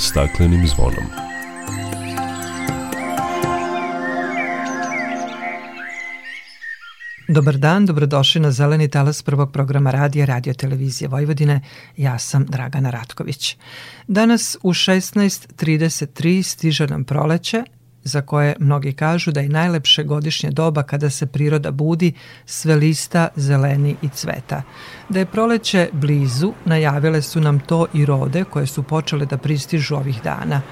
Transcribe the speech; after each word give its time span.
staklenim 0.00 0.66
zvonom. 0.66 1.04
Dobar 7.28 7.58
dan, 7.58 7.86
dobrodošli 7.86 8.40
na 8.40 8.50
Zeleni 8.50 8.88
talas 8.88 9.22
prvog 9.22 9.52
programa 9.52 9.90
radija 9.90 10.26
Radio 10.26 10.54
Televizije 10.54 11.08
Vojvodine. 11.08 11.60
Ja 11.96 12.18
sam 12.18 12.46
Dragana 12.46 12.90
Ratković. 12.90 13.56
Danas 14.08 14.56
u 14.62 14.72
16.33 14.72 16.42
stiže 16.42 16.86
nam 16.86 17.04
proleće, 17.04 17.64
za 18.04 18.20
koje 18.20 18.56
mnogi 18.58 18.92
kažu 18.92 19.32
da 19.32 19.40
je 19.40 19.48
najlepše 19.48 20.04
godišnje 20.04 20.50
doba 20.50 20.82
kada 20.82 21.10
se 21.10 21.26
priroda 21.26 21.70
budi, 21.70 22.12
sve 22.46 22.74
lista, 22.74 23.28
zeleni 23.36 23.96
i 24.02 24.08
cveta. 24.08 24.62
Da 25.08 25.18
je 25.18 25.26
proleće 25.26 25.88
blizu, 25.92 26.52
najavile 26.64 27.22
su 27.22 27.40
nam 27.40 27.60
to 27.60 27.86
i 27.94 28.06
rode 28.06 28.44
koje 28.44 28.66
su 28.66 28.82
počele 28.82 29.26
da 29.26 29.38
pristižu 29.38 29.94
ovih 29.94 30.22
dana. 30.22 30.62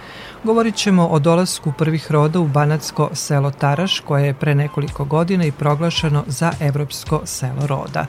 Govorit 0.44 0.74
ćemo 0.74 1.06
o 1.06 1.18
dolasku 1.18 1.72
prvih 1.78 2.12
roda 2.12 2.40
u 2.40 2.48
Banatsko 2.48 3.10
selo 3.12 3.50
Taraš, 3.50 4.00
koje 4.00 4.26
je 4.26 4.34
pre 4.34 4.54
nekoliko 4.54 5.04
godina 5.04 5.44
i 5.44 5.52
proglašeno 5.52 6.24
za 6.26 6.52
Evropsko 6.60 7.20
selo 7.24 7.66
roda. 7.66 8.06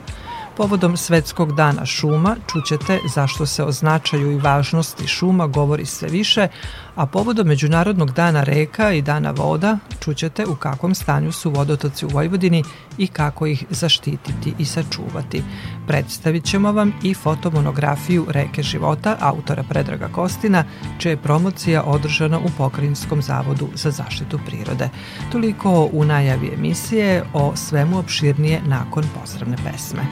Povodom 0.56 0.96
Svetskog 0.96 1.54
dana 1.54 1.86
šuma 1.86 2.36
čućete 2.52 2.98
zašto 3.14 3.46
se 3.46 3.64
o 3.64 3.72
značaju 3.72 4.32
i 4.32 4.38
važnosti 4.38 5.06
šuma 5.06 5.46
govori 5.46 5.86
sve 5.86 6.08
više, 6.08 6.48
a 6.94 7.06
povodom 7.06 7.46
Međunarodnog 7.46 8.12
dana 8.12 8.44
reka 8.44 8.92
i 8.92 9.02
dana 9.02 9.30
voda 9.30 9.78
čućete 10.00 10.46
u 10.46 10.56
kakvom 10.56 10.94
stanju 10.94 11.32
su 11.32 11.50
vodotoci 11.50 12.06
u 12.06 12.08
Vojvodini 12.08 12.64
i 12.98 13.06
kako 13.06 13.46
ih 13.46 13.64
zaštititi 13.70 14.54
i 14.58 14.64
sačuvati. 14.64 15.42
Predstavit 15.86 16.44
ćemo 16.44 16.72
vam 16.72 16.92
i 17.02 17.14
fotomonografiju 17.14 18.26
Reke 18.28 18.62
života 18.62 19.16
autora 19.20 19.62
Predraga 19.68 20.08
Kostina, 20.08 20.64
čija 20.98 21.10
je 21.10 21.16
promocija 21.16 21.82
održana 21.82 22.38
u 22.38 22.48
Pokrajinskom 22.58 23.22
zavodu 23.22 23.68
za 23.74 23.90
zaštitu 23.90 24.38
prirode. 24.46 24.88
Toliko 25.32 25.88
u 25.92 26.04
najavi 26.04 26.50
emisije 26.54 27.24
o 27.32 27.56
svemu 27.56 27.98
opširnije 27.98 28.60
nakon 28.66 29.04
pozdravne 29.20 29.56
pesme. 29.56 30.02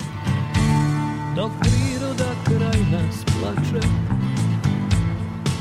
Dok 1.37 1.51
priroda 1.61 2.31
kraj 2.45 2.81
nas 2.91 3.25
plače 3.25 3.87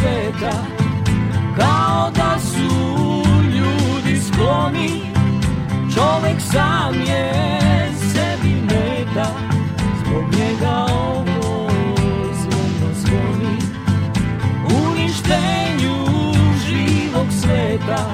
sveta 0.00 0.52
Kao 1.58 2.10
da 2.10 2.38
su 2.40 2.74
ljudi 3.56 4.20
skloni. 4.20 5.02
Čovek 5.94 6.40
sam 6.40 6.94
je 6.94 7.32
sebi 8.12 8.54
meta 8.62 9.30
Zbog 10.00 10.22
njega 10.22 10.86
ovo 10.94 11.70
zvono 12.34 12.94
zvoni 12.94 13.56
Uništenju 14.88 15.96
živog 16.66 17.26
sveta 17.42 18.06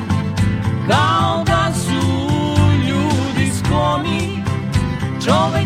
Kao 0.89 1.45
da 1.45 1.73
su 1.75 2.07
ljudi 2.89 3.51
skloni. 3.59 4.43
Čovek 5.25 5.66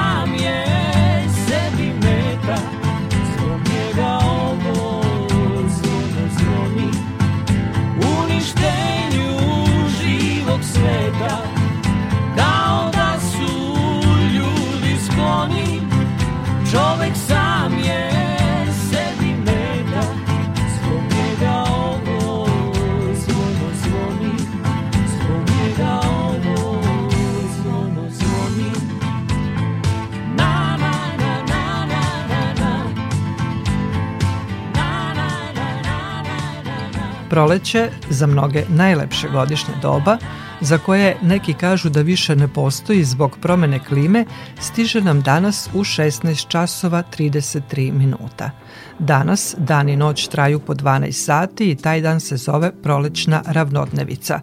Proleće, 37.31 37.89
za 38.09 38.27
mnoge 38.27 38.63
najlepše 38.69 39.29
godišnje 39.29 39.73
doba, 39.81 40.17
za 40.61 40.77
koje 40.77 41.17
neki 41.21 41.53
kažu 41.53 41.89
da 41.89 42.01
više 42.01 42.35
ne 42.35 42.47
postoji 42.47 43.03
zbog 43.03 43.37
promene 43.41 43.79
klime, 43.79 44.25
stiže 44.59 45.01
nam 45.01 45.21
danas 45.21 45.69
u 45.73 45.79
16 45.79 46.47
časova 46.47 47.03
33 47.17 47.91
minuta. 47.91 48.51
Danas 48.99 49.55
dan 49.57 49.89
i 49.89 49.95
noć 49.95 50.27
traju 50.27 50.59
po 50.59 50.73
12 50.73 51.11
sati 51.11 51.71
i 51.71 51.75
taj 51.75 52.01
dan 52.01 52.19
se 52.19 52.37
zove 52.37 52.71
prolećna 52.83 53.41
ravnodnevica. 53.45 54.41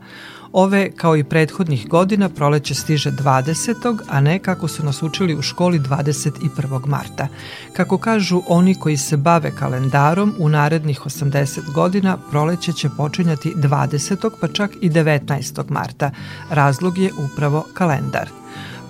Ove, 0.53 0.91
kao 0.97 1.16
i 1.16 1.25
prethodnih 1.25 1.88
godina, 1.88 2.28
proleće 2.28 2.75
stiže 2.75 3.10
20. 3.10 3.98
a 4.09 4.20
ne 4.20 4.38
kako 4.38 4.69
su 4.69 4.84
nas 4.84 5.03
učili 5.03 5.34
u 5.34 5.42
školi 5.42 5.78
21. 5.78 6.86
marta. 6.86 7.28
Kako 7.72 7.98
kažu 7.98 8.42
oni 8.47 8.74
koji 8.74 8.97
se 8.97 9.16
bave 9.16 9.50
kalendarom, 9.50 10.34
u 10.39 10.48
narednih 10.48 11.00
80 11.00 11.72
godina 11.72 12.18
proleće 12.30 12.72
će 12.72 12.89
počinjati 12.97 13.54
20. 13.56 14.30
pa 14.41 14.48
čak 14.48 14.71
i 14.80 14.91
19. 14.91 15.71
marta. 15.71 16.10
Razlog 16.51 16.98
je 16.98 17.10
upravo 17.18 17.66
kalendar. 17.74 18.28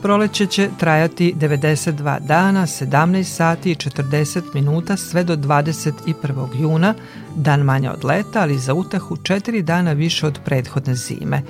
Proleće 0.02 0.46
će 0.46 0.70
trajati 0.78 1.34
92 1.40 2.20
dana, 2.20 2.66
17 2.66 3.22
sati 3.22 3.70
i 3.70 3.74
40 3.74 4.42
minuta 4.54 4.96
sve 4.96 5.24
do 5.24 5.36
21. 5.36 6.60
juna, 6.60 6.94
dan 7.36 7.60
manje 7.60 7.90
od 7.90 8.04
leta, 8.04 8.40
ali 8.42 8.58
za 8.58 8.74
utahu 8.74 9.16
4 9.16 9.62
dana 9.62 9.92
više 9.92 10.26
od 10.26 10.38
prethodne 10.44 10.94
zime. 10.94 11.42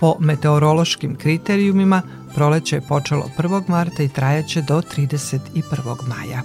Po 0.00 0.16
meteorološkim 0.20 1.16
kriterijumima 1.16 2.02
proleće 2.34 2.76
je 2.76 2.80
počelo 2.80 3.30
1. 3.38 3.62
marta 3.68 4.02
i 4.02 4.08
trajaće 4.08 4.62
do 4.62 4.82
31. 4.96 6.08
maja. 6.08 6.42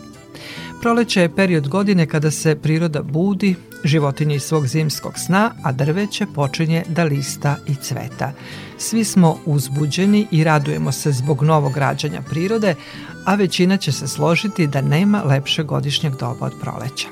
Proleće 0.81 1.21
je 1.21 1.35
period 1.35 1.67
godine 1.67 2.05
kada 2.05 2.31
se 2.31 2.55
priroda 2.55 3.01
budi, 3.01 3.55
životinje 3.83 4.35
iz 4.35 4.43
svog 4.43 4.67
zimskog 4.67 5.13
sna, 5.19 5.51
a 5.63 5.71
drveće 5.71 6.25
počinje 6.35 6.83
da 6.87 7.03
lista 7.03 7.55
i 7.67 7.75
cveta. 7.75 8.31
Svi 8.77 9.03
smo 9.03 9.37
uzbuđeni 9.45 10.27
i 10.31 10.43
radujemo 10.43 10.91
se 10.91 11.11
zbog 11.11 11.43
novog 11.43 11.77
rađanja 11.77 12.21
prirode, 12.21 12.75
a 13.25 13.35
većina 13.35 13.77
će 13.77 13.91
se 13.91 14.07
složiti 14.07 14.67
da 14.67 14.81
nema 14.81 15.23
lepšeg 15.23 15.65
godišnjeg 15.65 16.13
doba 16.15 16.45
od 16.45 16.53
proleća. 16.61 17.07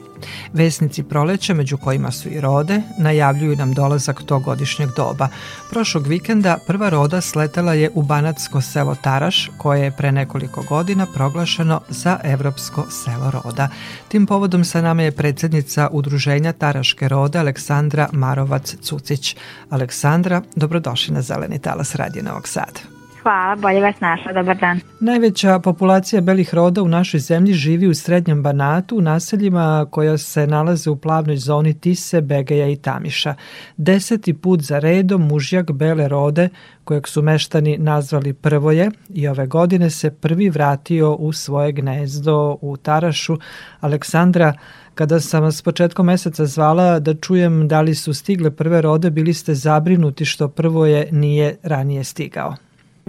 Vesnici 0.53 1.03
proleća, 1.03 1.53
među 1.53 1.77
kojima 1.77 2.11
su 2.11 2.29
i 2.29 2.41
rode, 2.41 2.81
najavljuju 2.97 3.55
nam 3.55 3.73
dolazak 3.73 4.23
tog 4.23 4.43
godišnjeg 4.43 4.89
doba. 4.95 5.27
Prošlog 5.69 6.07
vikenda 6.07 6.57
prva 6.67 6.89
roda 6.89 7.21
sletela 7.21 7.73
je 7.73 7.89
u 7.93 8.01
banatsko 8.01 8.61
selo 8.61 8.95
Taraš, 9.01 9.49
koje 9.57 9.83
je 9.83 9.91
pre 9.91 10.11
nekoliko 10.11 10.63
godina 10.69 11.05
proglašeno 11.13 11.81
za 11.89 12.19
evropsko 12.23 12.85
selo 12.89 13.31
roda. 13.31 13.69
Tim 14.07 14.25
povodom 14.25 14.65
sa 14.65 14.81
nama 14.81 15.01
je 15.01 15.11
predsednica 15.11 15.89
Udruženja 15.91 16.53
Taraške 16.53 17.07
rode 17.07 17.39
Aleksandra 17.39 18.09
Marovac-Cucić. 18.11 19.35
Aleksandra, 19.69 20.41
dobrodošli 20.55 21.13
na 21.13 21.21
Zeleni 21.21 21.54
talas 21.59 21.95
Radio 21.95 22.23
Novog 22.23 22.47
Sada. 22.47 22.94
Hvala, 23.25 23.55
bolje 23.55 23.81
vas 23.81 23.99
našla, 23.99 24.33
dobar 24.33 24.57
dan. 24.57 24.79
Najveća 24.99 25.59
populacija 25.59 26.21
belih 26.21 26.53
roda 26.53 26.81
u 26.81 26.87
našoj 26.87 27.19
zemlji 27.19 27.53
živi 27.53 27.87
u 27.87 27.93
srednjem 27.93 28.43
Banatu, 28.43 28.97
u 28.97 29.01
naseljima 29.01 29.87
koja 29.91 30.17
se 30.17 30.47
nalaze 30.47 30.89
u 30.89 30.95
plavnoj 30.95 31.37
zoni 31.37 31.79
Tise, 31.79 32.21
Begeja 32.21 32.67
i 32.67 32.75
Tamiša. 32.75 33.35
Deseti 33.77 34.33
put 34.33 34.61
za 34.61 34.79
redom 34.79 35.27
mužjak 35.27 35.71
bele 35.71 36.07
rode, 36.07 36.49
kojeg 36.83 37.07
su 37.07 37.21
meštani 37.21 37.77
nazvali 37.77 38.33
Prvoje, 38.33 38.91
i 39.09 39.27
ove 39.27 39.47
godine 39.47 39.89
se 39.89 40.11
prvi 40.11 40.49
vratio 40.49 41.13
u 41.13 41.33
svoje 41.33 41.71
gnezdo 41.71 42.57
u 42.61 42.77
Tarašu. 42.77 43.37
Aleksandra, 43.79 44.53
kada 44.95 45.19
sam 45.19 45.43
vas 45.43 45.61
početkom 45.61 46.05
meseca 46.05 46.45
zvala 46.45 46.99
da 46.99 47.13
čujem 47.13 47.67
da 47.67 47.81
li 47.81 47.95
su 47.95 48.13
stigle 48.13 48.51
prve 48.51 48.81
rode, 48.81 49.09
bili 49.09 49.33
ste 49.33 49.53
zabrinuti 49.53 50.25
što 50.25 50.47
Prvoje 50.47 51.07
nije 51.11 51.57
ranije 51.63 52.03
stigao. 52.03 52.55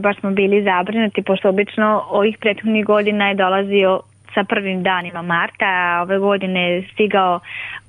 Baš 0.00 0.16
smo 0.20 0.30
bili 0.30 0.62
zabrinuti, 0.62 1.22
pošto 1.22 1.48
obično 1.48 2.04
ovih 2.10 2.38
prethodnih 2.40 2.84
godina 2.84 3.28
je 3.28 3.34
dolazio 3.34 4.00
sa 4.34 4.44
prvim 4.44 4.82
danima 4.82 5.22
marta, 5.22 5.66
a 5.66 6.02
ove 6.02 6.18
godine 6.18 6.70
je 6.70 6.88
stigao 6.92 7.40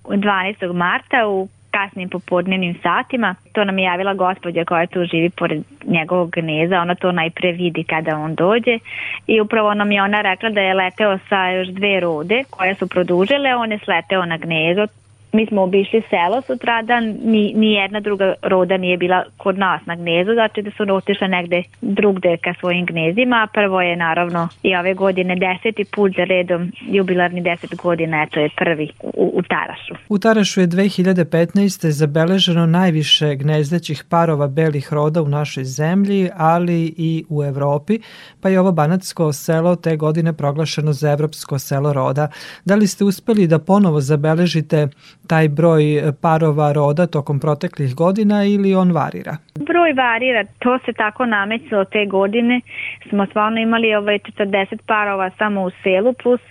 12. 0.03 0.73
marta 0.73 1.27
u 1.27 1.47
kasnim 1.71 2.09
popodnevnim 2.09 2.75
satima. 2.83 3.35
To 3.53 3.63
nam 3.63 3.79
je 3.79 3.85
javila 3.85 4.13
gospođa 4.13 4.65
koja 4.65 4.87
tu 4.87 5.05
živi 5.05 5.29
pored 5.29 5.63
njegovog 5.85 6.29
gneza, 6.31 6.81
ona 6.81 6.95
to 6.95 7.11
najpre 7.11 7.51
vidi 7.51 7.83
kada 7.83 8.17
on 8.17 8.35
dođe 8.35 8.79
i 9.27 9.41
upravo 9.41 9.73
nam 9.73 9.91
je 9.91 10.03
ona 10.03 10.21
rekla 10.21 10.49
da 10.49 10.61
je 10.61 10.73
leteo 10.73 11.17
sa 11.29 11.49
još 11.49 11.67
dve 11.67 11.99
rode 11.99 12.43
koje 12.49 12.75
su 12.75 12.87
produžile, 12.87 13.55
on 13.55 13.71
je 13.71 13.79
sleteo 13.79 14.25
na 14.25 14.37
gnezo, 14.37 14.87
mi 15.33 15.45
smo 15.45 15.61
obišli 15.61 16.01
selo 16.09 16.41
sutradan, 16.41 17.03
ni, 17.23 17.53
ni 17.55 17.73
jedna 17.73 17.99
druga 17.99 18.33
roda 18.41 18.77
nije 18.77 18.97
bila 18.97 19.23
kod 19.37 19.57
nas 19.57 19.81
na 19.85 19.95
gnezu, 19.95 20.33
znači 20.33 20.61
da 20.61 20.71
su 20.71 20.95
otišle 20.95 21.27
negde 21.27 21.63
drugde 21.81 22.37
ka 22.37 22.53
svojim 22.59 22.85
gnezima. 22.85 23.47
Prvo 23.53 23.81
je 23.81 23.95
naravno 23.95 24.49
i 24.63 24.75
ove 24.75 24.93
godine 24.93 25.35
deseti 25.35 25.85
put 25.95 26.11
za 26.15 26.23
redom, 26.23 26.71
jubilarni 26.81 27.41
deset 27.41 27.75
godina, 27.75 28.23
eto 28.23 28.39
je 28.39 28.49
prvi 28.57 28.89
u, 29.03 29.31
u 29.35 29.41
Tarašu. 29.41 29.93
U 30.09 30.19
Tarašu 30.19 30.61
je 30.61 30.67
2015. 30.67 31.89
zabeleženo 31.89 32.65
najviše 32.65 33.35
gnezdećih 33.35 34.03
parova 34.09 34.47
belih 34.47 34.93
roda 34.93 35.21
u 35.21 35.27
našoj 35.27 35.63
zemlji, 35.63 36.29
ali 36.37 36.93
i 36.97 37.25
u 37.29 37.43
Evropi, 37.43 37.99
pa 38.41 38.49
je 38.49 38.59
ovo 38.59 38.71
banatsko 38.71 39.33
selo 39.33 39.75
te 39.75 39.95
godine 39.95 40.33
proglašeno 40.33 40.93
za 40.93 41.11
evropsko 41.11 41.59
selo 41.59 41.93
roda. 41.93 42.27
Da 42.65 42.75
li 42.75 42.87
ste 42.87 43.03
uspeli 43.03 43.47
da 43.47 43.59
ponovo 43.59 44.01
zabeležite 44.01 44.87
taj 45.27 45.47
broj 45.47 45.83
parova 46.21 46.71
roda 46.71 47.07
tokom 47.07 47.39
proteklih 47.39 47.95
godina 47.95 48.43
ili 48.43 48.75
on 48.75 48.91
varira? 48.91 49.37
Broj 49.55 49.93
varira, 49.93 50.43
to 50.59 50.79
se 50.85 50.93
tako 50.93 51.25
namećilo 51.25 51.85
te 51.85 52.05
godine. 52.05 52.61
Smo 53.09 53.25
stvarno 53.25 53.59
imali 53.59 53.95
ovaj 53.95 54.19
40 54.19 54.77
parova 54.85 55.29
samo 55.37 55.61
u 55.61 55.69
selu 55.83 56.13
plus 56.23 56.41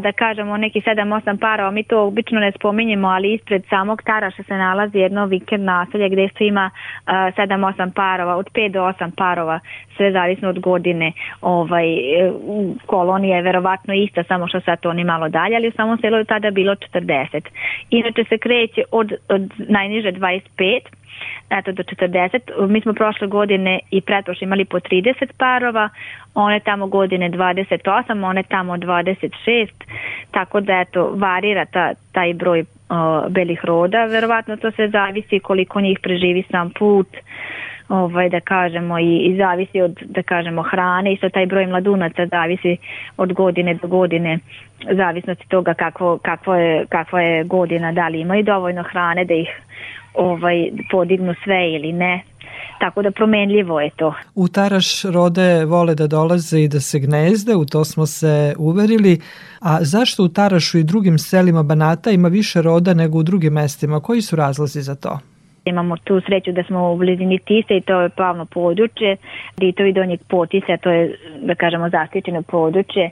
da 0.00 0.12
kažemo 0.12 0.56
neki 0.56 0.80
7-8 0.80 1.38
parova, 1.40 1.70
mi 1.70 1.82
to 1.82 2.02
obično 2.02 2.40
ne 2.40 2.52
spominjemo, 2.52 3.08
ali 3.08 3.34
ispred 3.34 3.62
samog 3.70 4.02
Taraša 4.02 4.42
se 4.42 4.54
nalazi 4.54 4.98
jedno 4.98 5.26
vikend 5.26 5.64
naselje 5.64 6.08
gde 6.08 6.28
se 6.38 6.46
ima 6.46 6.70
7-8 7.06 7.90
parova, 7.92 8.36
od 8.36 8.50
5 8.54 8.72
do 8.72 8.80
8 8.80 9.10
parova, 9.16 9.60
sve 9.96 10.12
zavisno 10.12 10.48
od 10.48 10.58
godine. 10.58 11.12
Ovaj, 11.40 11.86
kolonija 12.86 13.36
je 13.36 13.42
verovatno 13.42 13.94
ista, 13.94 14.24
samo 14.24 14.48
što 14.48 14.60
sad 14.60 14.80
to 14.80 14.92
ni 14.92 15.04
malo 15.04 15.28
dalje, 15.28 15.56
ali 15.56 15.68
u 15.68 15.72
samom 15.72 15.98
selu 16.00 16.16
je 16.16 16.24
tada 16.24 16.50
bilo 16.50 16.74
40. 16.74 17.40
Inače 18.00 18.24
se 18.28 18.38
kreće 18.38 18.82
od, 18.90 19.12
od 19.28 19.42
najniže 19.58 20.12
25 20.12 20.80
eto 21.50 21.72
do 21.72 21.82
40. 21.82 22.68
Mi 22.68 22.80
smo 22.80 22.92
prošle 22.92 23.26
godine 23.26 23.80
i 23.90 24.00
pretprošle 24.00 24.44
imali 24.44 24.64
po 24.64 24.80
30 24.80 25.32
parova, 25.38 25.88
one 26.34 26.60
tamo 26.60 26.86
godine 26.86 27.30
28, 27.30 28.24
one 28.24 28.42
tamo 28.42 28.76
26, 28.76 29.68
tako 30.30 30.60
da 30.60 30.80
eto 30.80 31.12
varira 31.14 31.64
ta, 31.64 31.92
taj 32.12 32.34
broj 32.34 32.60
uh, 32.60 32.66
belih 33.28 33.60
roda, 33.64 34.04
verovatno 34.04 34.56
to 34.56 34.70
sve 34.70 34.88
zavisi 34.88 35.38
koliko 35.38 35.80
njih 35.80 35.98
preživi 36.02 36.42
sam 36.50 36.70
put, 36.78 37.08
ovaj, 37.90 38.28
da 38.28 38.40
kažemo, 38.40 38.98
i, 38.98 39.16
i 39.18 39.36
zavisi 39.36 39.80
od, 39.80 39.98
da 40.04 40.22
kažemo, 40.22 40.62
hrane, 40.62 41.12
isto 41.12 41.28
taj 41.28 41.46
broj 41.46 41.66
mladunaca 41.66 42.26
zavisi 42.26 42.76
od 43.16 43.32
godine 43.32 43.74
do 43.74 43.88
godine, 43.88 44.38
zavisnosti 44.96 45.48
toga 45.48 45.74
kakvo, 45.74 46.18
kakvo, 46.18 46.54
je, 46.54 46.86
kakva 46.88 47.20
je 47.20 47.44
godina, 47.44 47.92
da 47.92 48.08
li 48.08 48.20
imaju 48.20 48.42
dovoljno 48.42 48.82
hrane 48.82 49.24
da 49.24 49.34
ih 49.34 49.48
ovaj, 50.14 50.70
podignu 50.90 51.34
sve 51.44 51.72
ili 51.72 51.92
ne, 51.92 52.22
tako 52.80 53.02
da 53.02 53.10
promenljivo 53.10 53.80
je 53.80 53.90
to. 53.96 54.14
U 54.34 54.48
Taraš 54.48 55.04
rode 55.04 55.64
vole 55.64 55.94
da 55.94 56.06
dolaze 56.06 56.60
i 56.60 56.68
da 56.68 56.80
se 56.80 56.98
gnezde, 56.98 57.54
u 57.54 57.64
to 57.64 57.84
smo 57.84 58.06
se 58.06 58.54
uverili. 58.58 59.20
A 59.60 59.78
zašto 59.80 60.24
u 60.24 60.28
Tarašu 60.28 60.78
i 60.78 60.84
drugim 60.84 61.18
selima 61.18 61.62
Banata 61.62 62.10
ima 62.10 62.28
više 62.28 62.62
roda 62.62 62.94
nego 62.94 63.18
u 63.18 63.22
drugim 63.22 63.52
mestima? 63.52 64.00
Koji 64.00 64.22
su 64.22 64.36
razlozi 64.36 64.82
za 64.82 64.94
to? 64.94 65.18
Imamo 65.70 65.96
tu 65.96 66.20
sreću 66.26 66.52
da 66.52 66.62
smo 66.62 66.92
u 66.92 66.96
blizini 66.96 67.38
Tise 67.38 67.76
i 67.76 67.80
to 67.80 68.00
je 68.00 68.08
plavno 68.08 68.44
područje, 68.44 69.16
Ditovi 69.56 69.92
donjeg 69.92 70.20
potisa, 70.28 70.76
to 70.82 70.90
je, 70.90 71.18
da 71.42 71.54
kažemo, 71.54 71.88
zaštićeno 71.88 72.42
područje. 72.42 73.10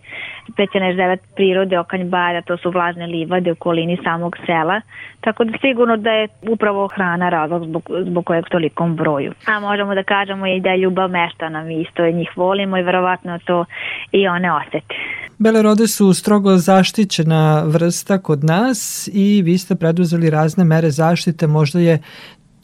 Pećana 0.56 0.88
rezervat 0.88 1.20
prirode 1.37 1.78
Okanj 1.78 2.05
Bara, 2.05 2.43
to 2.43 2.56
su 2.56 2.70
vlažne 2.70 3.06
livade 3.06 3.50
u 3.50 3.52
okolini 3.52 3.99
samog 4.05 4.37
sela, 4.46 4.81
tako 5.20 5.44
da 5.44 5.52
sigurno 5.60 5.96
da 5.96 6.10
je 6.10 6.28
upravo 6.43 6.88
hrana 6.88 7.28
razlog 7.28 7.64
zbog, 7.64 7.90
zbog 8.05 8.25
kojeg 8.25 8.44
tolikom 8.49 8.96
broju. 8.96 9.32
A 9.46 9.60
možemo 9.60 9.94
da 9.94 10.02
kažemo 10.02 10.46
i 10.46 10.60
da 10.60 10.70
je 10.70 10.78
ljubav 10.78 11.10
meštana, 11.10 11.64
mi 11.64 11.81
isto 11.81 12.10
njih 12.10 12.31
volimo 12.37 12.78
i 12.78 12.82
verovatno 12.82 13.38
to 13.44 13.64
i 14.12 14.28
one 14.28 14.52
osete. 14.52 14.94
Bele 15.38 15.62
rode 15.62 15.87
su 15.87 16.12
strogo 16.12 16.56
zaštićena 16.56 17.62
vrsta 17.67 18.19
kod 18.19 18.44
nas 18.44 19.08
i 19.12 19.43
vi 19.43 19.58
ste 19.58 19.74
preduzeli 19.74 20.31
razne 20.31 20.65
mere 20.65 20.91
zaštite, 20.91 21.46
možda 21.46 21.81
je 21.81 21.98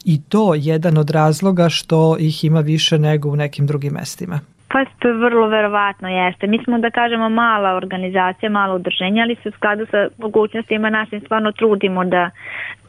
i 0.05 0.21
to 0.29 0.53
jedan 0.57 0.97
od 0.97 1.09
razloga 1.09 1.69
što 1.69 2.17
ih 2.19 2.43
ima 2.43 2.59
više 2.59 2.99
nego 2.99 3.29
u 3.29 3.35
nekim 3.35 3.67
drugim 3.67 3.93
mestima. 3.93 4.39
Pa 4.67 4.85
to 4.99 5.13
vrlo 5.13 5.47
verovatno 5.47 6.09
jeste. 6.09 6.47
Mi 6.47 6.59
smo 6.63 6.79
da 6.79 6.89
kažemo 6.89 7.29
mala 7.29 7.75
organizacija, 7.75 8.49
malo 8.49 8.75
udrženje, 8.75 9.21
ali 9.21 9.35
se 9.35 9.49
u 9.49 9.51
skladu 9.51 9.85
sa 9.91 10.07
mogućnostima 10.17 10.89
našim 10.89 11.21
stvarno 11.21 11.51
trudimo 11.51 12.05
da, 12.05 12.29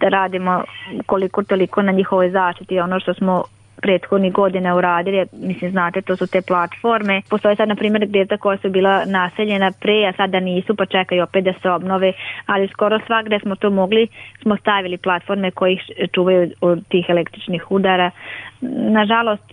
da 0.00 0.08
radimo 0.08 0.64
koliko 1.06 1.42
toliko 1.42 1.82
na 1.82 1.92
njihovoj 1.92 2.30
zaštiti. 2.30 2.80
Ono 2.80 3.00
što 3.00 3.14
smo 3.14 3.44
prethodnih 3.82 4.32
godina 4.32 4.76
uradili, 4.76 5.26
mislim 5.32 5.70
znate 5.70 6.02
to 6.02 6.16
su 6.16 6.26
te 6.26 6.42
platforme. 6.42 7.22
Postoje 7.30 7.56
sad 7.56 7.68
na 7.68 7.74
primjer 7.74 8.06
gdje 8.06 8.26
koja 8.40 8.58
su 8.58 8.70
bila 8.70 9.04
naseljena 9.04 9.72
pre, 9.80 10.06
a 10.06 10.12
sada 10.16 10.40
nisu 10.40 10.76
pa 10.76 10.86
čekaju 10.86 11.22
opet 11.22 11.44
da 11.44 11.52
se 11.62 11.70
obnove, 11.70 12.12
ali 12.46 12.68
skoro 12.68 13.00
svakde 13.06 13.38
smo 13.38 13.56
to 13.56 13.70
mogli, 13.70 14.08
smo 14.42 14.56
stavili 14.56 14.98
platforme 14.98 15.50
koji 15.50 15.72
ih 15.72 15.82
čuvaju 16.14 16.50
od 16.60 16.88
tih 16.88 17.06
električnih 17.08 17.70
udara. 17.70 18.10
Nažalost 18.90 19.52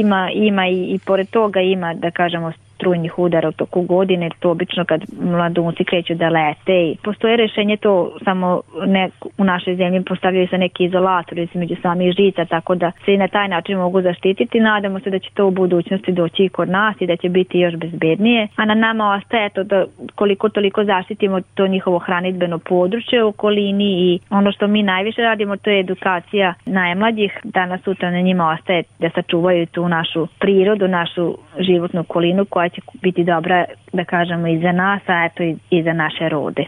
ima, 0.00 0.30
ima 0.34 0.66
i, 0.66 0.94
i 0.94 0.98
pored 1.06 1.30
toga 1.30 1.60
ima 1.60 1.94
da 1.94 2.10
kažemo 2.10 2.52
strujnih 2.84 3.18
udara 3.18 3.48
u 3.48 3.52
toku 3.52 3.82
godine, 3.82 4.30
to 4.40 4.50
obično 4.50 4.84
kad 4.84 5.00
mladunci 5.20 5.84
kreću 5.84 6.14
da 6.14 6.28
lete 6.28 6.72
i 6.72 6.96
postoje 7.04 7.36
rešenje 7.36 7.76
to 7.76 8.12
samo 8.24 8.60
ne, 8.86 9.10
u 9.38 9.44
našoj 9.44 9.76
zemlji 9.76 10.04
postavljaju 10.04 10.48
se 10.48 10.58
neki 10.58 10.84
izolatori 10.84 11.42
između 11.42 11.76
samih 11.82 12.12
žica, 12.12 12.44
tako 12.44 12.74
da 12.74 12.92
se 13.04 13.14
i 13.14 13.18
na 13.18 13.28
taj 13.28 13.48
način 13.48 13.78
mogu 13.78 14.02
zaštititi. 14.02 14.60
Nadamo 14.60 15.00
se 15.00 15.10
da 15.10 15.18
će 15.18 15.30
to 15.34 15.46
u 15.46 15.50
budućnosti 15.50 16.12
doći 16.12 16.44
i 16.44 16.48
kod 16.48 16.68
nas 16.68 17.00
i 17.00 17.06
da 17.06 17.16
će 17.16 17.28
biti 17.28 17.58
još 17.58 17.74
bezbednije, 17.74 18.48
a 18.56 18.64
na 18.64 18.74
nama 18.74 19.14
ostaje 19.14 19.48
to 19.48 19.64
da 19.64 19.84
koliko 20.14 20.48
toliko 20.48 20.84
zaštitimo 20.84 21.40
to 21.54 21.66
njihovo 21.66 21.98
hranitbeno 21.98 22.58
područje 22.58 23.24
u 23.24 23.28
okolini 23.28 23.84
i 23.84 24.18
ono 24.30 24.52
što 24.52 24.66
mi 24.66 24.82
najviše 24.82 25.22
radimo 25.22 25.56
to 25.56 25.70
je 25.70 25.80
edukacija 25.80 26.54
najmlađih, 26.66 27.40
danas 27.44 27.80
sutra 27.82 28.10
na 28.10 28.20
njima 28.20 28.48
ostaje 28.48 28.82
da 28.98 29.10
sačuvaju 29.14 29.66
tu 29.66 29.88
našu 29.88 30.26
prirodu, 30.38 30.88
našu 30.88 31.36
životnu 31.58 32.00
okolinu 32.00 32.44
koja 32.44 32.68
će 32.74 32.80
biti 33.02 33.24
dobra, 33.24 33.64
da 33.92 34.04
kažemo, 34.04 34.46
i 34.46 34.60
za 34.60 34.72
nas, 34.72 35.02
a 35.06 35.24
eto 35.24 35.42
i, 35.42 35.56
i 35.70 35.82
za 35.82 35.92
naše 35.92 36.28
rode. 36.28 36.64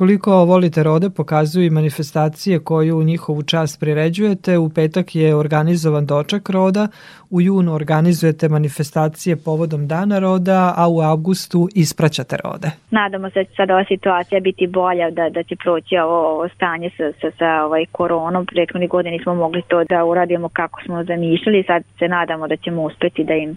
Koliko 0.00 0.44
volite 0.44 0.82
rode 0.82 1.10
pokazuju 1.10 1.66
i 1.66 1.70
manifestacije 1.70 2.58
koju 2.58 2.98
u 2.98 3.02
njihovu 3.02 3.42
čast 3.42 3.80
priređujete. 3.80 4.58
U 4.58 4.68
petak 4.68 5.14
je 5.14 5.34
organizovan 5.34 6.06
doček 6.06 6.48
roda, 6.48 6.88
u 7.30 7.40
junu 7.40 7.74
organizujete 7.74 8.48
manifestacije 8.48 9.36
povodom 9.36 9.88
dana 9.88 10.18
roda, 10.18 10.74
a 10.76 10.88
u 10.88 11.00
avgustu 11.00 11.68
ispraćate 11.74 12.36
rode. 12.44 12.70
Nadamo 12.90 13.30
se 13.30 13.38
da 13.38 13.44
će 13.44 13.54
sad 13.56 13.70
ova 13.70 13.84
situacija 13.88 14.40
biti 14.40 14.66
bolja, 14.66 15.10
da, 15.10 15.30
da 15.30 15.42
će 15.42 15.56
proći 15.56 15.96
ovo, 15.96 16.18
ovo 16.32 16.48
stanje 16.48 16.90
sa, 16.96 17.12
sa, 17.20 17.30
sa 17.38 17.64
ovaj 17.64 17.84
koronom. 17.92 18.46
Prethodni 18.46 18.88
godine 18.88 19.16
nismo 19.16 19.34
mogli 19.34 19.62
to 19.68 19.84
da 19.84 20.04
uradimo 20.04 20.48
kako 20.48 20.80
smo 20.84 21.04
zamišljali, 21.04 21.64
sad 21.66 21.82
se 21.98 22.08
nadamo 22.08 22.48
da 22.48 22.56
ćemo 22.56 22.82
uspeti 22.82 23.24
da 23.24 23.34
im 23.34 23.56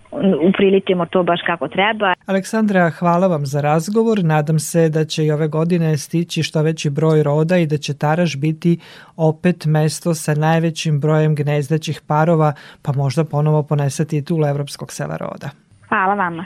upriličimo 0.50 1.06
to 1.06 1.24
baš 1.24 1.40
kako 1.46 1.68
treba. 1.68 2.14
Aleksandra, 2.26 2.90
hvala 2.90 3.28
vam 3.28 3.46
za 3.46 3.62
razgovor. 3.62 4.24
Nadam 4.24 4.60
se 4.60 4.90
da 4.90 5.06
će 5.06 5.26
i 5.26 5.32
ove 5.32 5.48
godine 5.48 5.98
stići 5.98 6.33
što 6.42 6.62
veći 6.62 6.90
broj 6.90 7.24
roda 7.24 7.58
i 7.58 7.68
da 7.68 7.78
će 7.78 7.94
Taraš 7.94 8.36
biti 8.38 8.80
opet 9.16 9.66
mesto 9.66 10.14
sa 10.14 10.36
najvećim 10.36 11.00
brojem 11.00 11.36
gnezdećih 11.36 12.02
parova, 12.08 12.54
pa 12.82 12.94
možda 12.94 13.24
ponovo 13.24 13.64
ponese 13.64 14.06
titul 14.06 14.46
Evropskog 14.46 14.94
sela 14.94 15.18
roda. 15.18 15.50
Hvala 15.88 16.14
vama. 16.14 16.46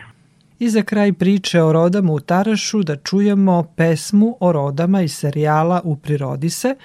I 0.59 0.69
za 0.69 0.83
kraj 0.83 1.13
priče 1.13 1.61
o 1.61 1.73
rodama 1.73 2.13
u 2.13 2.19
Tarašu 2.19 2.83
da 2.83 2.95
čujemo 2.95 3.63
pesmu 3.75 4.37
o 4.39 4.51
rodama 4.51 5.01
iz 5.01 5.15
serijala 5.15 5.81
U 5.83 5.95
prirodi 5.95 6.49
se, 6.49 6.75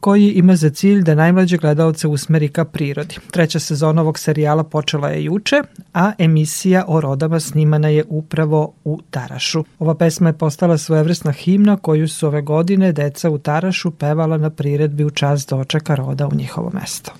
koji 0.00 0.30
ima 0.30 0.56
za 0.56 0.70
cilj 0.70 1.02
da 1.02 1.14
najmlađe 1.14 1.56
gledalce 1.56 2.08
usmeri 2.08 2.48
ka 2.48 2.64
prirodi. 2.64 3.16
Treća 3.30 3.58
sezona 3.58 4.02
ovog 4.02 4.18
serijala 4.18 4.64
počela 4.64 5.08
je 5.08 5.24
juče, 5.24 5.62
a 5.94 6.12
emisija 6.18 6.84
o 6.88 7.00
rodama 7.00 7.40
snimana 7.40 7.88
je 7.88 8.04
upravo 8.08 8.72
u 8.84 9.00
Tarašu. 9.10 9.64
Ova 9.78 9.94
pesma 9.94 10.28
je 10.28 10.38
postala 10.38 10.78
svojevrsna 10.78 11.32
himna 11.32 11.76
koju 11.76 12.08
su 12.08 12.26
ove 12.26 12.42
godine 12.42 12.92
deca 12.92 13.30
u 13.30 13.38
Tarašu 13.38 13.90
pevala 13.90 14.36
na 14.36 14.50
priredbi 14.50 15.04
u 15.04 15.10
čast 15.10 15.50
dočeka 15.50 15.94
roda 15.94 16.26
u 16.26 16.34
njihovo 16.34 16.70
mesto. 16.74 17.12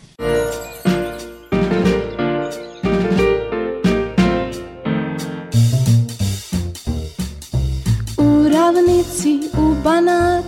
U 8.18 8.48
ravnici 8.48 9.40
u 9.58 9.74
Banatu 9.84 10.39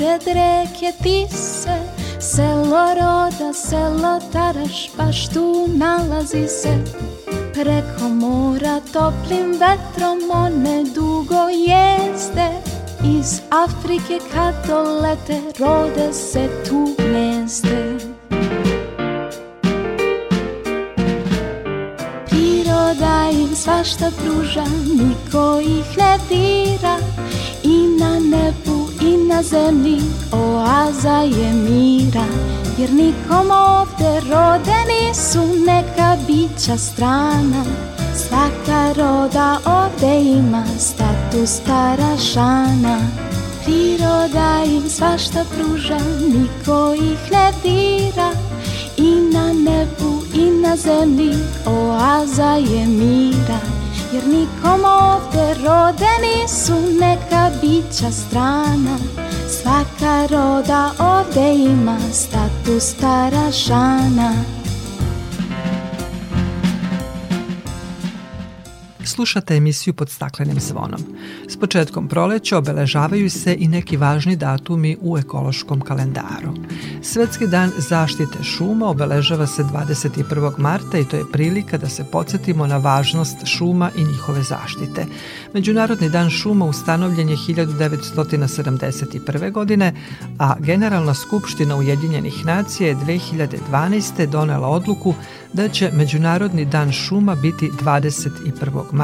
pored 0.00 0.26
reke 0.26 0.92
Tise 1.02 1.76
Selo 2.18 2.94
roda, 2.94 3.52
selo 3.52 4.18
Taraš, 4.32 4.90
baš 4.96 5.28
tu 5.28 5.66
nalazi 5.68 6.48
se. 6.48 6.74
Preko 7.54 8.08
mora 8.08 8.80
toplim 8.92 9.52
vetrom 9.60 10.20
one 10.30 10.84
dugo 10.94 11.48
jeste. 11.48 12.48
Iz 13.04 13.40
Afrike 13.50 14.18
kad 14.32 14.54
dolete 14.66 15.40
rode 15.58 16.12
se 16.12 16.48
tu 16.68 16.94
gnezde. 16.98 17.96
Priroda 22.28 23.30
im 23.32 23.56
svašta 23.56 24.10
pruža, 24.10 24.64
niko 24.94 25.60
ih 25.60 25.96
ne 25.98 26.18
dira. 26.28 26.96
I 27.62 27.86
na 27.98 28.18
nebu 28.18 28.79
i 29.00 29.16
na 29.16 29.42
zemlji 29.42 30.00
oaza 30.32 31.16
je 31.16 31.52
mira 31.52 32.26
Jer 32.78 32.92
nikom 32.92 33.50
ovde 33.50 34.20
rode 34.30 34.76
nisu 34.88 35.40
neka 35.66 36.16
bića 36.26 36.76
strana. 36.76 37.64
Svaka 38.14 38.92
roda 38.96 39.58
ovde 39.64 40.20
ima 40.20 40.64
status 40.78 41.50
starašana 41.50 42.98
Priroda 43.64 44.62
im 44.66 44.90
svašta 44.90 45.44
pruža, 45.54 45.98
niko 46.34 46.94
ih 46.94 47.32
ne 47.32 47.52
dira. 47.62 48.30
I 48.96 49.14
na 49.32 49.52
nebu 49.52 50.22
i 50.34 50.50
na 50.50 50.76
zemlji 50.76 51.34
oaza 51.66 52.52
je 52.52 52.86
mira 52.86 53.79
Jer 54.12 54.26
nikom 54.26 54.84
ovde 54.84 55.54
rode 55.64 56.12
nisu 56.22 56.72
neka 57.00 57.50
bića 57.60 58.10
strana. 58.10 58.98
Svaka 59.48 60.26
roda 60.30 60.90
ovde 60.98 61.54
ima 61.54 61.98
status 62.12 62.84
starašana 62.84 64.59
Slušate 69.10 69.56
emisiju 69.56 69.94
pod 69.94 70.10
staklenim 70.10 70.60
zvonom. 70.60 71.00
S 71.48 71.56
početkom 71.56 72.08
proleća 72.08 72.58
obeležavaju 72.58 73.30
se 73.30 73.56
i 73.58 73.68
neki 73.68 73.96
važni 73.96 74.36
datumi 74.36 74.96
u 75.00 75.18
ekološkom 75.18 75.80
kalendaru. 75.80 76.54
Svetski 77.02 77.46
dan 77.46 77.72
zaštite 77.78 78.42
šuma 78.42 78.86
obeležava 78.86 79.46
se 79.46 79.62
21. 79.62 80.58
marta 80.58 80.98
i 80.98 81.04
to 81.04 81.16
je 81.16 81.24
prilika 81.32 81.78
da 81.78 81.88
se 81.88 82.04
podsjetimo 82.12 82.66
na 82.66 82.76
važnost 82.76 83.46
šuma 83.46 83.90
i 83.96 84.04
njihove 84.04 84.42
zaštite. 84.42 85.06
Međunarodni 85.54 86.10
dan 86.10 86.30
šuma 86.30 86.64
ustanovljen 86.64 87.28
je 87.28 87.36
1971. 87.36 89.52
godine, 89.52 89.94
a 90.38 90.54
Generalna 90.58 91.14
skupština 91.14 91.76
Ujedinjenih 91.76 92.46
nacija 92.46 92.88
je 92.88 92.96
2012. 92.96 94.26
donela 94.26 94.68
odluku 94.68 95.14
da 95.52 95.68
će 95.68 95.90
Međunarodni 95.92 96.64
dan 96.64 96.92
šuma 96.92 97.34
biti 97.34 97.70
21. 97.82 98.82
marta 98.92 98.99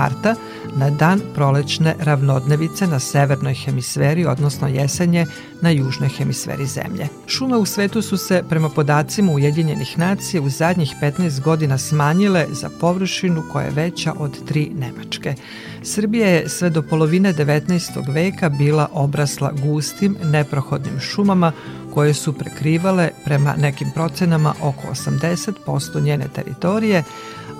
na 0.76 0.90
dan 0.90 1.20
prolećne 1.34 1.94
ravnodnevice 1.98 2.86
na 2.86 2.98
severnoj 2.98 3.54
hemisferi, 3.54 4.26
odnosno 4.26 4.68
jesenje 4.68 5.26
na 5.60 5.70
južnoj 5.70 6.08
hemisferi 6.08 6.66
zemlje. 6.66 7.08
Šume 7.26 7.56
u 7.56 7.66
svetu 7.66 8.02
su 8.02 8.16
se, 8.16 8.42
prema 8.48 8.68
podacima 8.68 9.32
Ujedinjenih 9.32 9.98
nacija, 9.98 10.42
u 10.42 10.48
zadnjih 10.48 10.94
15 11.02 11.40
godina 11.40 11.78
smanjile 11.78 12.46
za 12.50 12.70
površinu 12.80 13.42
koja 13.52 13.64
je 13.64 13.70
veća 13.70 14.12
od 14.18 14.44
tri 14.44 14.70
Nemačke. 14.74 15.34
Srbija 15.82 16.28
je 16.28 16.48
sve 16.48 16.70
do 16.70 16.82
polovine 16.82 17.34
19. 17.34 18.12
veka 18.14 18.48
bila 18.48 18.88
obrasla 18.92 19.52
gustim, 19.62 20.16
neprohodnim 20.24 21.00
šumama 21.00 21.52
koje 21.94 22.14
su 22.14 22.32
prekrivale 22.32 23.10
prema 23.24 23.54
nekim 23.56 23.90
procenama 23.94 24.54
oko 24.62 24.82
80% 24.92 26.02
njene 26.02 26.28
teritorije, 26.34 27.02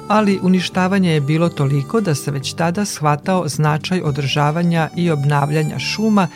ali 0.09 0.41
uništavanje 0.43 1.13
je 1.13 1.21
bilo 1.21 1.49
toliko 1.49 2.01
da 2.01 2.15
se 2.15 2.31
već 2.31 2.53
tada 2.53 2.85
shvatao 2.85 3.49
značaj 3.49 4.03
održavanja 4.03 4.89
i 4.97 5.11
obnavljanja 5.11 5.79
šuma 5.79 6.29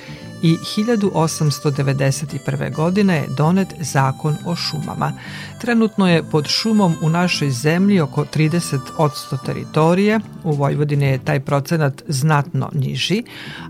i 0.43 0.57
1891. 0.77 2.75
godine 2.75 3.17
je 3.17 3.27
donet 3.37 3.69
zakon 3.81 4.37
o 4.47 4.57
šumama. 4.57 5.13
Trenutno 5.61 6.09
je 6.09 6.23
pod 6.23 6.47
šumom 6.49 6.95
u 7.03 7.09
našoj 7.09 7.51
zemlji 7.51 8.01
oko 8.01 8.25
30 8.25 9.39
teritorije, 9.47 10.21
u 10.45 10.53
Vojvodini 10.53 11.07
je 11.07 11.25
taj 11.25 11.41
procenat 11.41 12.03
znatno 12.09 12.71
niži, 12.73 13.23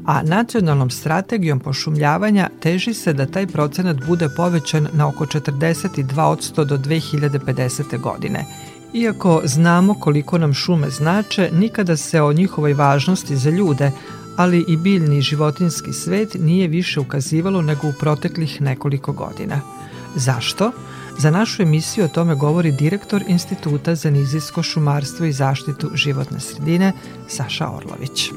a 0.07 0.23
nacionalnom 0.23 0.91
strategijom 0.91 1.61
pošumljavanja 1.61 2.49
teži 2.61 2.95
se 2.95 3.13
da 3.13 3.27
taj 3.27 3.47
procenat 3.47 3.97
bude 4.07 4.29
povećan 4.37 4.89
na 4.93 5.09
oko 5.09 5.27
42 5.27 6.65
do 6.65 6.77
2050. 6.79 8.01
godine. 8.01 8.45
Iako 8.93 9.43
znamo 9.45 9.95
koliko 9.95 10.39
nam 10.39 10.55
šume 10.55 10.91
znače, 10.91 11.51
nikada 11.53 11.97
se 11.97 12.23
o 12.23 12.33
njihovoj 12.33 12.75
važnosti 12.75 13.37
za 13.37 13.51
ljude, 13.51 13.93
ali 14.37 14.65
i 14.69 14.77
biljni 14.77 15.19
i 15.19 15.23
životinski 15.23 15.93
svet 15.93 16.37
nije 16.41 16.69
više 16.69 17.01
ukazivalo 17.01 17.63
nego 17.63 17.89
u 17.89 17.93
proteklih 18.01 18.61
nekoliko 18.61 19.13
godina. 19.13 19.61
Zašto? 20.15 20.73
Za 21.19 21.31
našu 21.31 21.63
emisiju 21.63 22.05
o 22.05 22.09
tome 22.09 22.35
govori 22.35 22.73
direktor 22.73 23.23
Instituta 23.29 23.95
za 23.95 24.11
nizijsko 24.11 24.63
šumarstvo 24.63 25.27
i 25.27 25.33
zaštitu 25.33 25.91
životne 25.95 26.41
sredine 26.41 26.93
Saša 27.29 27.71
Orlović. 27.71 28.31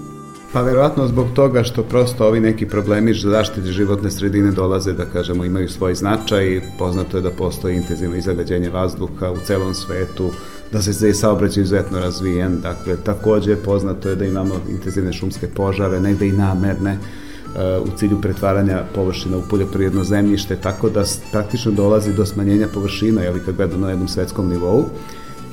Pa 0.53 0.61
verovatno 0.61 1.07
zbog 1.07 1.27
toga 1.33 1.63
što 1.63 1.83
prosto 1.83 2.27
ovi 2.27 2.39
neki 2.39 2.65
problemi 2.65 3.13
zaštite 3.13 3.71
životne 3.71 4.11
sredine 4.11 4.51
dolaze, 4.51 4.93
da 4.93 5.05
kažemo, 5.05 5.45
imaju 5.45 5.69
svoj 5.69 5.95
značaj. 5.95 6.61
Poznato 6.79 7.17
je 7.17 7.21
da 7.21 7.31
postoji 7.31 7.75
intenzivno 7.75 8.15
izagađenje 8.15 8.69
vazduha 8.69 9.31
u 9.31 9.37
celom 9.45 9.73
svetu, 9.73 10.31
da 10.71 10.81
se 10.81 11.07
je 11.07 11.13
saobraćaj 11.13 11.63
izuzetno 11.63 11.99
razvijen, 11.99 12.61
dakle 12.61 12.97
takođe 12.97 13.55
poznato 13.55 14.09
je 14.09 14.15
da 14.15 14.25
imamo 14.25 14.55
intenzivne 14.69 15.13
šumske 15.13 15.47
požare, 15.47 15.99
negde 15.99 16.27
i 16.27 16.31
namerne, 16.31 16.97
uh, 16.97 17.87
u 17.87 17.97
cilju 17.97 18.21
pretvaranja 18.21 18.83
površina 18.95 19.37
u 19.37 19.43
poljoprivredno 19.49 20.03
zemljište, 20.03 20.55
tako 20.55 20.89
da 20.89 21.03
praktično 21.31 21.71
dolazi 21.71 22.13
do 22.13 22.25
smanjenja 22.25 22.67
površina, 22.73 23.21
jel, 23.21 23.39
kad 23.45 23.55
gledamo 23.55 23.85
na 23.85 23.89
jednom 23.89 24.07
svetskom 24.07 24.49
nivou. 24.49 24.85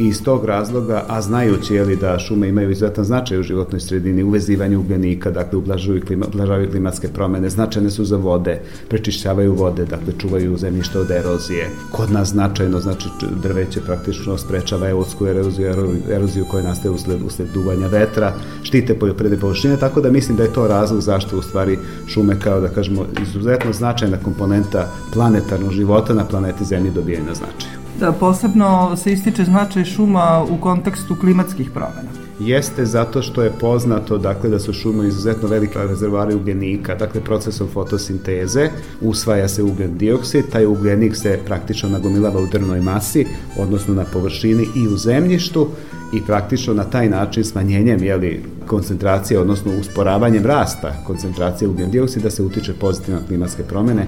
I 0.01 0.07
iz 0.07 0.23
tog 0.23 0.45
razloga, 0.45 1.05
a 1.09 1.23
znajući 1.23 1.75
je 1.75 1.85
li 1.85 1.97
da 1.97 2.19
šume 2.19 2.49
imaju 2.49 2.71
izuzetan 2.71 3.05
značaj 3.05 3.39
u 3.39 3.43
životnoj 3.43 3.81
sredini, 3.81 4.23
uvezivanje 4.23 4.77
ugljenika, 4.77 5.31
dakle 5.31 5.59
ublažavaju, 5.59 6.03
klima, 6.07 6.27
ublažavaju 6.27 6.71
klimatske 6.71 7.09
promene, 7.09 7.51
značajne 7.51 7.91
su 7.91 8.05
za 8.05 8.17
vode, 8.17 8.61
prečišćavaju 8.89 9.55
vode, 9.55 9.85
dakle 9.85 10.13
čuvaju 10.19 10.57
zemljište 10.57 10.99
od 10.99 11.11
erozije. 11.11 11.69
Kod 11.93 12.13
nas 12.13 12.29
značajno, 12.29 12.81
znači 12.81 13.09
drveće 13.43 13.81
praktično 13.81 14.39
sprečava 14.39 14.89
evodsku 14.89 15.27
eroziju, 15.27 15.67
eroziju 16.11 16.45
koja 16.51 16.63
nastaje 16.63 16.91
usled, 16.91 17.23
usled 17.27 17.49
duvanja 17.55 17.87
vetra, 17.87 18.33
štite 18.63 18.99
poljoprivredne 18.99 19.41
površine, 19.41 19.77
tako 19.77 20.01
da 20.01 20.11
mislim 20.11 20.37
da 20.37 20.43
je 20.43 20.53
to 20.53 20.69
razlog 20.69 21.01
zašto 21.01 21.39
u 21.39 21.43
stvari 21.43 21.79
šume 22.07 22.41
kao 22.41 22.61
da 22.61 22.69
kažemo 22.69 23.07
izuzetno 23.23 23.73
značajna 23.73 24.17
komponenta 24.25 24.89
planetarnog 25.13 25.73
života 25.73 26.15
na 26.15 26.25
planeti 26.25 26.65
Zemlji 26.65 26.91
dobijaju 26.91 27.25
na 27.25 27.35
značaju. 27.35 27.80
Posebno 28.21 28.97
se 28.97 29.13
ističe 29.13 29.45
značaj 29.45 29.85
šuma 29.85 30.45
u 30.51 30.61
kontekstu 30.61 31.17
klimatskih 31.21 31.71
promena. 31.71 32.11
Jeste 32.41 32.87
zato 32.87 33.23
što 33.23 33.43
je 33.43 33.53
poznato 33.61 34.19
dakle 34.19 34.51
da 34.51 34.59
su 34.59 34.73
šume 34.73 35.09
izuzetno 35.09 35.49
velika 35.49 35.85
rezervari 35.85 36.35
ugljenika, 36.35 36.95
dakle 36.95 37.21
procesom 37.21 37.69
fotosinteze 37.73 38.71
usvaja 39.01 39.49
se 39.49 39.63
ugljen 39.63 39.99
dioksid, 39.99 40.45
taj 40.53 40.67
ugljenik 40.67 41.17
se 41.17 41.39
praktično 41.47 41.89
nagomilava 41.89 42.41
u 42.41 42.47
drvnoj 42.47 42.81
masi, 42.81 43.27
odnosno 43.59 43.95
na 43.95 44.05
površini 44.05 44.67
i 44.77 44.89
u 44.89 44.97
zemljištu 44.97 45.69
i 46.13 46.23
praktično 46.27 46.75
na 46.75 46.85
taj 46.85 47.09
način 47.09 47.45
smanjenjem 47.45 48.03
jeli, 48.03 48.43
koncentracije, 48.67 49.41
odnosno 49.41 49.73
usporavanjem 49.81 50.47
rasta 50.47 50.95
koncentracije 51.07 51.69
ugljen 51.69 51.91
dioksida 51.91 52.31
se 52.31 52.43
utiče 52.43 52.73
pozitivno 52.73 53.21
klimatske 53.29 53.63
promene 53.63 54.07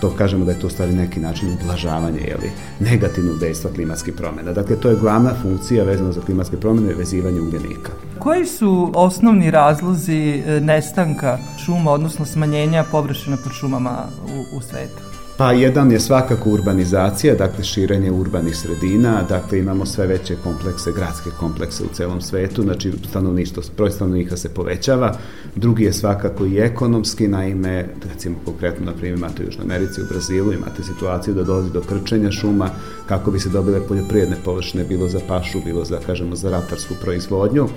to 0.00 0.10
kažemo 0.16 0.44
da 0.44 0.52
je 0.52 0.58
to 0.58 0.68
stvari 0.68 0.92
neki 0.92 1.20
način 1.20 1.52
ublažavanje 1.52 2.20
ili 2.20 2.50
negativnog 2.80 3.38
dejstva 3.38 3.70
klimatskih 3.74 4.14
promjena. 4.14 4.52
Dakle, 4.52 4.76
to 4.76 4.90
je 4.90 4.96
glavna 4.96 5.30
funkcija 5.42 5.84
vezana 5.84 6.12
za 6.12 6.20
klimatske 6.20 6.56
promjene, 6.56 6.94
vezivanje 6.94 7.40
ugljenika. 7.40 7.92
Koji 8.18 8.46
su 8.46 8.92
osnovni 8.94 9.50
razlozi 9.50 10.42
e, 10.46 10.60
nestanka 10.60 11.38
šuma, 11.64 11.90
odnosno 11.92 12.24
smanjenja 12.24 12.84
površina 12.90 13.36
pod 13.36 13.52
šumama 13.52 14.08
u, 14.24 14.56
u 14.56 14.60
svetu? 14.60 15.09
Pa 15.40 15.52
jedan 15.52 15.92
je 15.92 16.00
svakako 16.00 16.50
urbanizacija, 16.50 17.34
dakle 17.34 17.64
širenje 17.64 18.10
urbanih 18.10 18.56
sredina, 18.56 19.22
dakle 19.28 19.58
imamo 19.58 19.86
sve 19.86 20.06
veće 20.06 20.36
komplekse, 20.42 20.92
gradske 20.92 21.30
komplekse 21.38 21.84
u 21.84 21.94
celom 21.94 22.20
svetu, 22.20 22.62
znači 22.62 22.92
stanovništvo, 23.08 23.62
broj 23.76 23.90
stanovnika 23.90 24.36
se 24.36 24.48
povećava. 24.48 25.16
Drugi 25.56 25.84
je 25.84 25.92
svakako 25.92 26.46
i 26.46 26.58
ekonomski, 26.58 27.28
naime, 27.28 27.88
recimo 28.12 28.36
konkretno, 28.44 28.86
na 28.86 28.92
primjer, 28.92 29.18
imate 29.18 29.42
u 29.42 29.46
Južnoj 29.46 29.64
Americi, 29.64 30.02
u 30.02 30.04
Brazilu, 30.10 30.52
imate 30.52 30.82
situaciju 30.82 31.34
da 31.34 31.44
dolazi 31.44 31.70
do 31.70 31.80
krčenja 31.80 32.30
šuma 32.32 32.70
kako 33.08 33.30
bi 33.30 33.40
se 33.40 33.48
dobile 33.48 33.80
poljoprijedne 33.88 34.36
površine, 34.44 34.84
bilo 34.84 35.08
za 35.08 35.20
pašu, 35.28 35.60
bilo 35.64 35.84
za, 35.84 35.98
kažemo, 36.06 36.36
za 36.36 36.50
ratarsku 36.50 36.94
proizvodnju. 37.00 37.68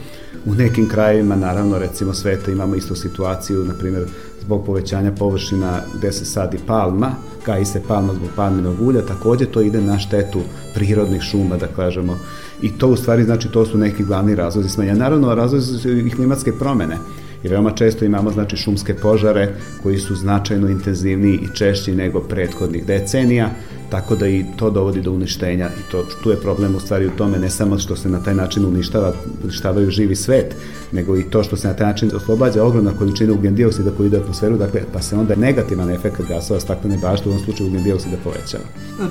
U 0.45 0.53
nekim 0.55 0.89
krajevima, 0.89 1.35
naravno, 1.35 1.79
recimo 1.79 2.13
sveta 2.13 2.51
imamo 2.51 2.75
istu 2.75 2.95
situaciju, 2.95 3.65
na 3.65 3.73
primjer, 3.73 4.05
zbog 4.45 4.65
povećanja 4.65 5.11
površina 5.11 5.81
gde 5.97 6.11
se 6.11 6.25
sadi 6.25 6.57
palma, 6.67 7.11
i 7.61 7.65
se 7.65 7.81
palma 7.87 8.13
zbog 8.13 8.29
palminog 8.35 8.81
ulja, 8.81 9.01
takođe 9.01 9.45
to 9.45 9.61
ide 9.61 9.81
na 9.81 9.99
štetu 9.99 10.39
prirodnih 10.73 11.21
šuma, 11.21 11.57
da 11.57 11.67
kažemo. 11.67 12.17
I 12.61 12.77
to 12.77 12.87
u 12.87 12.95
stvari 12.95 13.23
znači 13.23 13.47
to 13.47 13.65
su 13.65 13.77
neki 13.77 14.03
glavni 14.03 14.35
razlozi 14.35 14.69
smanja. 14.69 14.93
Naravno, 14.95 15.35
razlozi 15.35 15.79
su 15.79 15.91
i 15.91 16.09
klimatske 16.09 16.51
promene 16.59 16.97
i 17.43 17.47
veoma 17.47 17.71
često 17.71 18.05
imamo 18.05 18.31
znači 18.31 18.57
šumske 18.57 18.93
požare 18.93 19.55
koji 19.83 19.97
su 19.97 20.15
značajno 20.15 20.69
intenzivniji 20.69 21.35
i 21.35 21.55
češći 21.55 21.95
nego 21.95 22.19
prethodnih 22.19 22.85
decenija, 22.85 23.49
tako 23.93 24.15
da 24.15 24.27
i 24.27 24.45
to 24.55 24.69
dovodi 24.69 25.01
do 25.01 25.11
uništenja 25.11 25.69
i 25.79 25.91
to, 25.91 26.03
tu 26.23 26.29
je 26.29 26.41
problem 26.41 26.75
u 26.75 26.79
stvari 26.79 27.07
u 27.07 27.11
tome 27.17 27.39
ne 27.39 27.49
samo 27.49 27.77
što 27.77 27.95
se 27.95 28.09
na 28.09 28.19
taj 28.23 28.33
način 28.33 28.65
uništava, 28.65 29.11
uništavaju 29.43 29.91
živi 29.91 30.15
svet, 30.15 30.55
nego 30.91 31.17
i 31.17 31.23
to 31.23 31.43
što 31.43 31.57
se 31.57 31.67
na 31.67 31.73
taj 31.73 31.87
način 31.87 32.11
oslobađa 32.15 32.63
ogromna 32.63 32.91
količina 32.97 33.33
ugljen 33.33 33.55
dioksida 33.55 33.91
koji 33.97 34.07
ide 34.07 34.17
u 34.17 34.21
atmosferu, 34.21 34.57
dakle, 34.57 34.81
pa 34.93 35.01
se 35.01 35.15
onda 35.15 35.35
negativan 35.35 35.89
efekt 35.89 36.21
gasova 36.27 36.59
staklene 36.59 36.97
bašte 36.97 37.29
u 37.29 37.31
ovom 37.31 37.43
slučaju 37.43 37.67
ugljen 37.67 37.83
dioksida 37.83 38.17
povećava. 38.23 38.63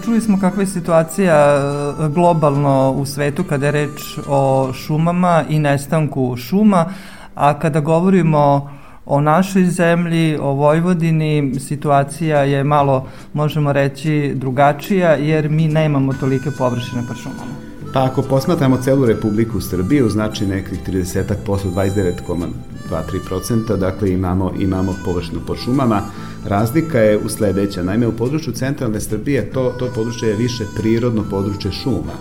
Čuli 0.04 0.20
smo 0.20 0.40
kakva 0.40 0.62
je 0.62 0.66
situacija 0.66 1.36
e, 1.36 2.08
globalno 2.08 2.90
u 2.90 3.06
svetu 3.06 3.44
kada 3.44 3.66
je 3.66 3.72
reč 3.72 4.18
o 4.28 4.72
šumama 4.72 5.44
i 5.48 5.58
nestanku 5.58 6.36
šuma, 6.36 6.92
a 7.34 7.58
kada 7.58 7.80
govorimo 7.80 8.70
o 9.06 9.20
našoj 9.20 9.64
zemlji, 9.64 10.38
o 10.40 10.52
Vojvodini, 10.52 11.60
situacija 11.60 12.38
je 12.38 12.64
malo, 12.64 13.06
možemo 13.32 13.72
reći, 13.72 14.32
drugačija, 14.34 15.14
jer 15.14 15.48
mi 15.48 15.68
nemamo 15.68 16.12
tolike 16.12 16.50
površine 16.58 17.02
pod 17.08 17.16
šumama. 17.16 17.52
Pa 17.92 18.04
ako 18.04 18.22
posmatramo 18.22 18.76
celu 18.76 19.06
Republiku 19.06 19.60
Srbiju, 19.60 20.08
znači 20.08 20.46
nekih 20.46 20.78
30% 20.88 21.34
29,23%, 21.46 23.76
dakle 23.76 24.12
imamo, 24.12 24.52
imamo 24.58 24.94
površinu 25.04 25.40
pod 25.46 25.58
šumama. 25.58 26.02
Razlika 26.46 26.98
je 26.98 27.18
u 27.18 27.28
sledeća. 27.28 27.82
Naime, 27.82 28.06
u 28.06 28.16
području 28.16 28.52
centralne 28.52 29.00
Srbije 29.00 29.50
to, 29.50 29.74
to 29.78 29.88
područje 29.94 30.28
je 30.28 30.36
više 30.36 30.64
prirodno 30.76 31.24
područje 31.30 31.72
šuma 31.72 32.12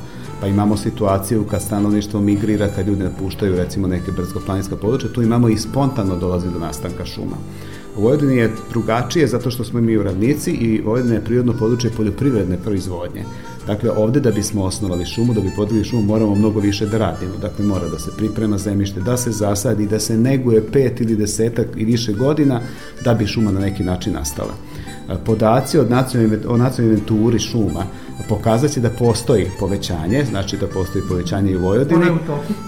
pa 0.41 0.47
imamo 0.47 0.77
situaciju 0.77 1.43
kad 1.43 1.61
stanovništvo 1.61 2.21
migrira, 2.21 2.67
kad 2.75 2.87
ljudi 2.87 3.03
napuštaju 3.03 3.55
recimo 3.55 3.87
neke 3.87 4.11
brdsko-planinska 4.11 4.75
područja, 4.75 5.09
tu 5.13 5.21
imamo 5.21 5.49
i 5.49 5.57
spontano 5.57 6.15
dolazi 6.15 6.47
do 6.53 6.59
nastanka 6.59 7.05
šuma. 7.05 7.35
U 7.97 8.01
Vojvodini 8.01 8.37
je 8.37 8.51
drugačije 8.69 9.27
zato 9.27 9.51
što 9.51 9.63
smo 9.63 9.81
mi 9.81 9.97
u 9.97 10.03
ravnici 10.03 10.51
i 10.51 10.81
Vojvodina 10.81 11.15
je 11.15 11.23
prirodno 11.23 11.53
područje 11.53 11.91
poljoprivredne 11.97 12.57
proizvodnje. 12.57 13.23
Dakle, 13.67 13.91
ovde 13.91 14.19
da 14.19 14.31
bismo 14.31 14.63
osnovali 14.63 15.05
šumu, 15.05 15.33
da 15.33 15.41
bi 15.41 15.51
podigli 15.55 15.83
šumu, 15.83 16.03
moramo 16.03 16.35
mnogo 16.35 16.59
više 16.59 16.85
da 16.85 16.97
radimo. 16.97 17.37
Dakle, 17.41 17.65
mora 17.65 17.89
da 17.89 17.99
se 17.99 18.11
priprema 18.17 18.57
zemljište, 18.57 19.01
da 19.01 19.17
se 19.17 19.31
zasadi, 19.31 19.87
da 19.87 19.99
se 19.99 20.17
neguje 20.17 20.67
pet 20.71 21.01
ili 21.01 21.15
desetak 21.15 21.67
i 21.77 21.85
više 21.85 22.13
godina 22.13 22.61
da 23.03 23.13
bi 23.13 23.27
šuma 23.27 23.51
na 23.51 23.59
neki 23.59 23.83
način 23.83 24.13
nastala. 24.13 24.53
Podaci 25.25 25.77
od 25.77 25.89
nacionalne, 25.89 26.37
o 26.47 26.57
nacionalnoj 26.57 26.93
inventuri 26.93 27.39
šuma 27.39 27.85
pokazat 28.29 28.71
će 28.71 28.79
da 28.79 28.89
postoji 28.89 29.47
povećanje, 29.59 30.25
znači 30.29 30.57
da 30.57 30.67
postoji 30.67 31.03
povećanje 31.09 31.51
i 31.51 31.57
u 31.57 31.61
Vojvodini. 31.61 32.05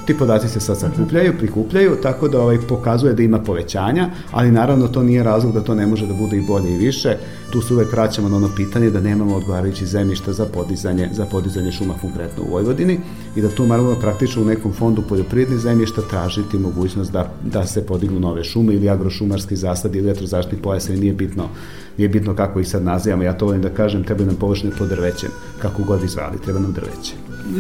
Ti 0.08 0.18
podaci 0.18 0.50
se 0.50 0.60
sad 0.60 0.80
sakupljaju, 0.80 1.38
prikupljaju, 1.38 1.96
tako 2.04 2.28
da 2.28 2.42
ovaj 2.42 2.58
pokazuje 2.70 3.13
da 3.13 3.24
ima 3.24 3.39
povećanja, 3.39 4.10
ali 4.32 4.52
naravno 4.52 4.88
to 4.88 5.04
nije 5.04 5.24
razlog 5.24 5.54
da 5.54 5.62
to 5.62 5.76
ne 5.76 5.88
može 5.88 6.08
da 6.08 6.13
bude 6.13 6.38
i 6.38 6.42
bolje 6.42 6.74
i 6.74 6.78
više. 6.78 7.18
Tu 7.54 7.62
se 7.62 7.74
uvek 7.74 7.92
vraćamo 7.92 8.30
na 8.30 8.38
ono 8.38 8.50
pitanje 8.56 8.89
da 8.89 9.02
nemamo 9.02 9.36
odgovarajući 9.36 9.86
zemljišta 9.86 10.34
za 10.34 10.46
podizanje, 10.46 11.10
za 11.12 11.26
podizanje 11.26 11.72
šuma 11.72 11.94
konkretno 12.02 12.44
u 12.44 12.52
Vojvodini 12.52 13.00
i 13.36 13.42
da 13.42 13.50
tu 13.50 13.66
moramo 13.66 13.96
praktično 14.02 14.42
u 14.42 14.46
nekom 14.46 14.74
fondu 14.74 15.02
poljoprivrednih 15.10 15.60
zemljišta 15.60 16.02
tražiti 16.10 16.58
mogućnost 16.58 17.12
da, 17.12 17.34
da 17.44 17.66
se 17.66 17.86
podignu 17.86 18.20
nove 18.20 18.44
šume 18.44 18.74
ili 18.74 18.89
agrošumarski 18.89 19.56
zasad 19.56 19.96
ili 19.96 20.08
vetrozaštitni 20.08 20.62
pojas, 20.62 20.89
nije 20.89 21.13
bitno 21.13 21.50
nije 21.98 22.10
bitno 22.10 22.36
kako 22.36 22.60
ih 22.60 22.68
sad 22.68 22.84
nazivamo, 22.84 23.24
ja 23.24 23.34
to 23.34 23.46
volim 23.46 23.62
da 23.62 23.70
kažem, 23.70 24.04
treba 24.04 24.26
nam 24.26 24.36
površine 24.36 24.72
pod 24.78 24.89
drvećem, 24.89 25.30
kako 25.62 25.84
god 25.84 26.04
izvali, 26.04 26.42
treba 26.42 26.60
nam 26.60 26.74
drveće. 26.74 27.13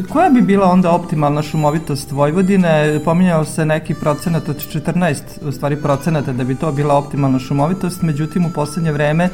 Koja 0.09 0.29
bi 0.29 0.41
bila 0.41 0.67
onda 0.67 0.91
optimalna 0.91 1.41
šumovitost 1.41 2.11
Vojvodine? 2.11 2.99
Pominjao 3.05 3.45
se 3.45 3.65
neki 3.65 3.93
procenat 3.93 4.49
od 4.49 4.55
14, 4.73 5.21
u 5.47 5.51
stvari 5.51 5.75
procenata 5.75 6.33
da 6.33 6.43
bi 6.43 6.55
to 6.55 6.71
bila 6.71 6.95
optimalna 6.95 7.39
šumovitost, 7.39 8.01
međutim 8.01 8.45
u 8.45 8.49
poslednje 8.49 8.91
vreme 8.91 9.29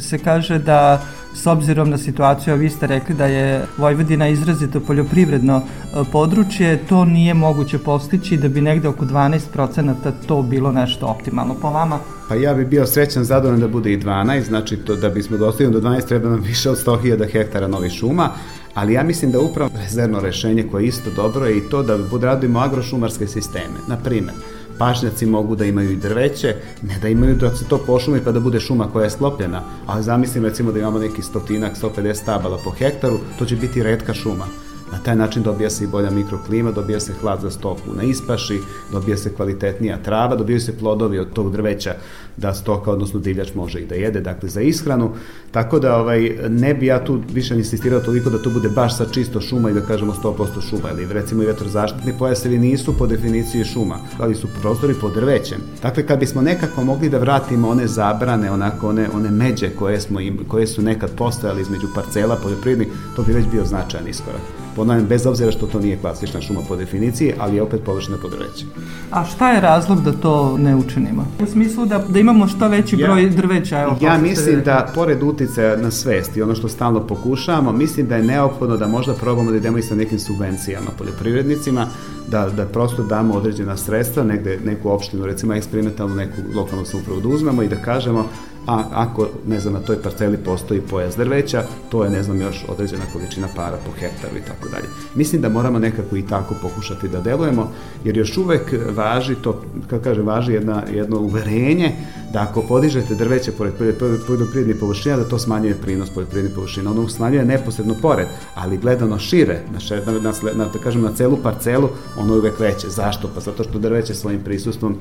se 0.00 0.18
kaže 0.18 0.58
da 0.58 1.02
s 1.34 1.46
obzirom 1.46 1.90
na 1.90 1.98
situaciju, 1.98 2.54
a 2.54 2.56
vi 2.56 2.70
ste 2.70 2.86
rekli 2.86 3.14
da 3.14 3.26
je 3.26 3.64
Vojvodina 3.76 4.28
izrazito 4.28 4.80
poljoprivredno 4.80 5.56
e, 5.56 6.04
područje, 6.12 6.78
to 6.88 7.04
nije 7.04 7.34
moguće 7.34 7.78
postići 7.78 8.36
da 8.36 8.48
bi 8.48 8.60
negde 8.60 8.88
oko 8.88 9.04
12% 9.04 9.94
to 10.26 10.42
bilo 10.42 10.72
nešto 10.72 11.06
optimalno. 11.06 11.54
Po 11.54 11.70
vama? 11.70 11.98
Pa 12.28 12.34
ja 12.34 12.54
bi 12.54 12.64
bio 12.64 12.86
srećan 12.86 13.24
zadovoljan 13.24 13.60
da 13.60 13.68
bude 13.68 13.92
i 13.92 14.00
12, 14.00 14.42
znači 14.42 14.76
to, 14.76 14.96
da 14.96 15.08
bismo 15.08 15.36
dostigli 15.36 15.72
do 15.72 15.80
12 15.80 16.08
treba 16.08 16.28
nam 16.28 16.40
više 16.40 16.70
od 16.70 16.84
100.000 16.86 17.32
hektara 17.32 17.68
novih 17.68 17.92
šuma, 17.92 18.30
ali 18.74 18.92
ja 18.92 19.02
mislim 19.02 19.32
da 19.32 19.40
upravo 19.40 19.70
rezervno 19.82 20.20
rešenje 20.20 20.62
koje 20.70 20.82
je 20.82 20.88
isto 20.88 21.10
dobro 21.16 21.46
je 21.46 21.58
i 21.58 21.68
to 21.70 21.82
da 21.82 21.98
radimo 22.22 22.58
agrošumarske 22.58 23.26
sisteme. 23.26 23.78
Na 23.88 23.96
primer, 23.96 24.34
pašnjaci 24.82 25.26
mogu 25.26 25.56
da 25.56 25.64
imaju 25.64 25.90
i 25.90 25.96
drveće, 25.96 26.54
ne 26.82 26.98
da 27.02 27.08
imaju 27.08 27.36
da 27.36 27.54
se 27.56 27.64
to 27.68 27.78
pošumi 27.78 28.20
pa 28.24 28.32
da 28.32 28.40
bude 28.40 28.60
šuma 28.60 28.88
koja 28.92 29.04
je 29.04 29.10
sklopljena, 29.10 29.62
ali 29.86 30.02
zamislim 30.02 30.44
recimo 30.44 30.72
da 30.72 30.78
imamo 30.78 30.98
neki 30.98 31.22
stotinak, 31.22 31.76
150 31.76 32.14
stabala 32.14 32.58
po 32.64 32.70
hektaru, 32.70 33.18
to 33.38 33.46
će 33.46 33.56
biti 33.56 33.82
redka 33.82 34.14
šuma. 34.14 34.46
Na 34.92 34.98
taj 34.98 35.16
način 35.16 35.42
dobija 35.42 35.70
se 35.70 35.84
i 35.84 35.86
bolja 35.86 36.10
mikroklima, 36.10 36.70
dobija 36.70 37.00
se 37.00 37.12
hlad 37.20 37.40
za 37.40 37.50
stoku 37.50 37.94
na 37.96 38.02
ispaši, 38.02 38.60
dobija 38.92 39.16
se 39.16 39.34
kvalitetnija 39.34 40.02
trava, 40.02 40.36
dobijaju 40.36 40.60
se 40.60 40.78
plodovi 40.78 41.18
od 41.18 41.32
tog 41.32 41.52
drveća 41.52 41.94
da 42.36 42.54
stoka, 42.54 42.90
odnosno 42.90 43.20
divljač 43.20 43.54
može 43.54 43.80
i 43.80 43.86
da 43.86 43.94
jede, 43.94 44.20
dakle 44.20 44.48
za 44.48 44.60
ishranu. 44.60 45.10
Tako 45.50 45.78
da 45.78 45.96
ovaj, 45.96 46.36
ne 46.48 46.74
bi 46.74 46.86
ja 46.86 47.04
tu 47.04 47.20
više 47.32 47.54
insistirao 47.54 48.00
toliko 48.00 48.30
da 48.30 48.42
to 48.42 48.50
bude 48.50 48.68
baš 48.68 48.96
sa 48.96 49.06
čisto 49.12 49.40
šuma 49.40 49.70
i 49.70 49.74
da 49.74 49.80
kažemo 49.80 50.14
100% 50.22 50.70
šuma, 50.70 50.90
ili 50.90 51.12
recimo 51.12 51.42
i 51.42 51.46
vetrozaštitni 51.46 52.14
pojasevi 52.18 52.58
nisu 52.58 52.98
po 52.98 53.06
definiciji 53.06 53.64
šuma, 53.64 53.98
ali 54.18 54.34
su 54.34 54.48
prostori 54.62 54.94
pod 55.00 55.14
drvećem. 55.14 55.58
Dakle, 55.82 56.06
kad 56.06 56.18
bismo 56.18 56.42
nekako 56.42 56.84
mogli 56.84 57.08
da 57.08 57.18
vratimo 57.18 57.68
one 57.68 57.86
zabrane, 57.86 58.50
onako 58.50 58.88
one, 58.88 59.08
one 59.14 59.30
međe 59.30 59.70
koje, 59.70 60.00
smo 60.00 60.20
im, 60.20 60.38
koje 60.48 60.66
su 60.66 60.82
nekad 60.82 61.10
postojali 61.16 61.62
između 61.62 61.86
parcela 61.94 62.36
poljoprivrednih, 62.36 62.88
to 63.16 63.22
bi 63.22 63.32
već 63.32 63.46
bio 63.52 63.64
značajan 63.64 64.08
iskorak. 64.08 64.61
Ponavljam, 64.76 65.06
bez 65.06 65.26
obzira 65.26 65.52
što 65.52 65.66
to 65.66 65.80
nije 65.80 65.96
klasična 65.96 66.40
šuma 66.40 66.60
po 66.68 66.76
definiciji, 66.76 67.32
ali 67.38 67.56
je 67.56 67.62
opet 67.62 67.80
površina 67.84 68.16
po 68.22 68.28
drveću. 68.28 68.64
A 69.10 69.24
šta 69.24 69.50
je 69.52 69.60
razlog 69.60 70.02
da 70.02 70.12
to 70.12 70.58
ne 70.58 70.76
učinimo? 70.76 71.26
U 71.42 71.46
smislu 71.46 71.86
da, 71.86 71.98
da 72.08 72.18
imamo 72.18 72.48
što 72.48 72.68
veći 72.68 72.96
Ja- 72.98 73.06
broj 73.06 73.30
drveća? 73.30 73.80
Evo, 73.82 73.96
Ja 74.00 74.18
mislim 74.18 74.62
da, 74.64 74.90
pored 74.94 75.22
uticaja 75.22 75.76
na 75.76 75.90
svest 75.90 76.36
i 76.36 76.42
ono 76.42 76.54
što 76.54 76.68
stalno 76.68 77.06
pokušavamo, 77.06 77.72
mislim 77.72 78.06
da 78.06 78.16
je 78.16 78.22
neophodno 78.22 78.76
da 78.76 78.86
možda 78.88 79.14
probamo 79.14 79.50
da 79.50 79.56
idemo 79.56 79.78
i 79.78 79.82
sa 79.82 79.94
nekim 79.94 80.18
subvencijama 80.18 80.90
poljoprivrednicima, 80.98 81.86
da, 82.28 82.48
da 82.56 82.64
prosto 82.66 83.02
damo 83.02 83.34
određena 83.34 83.76
sredstva, 83.76 84.22
negde 84.24 84.58
neku 84.64 84.90
opštinu, 84.90 85.26
recimo 85.26 85.54
eksperimentalnu 85.54 86.14
neku 86.14 86.32
lokalnu 86.54 86.84
samoupravu 86.84 87.20
da 87.20 87.28
uzmemo 87.28 87.62
i 87.62 87.68
da 87.68 87.76
kažemo 87.76 88.26
a 88.66 88.84
ako, 88.92 89.28
ne 89.46 89.60
znam, 89.60 89.74
na 89.74 89.80
toj 89.80 90.02
parceli 90.02 90.36
postoji 90.36 90.80
pojas 90.80 91.16
drveća, 91.16 91.62
to 91.90 92.04
je, 92.04 92.10
ne 92.10 92.22
znam, 92.22 92.40
još 92.40 92.64
određena 92.68 93.02
količina 93.12 93.48
para 93.56 93.76
po 93.86 93.92
hektaru 93.92 94.36
i 94.36 94.40
tako 94.40 94.68
dalje. 94.68 94.84
Mislim 95.14 95.42
da 95.42 95.48
moramo 95.48 95.78
nekako 95.78 96.16
i 96.16 96.26
tako 96.26 96.54
pokušati 96.62 97.08
da 97.08 97.20
delujemo, 97.20 97.70
jer 98.04 98.16
još 98.16 98.36
uvek 98.36 98.74
važi 98.96 99.34
to, 99.34 99.62
kako 99.90 100.04
kaže, 100.04 100.22
važi 100.22 100.52
jedna, 100.52 100.82
jedno 100.92 101.18
uverenje 101.18 101.92
da 102.32 102.42
ako 102.42 102.62
podižete 102.62 103.14
drveće 103.14 103.52
pored 103.52 103.72
poljopriv- 103.80 104.26
poljoprivrednih 104.26 104.76
površina, 104.80 105.16
da 105.16 105.28
to 105.28 105.38
smanjuje 105.38 105.74
prinos 105.74 106.10
poljoprivrednih 106.10 106.54
površina. 106.54 106.90
Ono 106.90 107.08
smanjuje 107.08 107.44
neposredno 107.44 107.94
pored, 108.02 108.26
ali 108.54 108.78
gledano 108.78 109.18
šire, 109.18 109.60
na, 109.72 109.78
na, 110.20 110.32
na, 110.54 110.64
da 110.64 110.78
kažem, 110.78 111.02
na 111.02 111.12
celu 111.12 111.36
parcelu, 111.42 111.88
ono 112.18 112.34
je 112.34 112.38
uvek 112.38 112.60
veće. 112.60 112.88
Zašto? 112.88 113.30
Pa 113.34 113.40
zato 113.40 113.64
što 113.64 113.78
drveće 113.78 114.14
svojim 114.14 114.40
prisustvom 114.44 114.96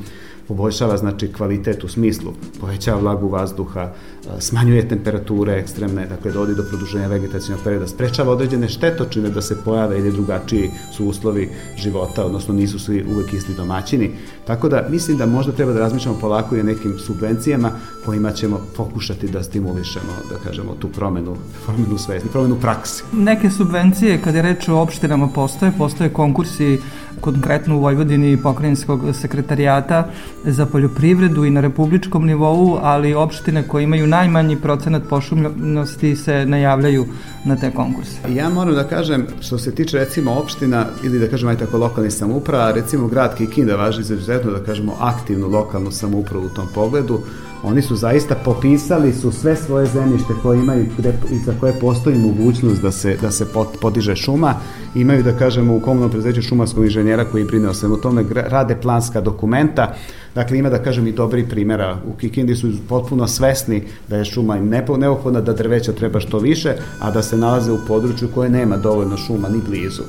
poboljšava 0.47 0.97
znači 0.97 1.33
kvalitet 1.33 1.83
u 1.83 1.87
smislu, 1.87 2.33
povećava 2.59 3.01
vlagu 3.01 3.29
vazduha, 3.29 3.81
a, 3.81 3.91
smanjuje 4.39 4.87
temperature 4.87 5.53
ekstremne, 5.53 6.05
dakle 6.05 6.31
dovodi 6.31 6.55
do 6.55 6.63
produženja 6.63 7.07
vegetacijnog 7.07 7.61
perioda, 7.63 7.87
sprečava 7.87 8.31
određene 8.31 8.69
štetočine 8.69 9.29
da 9.29 9.41
se 9.41 9.57
pojave 9.65 9.99
ili 9.99 10.11
drugačiji 10.11 10.71
su 10.97 11.05
uslovi 11.05 11.49
života, 11.77 12.25
odnosno 12.25 12.53
nisu 12.53 12.79
svi 12.79 13.05
uvek 13.13 13.33
isti 13.33 13.53
domaćini. 13.53 14.11
Tako 14.47 14.69
da 14.69 14.87
mislim 14.89 15.17
da 15.17 15.25
možda 15.25 15.51
treba 15.51 15.73
da 15.73 15.79
razmišljamo 15.79 16.19
polako 16.19 16.55
i 16.55 16.59
o 16.59 16.63
nekim 16.63 16.99
subvencijama 16.99 17.71
kojima 18.05 18.31
ćemo 18.31 18.61
pokušati 18.77 19.27
da 19.27 19.43
stimulišemo, 19.43 20.13
da 20.29 20.37
kažemo, 20.43 20.75
tu 20.79 20.89
promenu, 20.89 21.35
promenu 21.65 21.97
svesti, 21.97 22.29
promenu 22.29 22.55
praksi. 22.61 23.03
Neke 23.11 23.49
subvencije, 23.49 24.21
kada 24.21 24.37
je 24.37 24.41
reč 24.41 24.67
o 24.67 24.77
opštinama, 24.77 25.27
postoje. 25.27 25.71
Postoje 25.77 26.09
konkursi 26.09 26.79
konkretno 27.21 27.75
u 27.75 27.79
Vojvodini 27.79 28.37
pokrajinskog 28.43 29.01
sekretarijata 29.13 30.07
za 30.43 30.65
poljoprivredu 30.65 31.45
i 31.45 31.49
na 31.49 31.61
republičkom 31.61 32.25
nivou, 32.25 32.79
ali 32.81 33.13
opštine 33.13 33.67
koje 33.67 33.83
imaju 33.83 34.07
najmanji 34.07 34.55
procenat 34.55 35.03
pošumljenosti 35.09 36.15
se 36.15 36.45
najavljaju 36.45 37.05
na 37.45 37.55
te 37.55 37.71
konkurse. 37.71 38.17
Ja 38.29 38.49
moram 38.49 38.75
da 38.75 38.83
kažem, 38.83 39.27
što 39.41 39.57
se 39.57 39.75
tiče 39.75 39.97
recimo 39.97 40.31
opština 40.31 40.85
ili 41.03 41.19
da 41.19 41.27
kažem 41.27 41.49
aj 41.49 41.57
tako 41.57 41.77
lokalnih 41.77 42.13
samouprava, 42.13 42.71
recimo 42.71 43.07
grad 43.07 43.35
Kikinda 43.37 43.75
važi 43.75 44.03
za 44.03 44.13
izuzetno 44.13 44.51
da 44.51 44.63
kažemo 44.63 44.95
aktivnu 44.99 45.47
lokalnu 45.47 45.91
samoupravu 45.91 46.45
u 46.45 46.49
tom 46.49 46.67
pogledu, 46.75 47.19
oni 47.63 47.81
su 47.81 47.95
zaista 47.95 48.35
popisali 48.35 49.13
su 49.13 49.31
sve 49.31 49.55
svoje 49.55 49.85
zemljište 49.85 50.33
koje 50.41 50.59
imaju 50.59 50.85
gde, 50.97 51.13
i 51.31 51.37
za 51.45 51.53
koje 51.59 51.73
postoji 51.79 52.17
mogućnost 52.17 52.81
da 52.81 52.91
se, 52.91 53.17
da 53.21 53.31
se 53.31 53.45
pot- 53.53 53.77
podiže 53.81 54.15
šuma. 54.15 54.53
Imaju, 54.95 55.23
da 55.23 55.37
kažemo, 55.37 55.75
u 55.75 55.79
komunalnom 55.79 56.11
preduzeću 56.11 56.41
šumarskog 56.41 56.83
inženjera 56.83 57.25
koji 57.25 57.43
brine 57.45 57.69
o 57.69 57.73
svemu 57.73 57.97
tome, 57.97 58.25
rade 58.33 58.75
planska 58.81 59.21
dokumenta. 59.21 59.93
Dakle, 60.35 60.57
ima, 60.57 60.69
da 60.69 60.83
kažem, 60.83 61.07
i 61.07 61.11
dobri 61.11 61.49
primjera. 61.49 61.97
U 62.07 62.17
Kikindi 62.17 62.55
su 62.55 62.71
potpuno 62.89 63.27
svesni 63.27 63.83
da 64.07 64.17
je 64.17 64.25
šuma 64.25 64.57
im 64.57 64.69
neophodna, 64.97 65.41
da 65.41 65.53
drveća 65.53 65.91
treba 65.91 66.19
što 66.19 66.39
više, 66.39 66.75
a 66.99 67.11
da 67.11 67.21
se 67.21 67.37
nalaze 67.37 67.71
u 67.71 67.79
području 67.87 68.29
koje 68.35 68.49
nema 68.49 68.77
dovoljno 68.77 69.17
šuma 69.17 69.49
ni 69.49 69.59
blizu. 69.67 70.03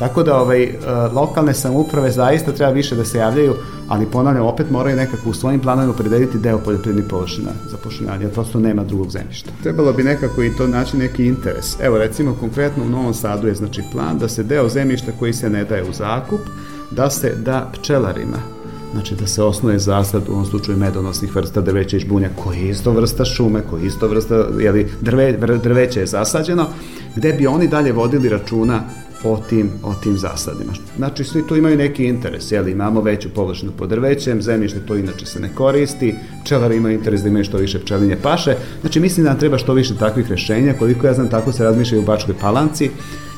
Tako 0.00 0.22
da 0.22 0.36
ovaj, 0.40 0.62
e, 0.62 0.76
lokalne 1.12 1.54
samouprave 1.54 2.10
zaista 2.10 2.52
treba 2.52 2.72
više 2.72 2.96
da 2.96 3.04
se 3.04 3.18
javljaju, 3.18 3.54
ali 3.88 4.06
ponavljam, 4.06 4.46
opet 4.46 4.70
moraju 4.70 4.96
nekako 4.96 5.30
u 5.30 5.34
svojim 5.34 5.60
planovima 5.60 5.92
opredeliti 5.92 6.38
deo 6.38 6.58
poljoprivrednih 6.58 7.10
površina 7.10 7.50
za 7.70 7.76
pošumljavanje, 7.76 8.24
jer 8.24 8.32
prosto 8.32 8.60
nema 8.60 8.84
drugog 8.84 9.10
zemljišta. 9.10 9.50
Trebalo 9.62 9.92
bi 9.92 10.02
nekako 10.02 10.42
i 10.42 10.56
to 10.56 10.66
naći 10.66 10.96
neki 10.96 11.26
interes. 11.26 11.76
Evo 11.80 11.98
recimo 11.98 12.34
konkretno 12.40 12.84
u 12.84 12.88
Novom 12.88 13.14
Sadu 13.14 13.48
je 13.48 13.54
znači 13.54 13.82
plan 13.92 14.18
da 14.18 14.28
se 14.28 14.42
deo 14.42 14.68
zemljišta 14.68 15.12
koji 15.18 15.32
se 15.32 15.50
ne 15.50 15.64
daje 15.64 15.84
u 15.84 15.92
zakup, 15.92 16.40
da 16.90 17.10
se 17.10 17.34
da 17.36 17.70
pčelarima. 17.72 18.38
Znači 18.92 19.14
da 19.14 19.26
se 19.26 19.42
osnuje 19.42 19.78
zasad, 19.78 20.28
u 20.28 20.32
ovom 20.32 20.46
slučaju 20.46 20.78
medonosnih 20.78 21.36
vrsta 21.36 21.60
drveća 21.60 21.96
i 21.96 22.00
žbunja, 22.00 22.28
koji 22.44 22.58
je 22.58 22.70
isto 22.70 22.90
vrsta 22.90 23.24
šume, 23.24 23.62
koji 23.70 23.82
je 23.82 23.86
isto 23.86 24.08
vrsta, 24.08 24.46
jeli, 24.60 24.88
drve, 25.00 25.32
drveće 25.62 26.00
je 26.00 26.06
zasađeno, 26.06 26.66
gde 27.16 27.32
bi 27.32 27.46
oni 27.46 27.68
dalje 27.68 27.92
vodili 27.92 28.28
računa 28.28 28.82
o 29.24 29.36
tim, 29.48 29.70
o 29.82 29.94
tim 29.94 30.18
zasadima. 30.18 30.72
Znači, 30.96 31.24
svi 31.24 31.46
tu 31.46 31.56
imaju 31.56 31.76
neki 31.76 32.04
interes, 32.04 32.52
jel, 32.52 32.68
imamo 32.68 33.00
veću 33.00 33.28
površinu 33.34 33.72
pod 33.72 33.88
drvećem, 33.88 34.42
zemljište 34.42 34.80
to 34.86 34.96
inače 34.96 35.26
se 35.26 35.40
ne 35.40 35.48
koristi, 35.54 36.14
pčelari 36.44 36.76
imaju 36.76 36.94
interes 36.94 37.22
da 37.22 37.28
imaju 37.28 37.44
što 37.44 37.56
više 37.56 37.78
pčelinje 37.78 38.16
paše, 38.22 38.54
znači 38.80 39.00
mislim 39.00 39.24
da 39.24 39.30
nam 39.30 39.40
treba 39.40 39.58
što 39.58 39.72
više 39.72 39.96
takvih 39.96 40.30
rešenja, 40.30 40.74
koliko 40.78 41.06
ja 41.06 41.14
znam, 41.14 41.28
tako 41.28 41.52
se 41.52 41.64
razmišlja 41.64 41.96
i 41.96 42.00
u 42.00 42.04
Bačkoj 42.04 42.34
Palanci, 42.40 42.90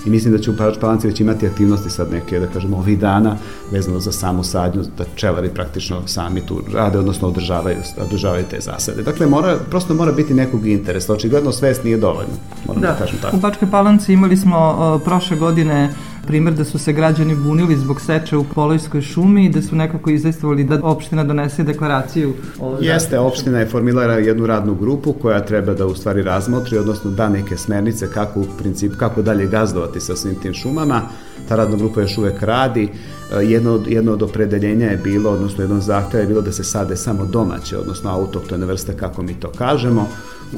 i 0.07 0.11
mislim 0.11 0.33
da 0.33 0.39
će 0.39 0.51
u 0.51 0.55
Palanci 0.81 1.07
već 1.07 1.21
imati 1.21 1.47
aktivnosti 1.47 1.91
sad 1.91 2.13
neke, 2.13 2.41
da 2.41 2.47
kažemo, 2.47 2.77
ovih 2.77 2.99
dana 2.99 3.37
vezano 3.71 4.01
za 4.01 4.13
samu 4.13 4.45
sadnju, 4.45 4.83
da 4.99 5.05
pčelari 5.15 5.49
praktično 5.49 6.03
sami 6.07 6.41
tu 6.41 6.63
rade, 6.75 6.99
odnosno 6.99 7.29
održavaju, 7.29 7.77
održavaju 7.99 8.45
te 8.51 8.61
zasade. 8.61 9.03
Dakle, 9.03 9.27
mora, 9.27 9.59
prosto 9.71 9.95
mora 9.95 10.13
biti 10.13 10.35
nekog 10.35 10.67
interesa, 10.67 11.13
očigledno 11.13 11.53
svest 11.53 11.85
nije 11.85 11.97
dovoljno, 11.97 12.35
moram 12.67 12.83
da, 12.83 12.89
da 12.89 12.95
kažem 12.95 13.19
tako. 13.23 13.37
U 13.37 13.41
Bačkoj 13.41 13.71
Palanci 13.71 14.13
imali 14.13 14.37
smo 14.37 14.93
uh, 14.95 15.03
prošle 15.05 15.37
godine 15.37 15.95
primer 16.27 16.55
da 16.55 16.65
su 16.65 16.79
se 16.79 16.93
građani 16.93 17.35
bunili 17.35 17.77
zbog 17.77 18.01
seče 18.01 18.37
u 18.37 18.45
Polojskoj 18.45 19.01
šumi 19.03 19.45
i 19.47 19.49
da 19.49 19.63
su 19.63 19.77
nekako 19.77 20.11
izdejstvovali 20.11 20.65
da 20.65 20.79
opština 20.83 21.25
donese 21.25 21.63
deklaraciju 21.63 22.35
o 22.61 22.79
Jeste, 22.81 23.19
opština 23.19 23.59
je 23.59 23.67
formirala 23.67 24.15
jednu 24.15 24.47
radnu 24.47 24.75
grupu 24.75 25.13
koja 25.13 25.45
treba 25.45 25.75
da 25.75 25.87
u 25.87 25.95
stvari 25.95 26.23
razmotri, 26.23 26.79
odnosno 26.79 27.11
da 27.11 27.29
neke 27.29 27.57
smernice 27.57 28.11
kako 28.11 28.41
u 28.41 28.47
principu, 28.59 28.97
kako 28.99 29.23
dalje 29.23 29.47
gazdovati 29.47 30.01
sa 30.01 30.17
svim 30.17 30.35
tim 30.35 30.55
šumama. 30.55 31.03
Ta 31.49 31.57
radna 31.57 31.77
grupa 31.77 32.01
još 32.01 32.19
uvek 32.19 32.43
radi. 32.43 32.89
E, 33.33 33.45
Jedno 33.45 33.73
od, 33.73 33.87
jedno 33.87 34.13
od 34.13 34.23
opredeljenja 34.23 34.87
je 34.87 34.97
bilo, 34.97 35.31
odnosno 35.31 35.63
jedno 35.63 35.77
od 35.77 35.83
zahteva 35.83 36.21
je 36.21 36.27
bilo 36.27 36.41
da 36.41 36.53
se 36.53 36.65
sade 36.65 36.97
samo 36.97 37.27
domaće, 37.27 37.79
odnosno 37.79 38.11
autoktone 38.11 38.67
vrste, 38.67 38.97
kako 38.97 39.23
mi 39.23 39.35
to 39.35 39.49
kažemo. 39.49 40.09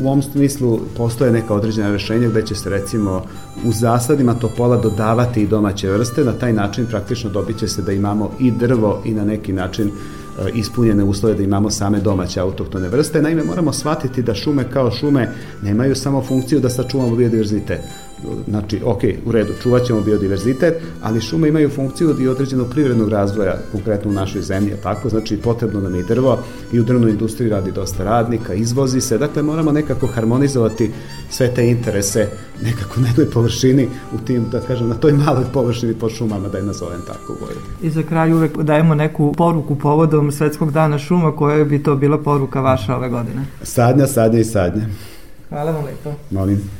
U 0.02 0.06
ovom 0.06 0.22
smislu 0.22 0.80
postoje 0.96 1.32
neka 1.32 1.54
određena 1.54 1.92
rešenja 1.92 2.28
gde 2.28 2.42
će 2.46 2.54
se 2.54 2.70
recimo 2.70 3.24
u 3.64 3.72
zasadima 3.72 4.34
topola 4.34 4.76
dodavati 4.76 5.42
i 5.42 5.46
domaće 5.46 5.90
vrste, 5.90 6.24
na 6.24 6.32
taj 6.32 6.52
način 6.52 6.86
praktično 6.86 7.30
dobit 7.30 7.58
će 7.58 7.68
se 7.68 7.82
da 7.82 7.92
imamo 7.92 8.30
i 8.40 8.50
drvo 8.50 9.02
i 9.04 9.14
na 9.14 9.24
neki 9.24 9.52
način 9.52 9.88
e, 9.88 10.50
ispunjene 10.54 11.04
uslove 11.04 11.34
da 11.34 11.42
imamo 11.42 11.70
same 11.70 12.00
domaće 12.00 12.40
autohtone 12.40 12.88
vrste. 12.88 13.22
Naime, 13.22 13.44
moramo 13.44 13.72
shvatiti 13.72 14.22
da 14.22 14.34
šume 14.34 14.70
kao 14.70 14.90
šume 14.90 15.28
nemaju 15.62 15.94
samo 15.94 16.22
funkciju 16.22 16.60
da 16.60 16.70
sačuvamo 16.70 17.16
biodiverzitet. 17.16 17.80
Znači, 18.48 18.80
ok, 18.84 19.02
u 19.26 19.32
redu, 19.32 19.52
čuvat 19.62 19.84
ćemo 19.84 20.00
biodiverzitet, 20.00 20.82
ali 21.02 21.20
šume 21.20 21.48
imaju 21.48 21.70
funkciju 21.70 22.16
i 22.20 22.28
određenog 22.28 22.70
privrednog 22.70 23.08
razvoja, 23.08 23.58
konkretno 23.72 24.10
u 24.10 24.14
našoj 24.14 24.42
zemlji, 24.42 24.70
je 24.70 24.76
tako, 24.76 25.08
znači 25.08 25.36
potrebno 25.36 25.80
nam 25.80 25.94
je 25.94 26.00
i 26.00 26.04
drvo 26.04 26.38
i 26.72 26.80
u 26.80 26.84
drvnoj 26.84 27.10
industriji 27.10 27.50
radi 27.50 27.72
dosta 27.72 28.04
radnika, 28.04 28.54
izvozi 28.54 29.00
se, 29.00 29.18
dakle 29.18 29.42
moramo 29.42 29.72
nekako 29.72 30.06
harmonizovati 30.06 30.90
sve 31.30 31.54
te 31.54 31.66
interese 31.68 32.28
nekako 32.62 33.00
na 33.00 33.06
jednoj 33.08 33.30
površini 33.30 33.88
u 34.14 34.18
tim, 34.18 34.44
da 34.52 34.60
kažem, 34.60 34.88
na 34.88 34.94
toj 34.94 35.12
maloj 35.12 35.44
površini 35.52 35.94
pod 35.94 36.12
šumama, 36.12 36.48
da 36.48 36.58
je 36.58 36.64
nazovem 36.64 37.00
tako 37.06 37.32
u 37.32 37.36
Vojvodini. 37.40 37.74
I 37.82 37.90
za 37.90 38.02
kraj 38.02 38.32
uvek 38.32 38.56
dajemo 38.58 38.94
neku 38.94 39.32
poruku 39.36 39.78
povodom 39.78 40.32
Svetskog 40.32 40.72
dana 40.72 40.98
šuma, 40.98 41.36
koja 41.36 41.64
bi 41.64 41.82
to 41.82 41.96
bila 41.96 42.18
poruka 42.18 42.60
vaša 42.60 42.96
ove 42.96 43.08
godine. 43.08 43.44
Sadnja, 43.62 44.06
sadnja 44.06 44.38
i 44.38 44.44
sadnja. 44.44 44.82
Hvala 45.48 45.70
vam 45.70 45.84
lepo. 45.84 46.12
Molim. 46.30 46.70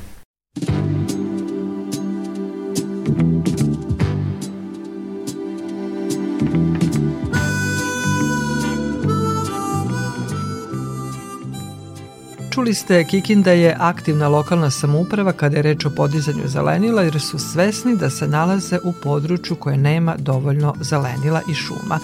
Čuli 12.64 12.74
ste, 12.74 13.04
Kikinda 13.04 13.52
je 13.52 13.76
aktivna 13.78 14.28
lokalna 14.28 14.70
samouprava 14.70 15.32
kada 15.32 15.56
je 15.56 15.62
reč 15.62 15.84
o 15.84 15.90
podizanju 15.90 16.42
zelenila 16.46 17.02
jer 17.02 17.20
su 17.20 17.38
svesni 17.38 17.96
da 17.96 18.10
se 18.10 18.28
nalaze 18.28 18.78
u 18.84 18.92
području 18.92 19.56
koje 19.56 19.76
nema 19.76 20.14
dovoljno 20.18 20.74
zelenila 20.80 21.40
i 21.50 21.54
šuma. 21.54 21.98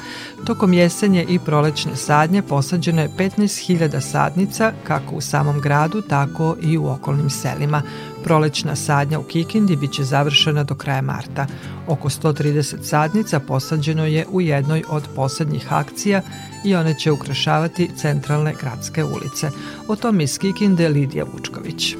Tokom 0.44 0.72
jesenje 0.72 1.26
i 1.28 1.38
prolećne 1.38 1.96
sadnje 1.96 2.42
posađeno 2.42 3.02
je 3.02 3.08
15.000 3.08 4.00
sadnica 4.00 4.72
kako 4.84 5.14
u 5.14 5.20
samom 5.20 5.60
gradu, 5.60 6.02
tako 6.02 6.56
i 6.62 6.78
u 6.78 6.88
okolnim 6.88 7.30
selima. 7.30 7.82
Prolećna 8.24 8.76
sadnja 8.76 9.18
u 9.18 9.22
Kikindi 9.22 9.76
biće 9.76 10.04
završena 10.04 10.64
do 10.64 10.74
kraja 10.74 11.02
marta. 11.02 11.46
Oko 11.86 12.08
130 12.08 12.82
sadnica 12.82 13.40
posađeno 13.40 14.06
je 14.06 14.26
u 14.30 14.40
jednoj 14.40 14.82
od 14.88 15.08
poslednjih 15.16 15.72
akcija 15.72 16.22
i 16.64 16.74
one 16.74 16.94
će 16.94 17.12
ukrašavati 17.12 17.90
centralne 17.96 18.54
gradske 18.60 19.04
ulice. 19.04 19.50
O 19.88 19.96
tome 19.96 20.24
iz 20.24 20.38
Kikinde 20.38 20.88
Lidija 20.88 21.24
Vučković. 21.24 21.94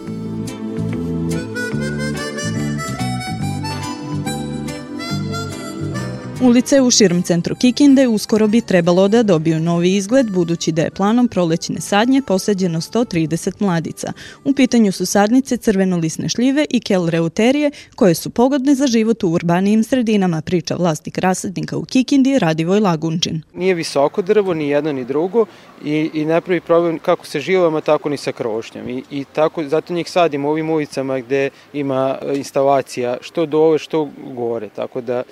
Ulice 6.43 6.81
u 6.81 6.91
širom 6.91 7.23
centru 7.23 7.55
Kikinde 7.55 8.09
uskoro 8.09 8.47
bi 8.47 8.61
trebalo 8.61 9.09
da 9.09 9.23
dobiju 9.23 9.61
novi 9.61 9.97
izgled, 9.97 10.31
budući 10.31 10.73
da 10.73 10.83
je 10.83 10.91
planom 10.91 11.29
prolećne 11.29 11.81
sadnje 11.81 12.23
posađeno 12.27 12.81
130 12.81 13.63
mladica. 13.63 14.13
U 14.45 14.53
pitanju 14.53 14.93
su 14.93 15.07
sadnice 15.07 15.57
crvenolisne 15.57 16.29
šljive 16.29 16.67
i 16.71 16.81
kelreuterije, 16.81 17.71
koje 17.97 18.15
su 18.15 18.31
pogodne 18.31 18.75
za 18.75 18.87
život 18.87 19.25
u 19.25 19.29
urbanijim 19.29 19.85
sredinama, 19.85 20.41
priča 20.43 20.75
vlasnik 20.75 21.19
rasadnika 21.19 21.77
u 21.77 21.85
Kikindi 21.85 22.39
Radivoj 22.39 22.81
Lagunčin. 22.81 23.43
Nije 23.55 23.75
visoko 23.75 24.23
drvo, 24.23 24.55
ni 24.55 24.69
jedno 24.69 24.93
ni 24.93 25.05
drugo 25.05 25.47
i, 25.85 26.11
i 26.15 26.25
ne 26.25 26.41
pravi 26.41 26.61
problem 26.61 26.99
kako 26.99 27.27
sa 27.27 27.41
živama, 27.41 27.81
tako 27.81 28.09
ni 28.09 28.17
sa 28.17 28.33
krošnjom. 28.33 28.89
I, 28.89 29.03
i 29.11 29.25
tako, 29.33 29.65
zato 29.65 29.95
njih 29.95 30.11
sadimo 30.11 30.49
ovim 30.49 30.71
ulicama 30.71 31.19
gde 31.19 31.51
ima 31.73 32.19
e, 32.23 32.37
instalacija 32.37 33.17
što 33.21 33.47
dole, 33.47 33.79
što 33.79 34.09
gore. 34.35 34.69
Tako 34.69 35.01
da 35.01 35.23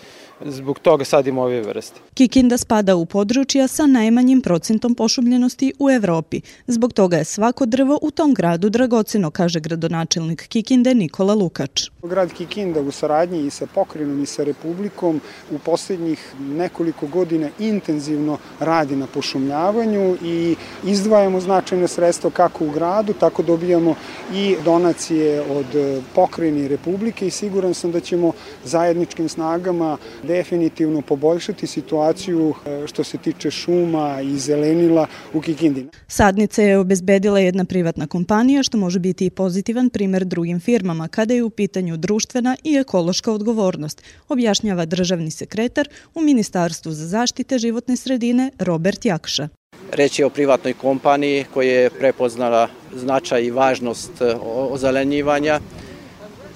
zbog 0.45 0.79
toga 0.79 1.05
sadimo 1.05 1.43
ove 1.43 1.61
vrste. 1.63 2.01
Kikinda 2.15 2.57
spada 2.57 2.97
u 2.97 3.07
područja 3.07 3.69
sa 3.69 3.87
najmanjim 3.87 4.41
procentom 4.41 4.95
pošumljenosti 4.95 5.73
u 5.79 5.91
Evropi. 5.91 6.41
Zbog 6.67 6.93
toga 6.93 7.17
je 7.17 7.25
svako 7.25 7.67
drvo 7.67 7.99
u 8.03 8.11
tom 8.11 8.35
gradu 8.35 8.71
dragoceno, 8.71 9.31
kaže 9.31 9.61
gradonačelnik 9.61 10.49
Kikinde 10.49 10.95
Nikola 10.95 11.35
Lukač. 11.35 11.91
Grad 12.03 12.33
Kikinda 12.33 12.81
u 12.81 12.91
saradnji 12.91 13.47
i 13.47 13.51
sa 13.51 13.67
pokrenom 13.67 14.23
i 14.23 14.27
sa 14.27 14.45
Republikom 14.45 15.21
u 15.51 15.59
poslednjih 15.59 16.35
nekoliko 16.41 17.07
godina 17.07 17.49
intenzivno 17.59 18.39
radi 18.61 18.97
na 18.97 19.07
pošumljavanju 19.07 20.17
i 20.23 20.57
izdvajamo 20.85 21.41
značajne 21.41 21.89
sredstva 21.89 22.31
kako 22.31 22.65
u 22.65 22.71
gradu, 22.71 23.13
tako 23.13 23.43
dobijamo 23.43 23.95
i 24.35 24.57
donacije 24.65 25.41
od 25.41 25.67
pokreni 26.15 26.69
Republike 26.69 27.27
i 27.27 27.31
siguran 27.31 27.75
sam 27.75 27.93
da 27.93 28.01
ćemo 28.01 28.33
zajedničkim 28.65 29.29
snagama 29.29 29.97
definitivno 30.29 31.03
poboljšati 31.03 31.67
situaciju 31.67 32.55
e, 32.67 32.87
što 32.87 33.05
se 33.05 33.19
tiče 33.19 33.51
šuma 33.51 34.21
i 34.21 34.39
zelenila 34.39 35.07
u 35.35 35.41
Kikindi. 35.41 35.87
Sadnice 36.09 36.65
je 36.65 36.79
obezbedila 36.79 37.41
jedna 37.41 37.65
privatna 37.65 38.07
kompanija 38.07 38.63
što 38.63 38.79
može 38.79 38.99
biti 38.99 39.27
i 39.27 39.31
pozitivan 39.31 39.91
primer 39.91 40.25
drugim 40.25 40.61
firmama 40.61 41.09
kada 41.09 41.35
je 41.35 41.43
u 41.43 41.51
pitanju 41.51 41.97
društvena 41.97 42.57
i 42.65 42.75
ekološka 42.75 43.33
odgovornost, 43.33 44.03
objašnjava 44.29 44.87
državni 44.87 45.31
sekretar 45.31 45.89
u 46.15 46.21
Ministarstvu 46.21 46.93
za 46.93 47.07
zaštite 47.07 47.59
životne 47.59 47.97
sredine 47.97 48.51
Robert 48.59 49.05
Jakša. 49.05 49.49
Reč 49.93 50.19
je 50.19 50.27
o 50.27 50.31
privatnoj 50.31 50.75
kompaniji 50.75 51.45
koja 51.55 51.73
je 51.73 51.91
prepoznala 51.91 52.69
značaj 52.95 53.45
i 53.45 53.51
važnost 53.51 54.21
e, 54.21 54.35
ozelenjivanja 54.71 55.61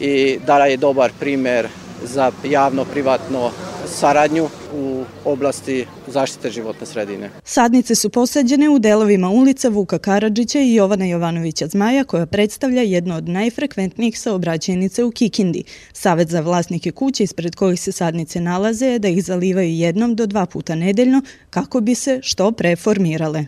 i 0.01 0.39
dala 0.47 0.67
je 0.67 0.77
dobar 0.77 1.13
primer 1.21 1.69
za 2.05 2.33
javno-privatno 2.45 3.51
saradnju 3.87 4.49
u 4.75 5.05
oblasti 5.25 5.87
zaštite 6.07 6.51
životne 6.51 6.87
sredine. 6.87 7.31
Sadnice 7.45 7.95
su 7.95 8.11
posađene 8.11 8.69
u 8.69 8.79
delovima 8.79 9.29
ulica 9.29 9.69
Vuka 9.69 9.99
Karadžića 9.99 10.61
i 10.61 10.75
Jovana 10.75 11.05
Jovanovića 11.05 11.67
Zmaja 11.67 12.05
koja 12.05 12.27
predstavlja 12.27 12.83
jedno 12.83 13.17
od 13.17 13.29
najfrekventnijih 13.29 14.21
saobraćajnica 14.21 15.05
u 15.05 15.11
Kikindi. 15.11 15.65
Savet 15.93 16.29
za 16.29 16.41
vlasnike 16.41 16.91
kuće 16.91 17.25
ispred 17.25 17.55
kojih 17.55 17.81
se 17.81 17.93
sadnice 17.93 18.41
nalaze 18.41 18.87
je 18.87 18.99
da 18.99 19.09
ih 19.09 19.25
zalivaju 19.25 19.71
jednom 19.71 20.15
do 20.15 20.27
dva 20.27 20.47
puta 20.47 20.75
nedeljno 20.75 21.23
kako 21.51 21.81
bi 21.81 21.95
se 21.95 22.21
što 22.23 22.53
pre 22.53 22.77
formirale. 22.77 23.45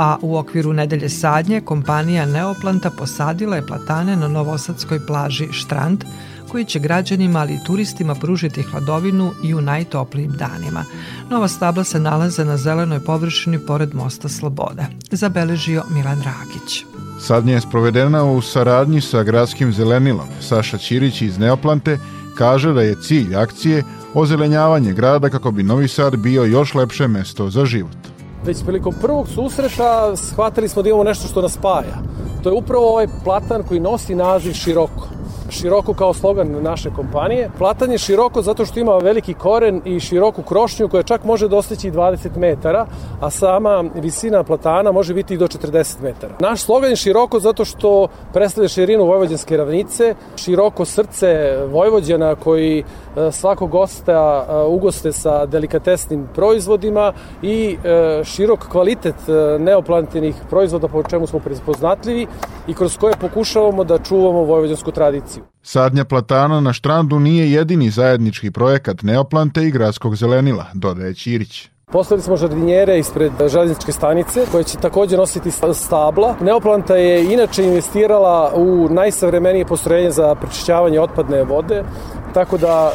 A 0.00 0.16
u 0.22 0.36
okviru 0.36 0.72
nedelje 0.72 1.08
sadnje 1.08 1.60
kompanija 1.60 2.26
Neoplanta 2.26 2.90
posadila 2.90 3.56
je 3.56 3.66
platane 3.66 4.16
na 4.16 4.28
novosadskoj 4.28 5.06
plaži 5.06 5.48
Štrand, 5.52 6.04
koji 6.48 6.64
će 6.64 6.78
građanima 6.78 7.38
ali 7.38 7.54
i 7.54 7.64
turistima 7.66 8.14
pružiti 8.14 8.62
hladovinu 8.62 9.32
i 9.44 9.54
u 9.54 9.60
najtoplijim 9.60 10.32
danima. 10.32 10.84
Nova 11.30 11.48
stabla 11.48 11.84
se 11.84 12.00
nalaze 12.00 12.44
na 12.44 12.56
zelenoj 12.56 13.00
površini 13.00 13.58
pored 13.58 13.94
mosta 13.94 14.28
Sloboda. 14.28 14.86
Zabeležio 15.10 15.84
Milan 15.90 16.22
Rakić. 16.22 16.84
Sadnja 17.20 17.54
je 17.54 17.60
sprovedena 17.60 18.24
u 18.24 18.40
saradnji 18.40 19.00
sa 19.00 19.22
gradskim 19.22 19.72
zelenilom. 19.72 20.28
Saša 20.40 20.78
Ćirić 20.78 21.22
iz 21.22 21.38
Neoplante 21.38 21.98
kaže 22.38 22.72
da 22.72 22.82
je 22.82 23.02
cilj 23.02 23.36
akcije 23.36 23.84
ozelenjavanje 24.14 24.92
grada 24.92 25.28
kako 25.28 25.50
bi 25.50 25.62
Novi 25.62 25.88
Sad 25.88 26.16
bio 26.16 26.44
još 26.44 26.74
lepše 26.74 27.08
mesto 27.08 27.50
za 27.50 27.64
život 27.64 28.19
već 28.44 28.64
prilikom 28.64 28.94
prvog 29.00 29.28
susreta 29.28 30.16
shvatili 30.16 30.68
smo 30.68 30.82
da 30.82 30.88
imamo 30.88 31.04
nešto 31.04 31.28
što 31.28 31.42
nas 31.42 31.52
spaja. 31.52 31.96
To 32.42 32.48
je 32.48 32.56
upravo 32.56 32.90
ovaj 32.90 33.06
platan 33.24 33.62
koji 33.68 33.80
nosi 33.80 34.14
naziv 34.14 34.52
Široko 34.52 35.19
široko 35.50 35.94
kao 35.94 36.14
slogan 36.14 36.56
naše 36.62 36.90
kompanije. 36.96 37.50
Platan 37.58 37.92
je 37.92 37.98
široko 37.98 38.42
zato 38.42 38.66
što 38.66 38.80
ima 38.80 38.98
veliki 38.98 39.34
koren 39.34 39.82
i 39.84 40.00
široku 40.00 40.42
krošnju 40.42 40.88
koja 40.88 41.02
čak 41.02 41.24
može 41.24 41.48
dostići 41.48 41.90
20 41.90 42.36
metara, 42.36 42.86
a 43.20 43.30
sama 43.30 43.84
visina 43.94 44.42
platana 44.42 44.92
može 44.92 45.14
biti 45.14 45.34
i 45.34 45.38
do 45.38 45.46
40 45.46 46.02
metara. 46.02 46.34
Naš 46.40 46.62
slogan 46.62 46.90
je 46.90 46.96
široko 46.96 47.40
zato 47.40 47.64
što 47.64 48.08
predstavlja 48.32 48.68
širinu 48.68 49.04
Vojvođanske 49.04 49.56
ravnice, 49.56 50.14
široko 50.36 50.84
srce 50.84 51.56
Vojvođana 51.66 52.34
koji 52.34 52.78
e, 52.80 53.32
svakog 53.32 53.70
gosta 53.70 54.46
e, 54.48 54.54
ugoste 54.66 55.12
sa 55.12 55.46
delikatesnim 55.46 56.28
proizvodima 56.34 57.12
i 57.42 57.76
e, 57.84 58.24
širok 58.24 58.68
kvalitet 58.68 59.16
neoplantenih 59.58 60.34
proizvoda 60.50 60.88
po 60.88 61.02
čemu 61.02 61.26
smo 61.26 61.38
prepoznatljivi 61.38 62.26
i 62.66 62.74
kroz 62.74 62.98
koje 62.98 63.14
pokušavamo 63.20 63.84
da 63.84 63.98
čuvamo 63.98 64.42
vojvođansku 64.44 64.90
tradiciju. 64.90 65.39
Sadnja 65.62 66.04
platana 66.04 66.60
na 66.60 66.72
štrandu 66.72 67.18
nije 67.18 67.52
jedini 67.52 67.90
zajednički 67.90 68.50
projekat 68.50 69.02
Neoplante 69.02 69.66
i 69.66 69.70
gradskog 69.70 70.16
zelenila, 70.16 70.66
dodaje 70.74 71.14
Ćirić. 71.14 71.68
Postavili 71.92 72.22
smo 72.22 72.36
žardinjere 72.36 72.98
ispred 72.98 73.32
železničke 73.48 73.92
stanice 73.92 74.46
koje 74.52 74.64
će 74.64 74.78
takođe 74.78 75.16
nositi 75.16 75.50
stabla. 75.74 76.36
Neoplanta 76.40 76.96
je 76.96 77.32
inače 77.32 77.64
investirala 77.64 78.52
u 78.56 78.88
najsavremenije 78.90 79.64
postrojenje 79.64 80.10
za 80.10 80.34
prečišćavanje 80.34 81.00
otpadne 81.00 81.44
vode, 81.44 81.84
tako 82.34 82.58
da 82.58 82.92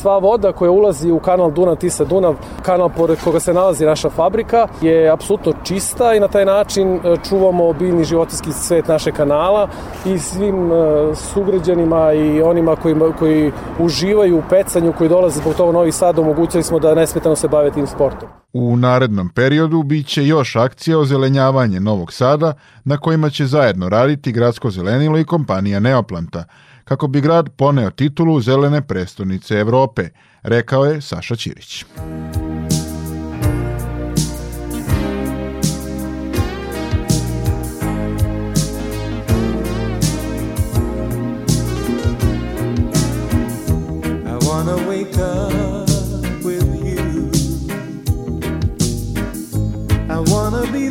sva 0.00 0.18
voda 0.18 0.52
koja 0.52 0.70
ulazi 0.70 1.10
u 1.10 1.18
kanal 1.18 1.50
Dunav-Tisa-Dunav, 1.50 2.34
kanal 2.62 2.88
pored 2.88 3.18
koga 3.24 3.40
se 3.40 3.54
nalazi 3.54 3.86
naša 3.86 4.10
fabrika, 4.10 4.68
je 4.80 5.10
apsolutno 5.10 5.52
čista 5.64 6.14
i 6.14 6.20
na 6.20 6.28
taj 6.28 6.44
način 6.44 6.94
e, 6.94 7.16
čuvamo 7.28 7.72
biljni 7.72 8.04
životinski 8.04 8.52
svet 8.52 8.88
naše 8.88 9.12
kanala 9.12 9.68
i 10.06 10.18
svim 10.18 10.72
e, 10.72 10.74
sugrađanima 11.14 12.12
i 12.12 12.42
onima 12.42 12.76
koji, 12.76 12.94
koji 13.18 13.52
uživaju 13.78 14.38
u 14.38 14.42
pecanju, 14.50 14.92
koji 14.98 15.10
dolaze 15.10 15.40
zbog 15.40 15.54
toga 15.54 15.72
Novi 15.72 15.92
Sad, 15.92 16.18
omogućili 16.18 16.62
smo 16.62 16.78
da 16.78 16.94
nesmetano 16.94 17.36
se 17.36 17.48
bave 17.48 17.70
tim 17.70 17.86
sportom. 17.86 18.28
U 18.52 18.76
narednom 18.76 19.28
periodu 19.28 19.82
biće 19.82 20.26
još 20.26 20.56
akcija 20.56 20.98
o 20.98 21.04
zelenjavanje 21.04 21.80
Novog 21.80 22.12
Sada 22.12 22.52
na 22.84 22.96
kojima 22.96 23.30
će 23.30 23.46
zajedno 23.46 23.88
raditi 23.88 24.32
Gradsko 24.32 24.70
zelenilo 24.70 25.18
i 25.18 25.24
kompanija 25.24 25.80
Neoplanta– 25.80 26.44
kako 26.90 27.06
bi 27.06 27.20
grad 27.20 27.48
poneo 27.56 27.90
titulu 27.90 28.40
zelene 28.40 28.82
prestonice 28.82 29.54
Evrope, 29.54 30.08
rekao 30.42 30.84
je 30.84 31.00
Saša 31.00 31.36
Ćirić. 31.36 31.84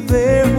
there 0.09 0.45
when 0.45 0.57
you 0.57 0.58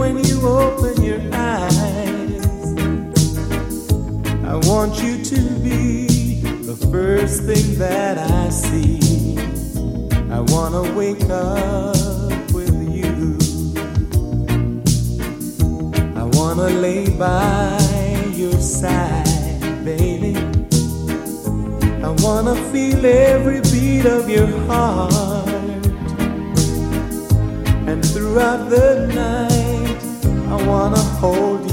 want 4.71 5.03
you 5.03 5.21
to 5.21 5.41
be 5.59 6.39
the 6.63 6.77
first 6.93 7.43
thing 7.43 7.77
that 7.77 8.17
I 8.17 8.47
see. 8.47 9.37
I 10.31 10.39
wanna 10.39 10.83
wake 10.93 11.29
up 11.29 12.49
with 12.53 12.77
you. 12.97 13.37
I 16.15 16.23
wanna 16.37 16.69
lay 16.85 17.09
by 17.09 17.77
your 18.33 18.57
side, 18.61 19.83
baby. 19.83 20.37
I 22.07 22.11
wanna 22.23 22.55
feel 22.71 23.05
every 23.05 23.59
beat 23.73 24.05
of 24.05 24.29
your 24.29 24.51
heart. 24.69 25.83
And 27.89 27.99
throughout 28.13 28.69
the 28.69 28.87
night, 29.23 30.01
I 30.53 30.57
wanna 30.65 31.03
hold 31.19 31.69
you 31.69 31.70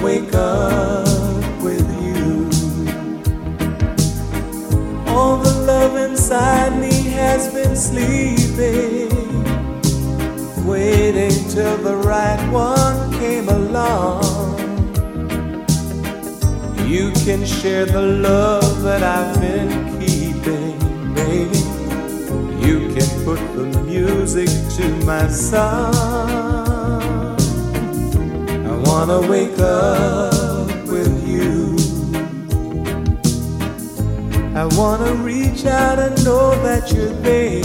wake 0.00 0.34
up 0.34 1.06
with 1.62 1.86
you. 2.02 2.48
All 5.06 5.36
the 5.36 5.54
love 5.66 5.96
inside 5.96 6.78
me 6.80 6.92
has 7.10 7.52
been 7.52 7.76
sleeping, 7.76 9.10
waiting 10.64 11.36
till 11.50 11.76
the 11.78 11.96
right 11.96 12.42
one 12.50 13.12
came 13.18 13.48
along. 13.48 14.22
You 16.88 17.10
can 17.24 17.44
share 17.44 17.86
the 17.86 18.02
love 18.02 18.82
that 18.82 19.02
I've 19.02 19.40
been 19.40 19.98
keeping, 20.00 20.78
baby. 21.14 21.58
You 22.66 22.94
can 22.94 23.24
put 23.24 23.40
the 23.56 23.82
music 23.84 24.48
to 24.76 25.06
my 25.06 25.28
song. 25.28 26.61
I 28.92 29.06
wanna 29.06 29.26
wake 29.26 29.58
up 29.58 30.86
with 30.86 31.26
you. 31.26 31.78
I 34.54 34.66
wanna 34.76 35.14
reach 35.14 35.64
out 35.64 35.98
and 35.98 36.22
know 36.26 36.50
that 36.62 36.92
you're 36.92 37.08
there. 37.22 37.62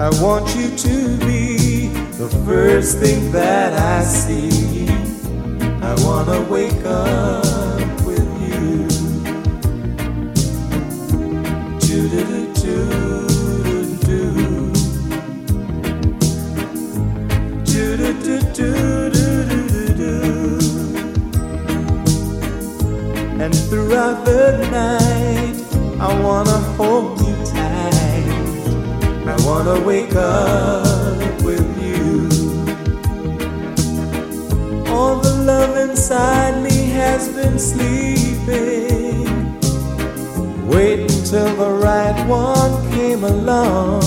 I 0.00 0.08
want 0.22 0.56
you 0.56 0.74
to 0.78 1.18
be 1.26 1.88
the 2.16 2.30
first 2.46 2.96
thing 3.00 3.30
that 3.32 3.74
I 3.74 4.02
see. 4.02 4.88
I 5.82 5.94
wanna 6.02 6.40
wake 6.50 6.86
up 6.86 7.67
the 24.14 24.68
night, 24.70 25.56
I 26.00 26.20
wanna 26.22 26.58
hold 26.76 27.20
you 27.20 27.34
tight. 27.44 28.28
I 29.26 29.36
wanna 29.44 29.80
wake 29.80 30.14
up 30.14 31.42
with 31.42 31.66
you. 31.82 32.28
All 34.92 35.16
the 35.16 35.34
love 35.44 35.76
inside 35.76 36.62
me 36.62 36.90
has 37.00 37.28
been 37.28 37.58
sleeping. 37.58 39.26
Wait 40.66 41.00
until 41.00 41.54
the 41.56 41.70
right 41.70 42.18
one 42.26 42.90
came 42.92 43.24
along. 43.24 44.02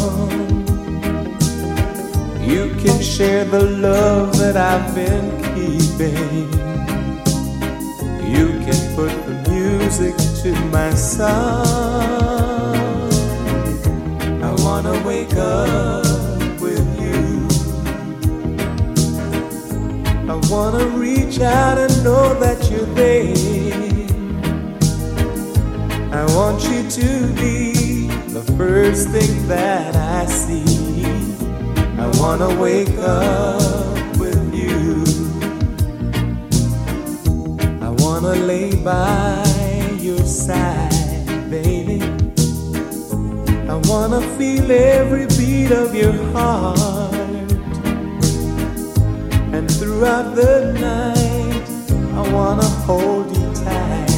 You 2.41 2.73
can 2.81 3.01
share 3.01 3.45
the 3.45 3.61
love 3.61 4.37
that 4.39 4.57
I've 4.57 4.95
been 4.95 5.27
keeping. 5.53 6.49
You 8.35 8.47
can 8.65 8.95
put 8.95 9.20
music 9.61 10.15
to 10.41 10.51
my 10.71 10.91
song. 10.93 11.27
I 14.47 14.51
wanna 14.63 14.95
wake 15.05 15.35
up 15.35 16.05
with 16.65 16.87
you. 17.03 17.47
I 20.33 20.35
wanna 20.49 20.85
reach 21.05 21.39
out 21.41 21.77
and 21.77 21.93
know 22.03 22.33
that 22.43 22.59
you're 22.71 22.93
there. 23.01 23.35
I 26.19 26.23
want 26.35 26.59
you 26.71 26.81
to 26.99 27.09
be 27.43 28.07
the 28.37 28.43
first 28.57 29.09
thing 29.09 29.47
that 29.47 29.95
I 29.95 30.25
see. 30.25 30.65
I 32.03 32.07
wanna 32.21 32.49
wake 32.59 32.97
up 32.97 34.17
with 34.17 34.43
you. 34.63 35.03
I 37.87 37.89
wanna 38.03 38.33
lay 38.51 38.75
by 38.75 39.50
side, 40.31 41.49
baby. 41.49 42.01
I 43.67 43.75
wanna 43.89 44.21
feel 44.37 44.71
every 44.71 45.27
beat 45.37 45.71
of 45.71 45.93
your 45.93 46.13
heart. 46.31 47.13
And 49.55 49.69
throughout 49.69 50.33
the 50.35 50.71
night, 50.79 51.67
I 52.15 52.31
wanna 52.31 52.69
hold 52.87 53.35
you 53.35 53.53
tight. 53.65 54.11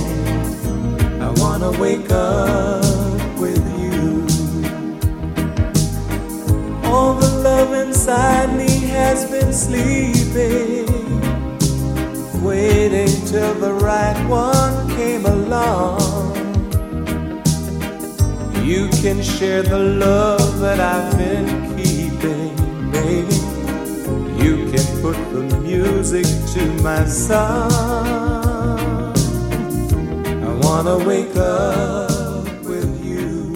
I 1.19 1.29
wanna 1.41 1.71
wake 1.79 2.11
up 2.11 3.39
with 3.39 3.63
you. 3.81 4.27
All 6.85 7.15
the 7.15 7.31
love 7.49 7.73
inside 7.73 8.55
me 8.55 8.69
has 8.97 9.25
been 9.31 9.51
sleeping, 9.51 10.85
waiting 12.43 13.13
till 13.25 13.55
the 13.55 13.73
right 13.73 14.19
one 14.29 14.82
came 14.97 15.25
along. 15.25 16.33
You 18.63 18.87
can 19.01 19.21
share 19.23 19.63
the 19.63 19.79
love 19.79 20.59
that 20.59 20.79
I've 20.79 21.17
been 21.17 21.47
keeping, 21.77 22.55
baby. 22.91 23.39
You 24.43 24.53
can 24.71 24.85
put 25.01 25.17
the 25.33 25.43
music 25.61 26.25
to 26.53 26.61
my 26.83 27.05
song. 27.05 27.71
I 30.47 30.51
wanna 30.65 30.97
wake 31.09 31.35
up 31.35 32.47
with 32.65 32.91
you. 33.03 33.53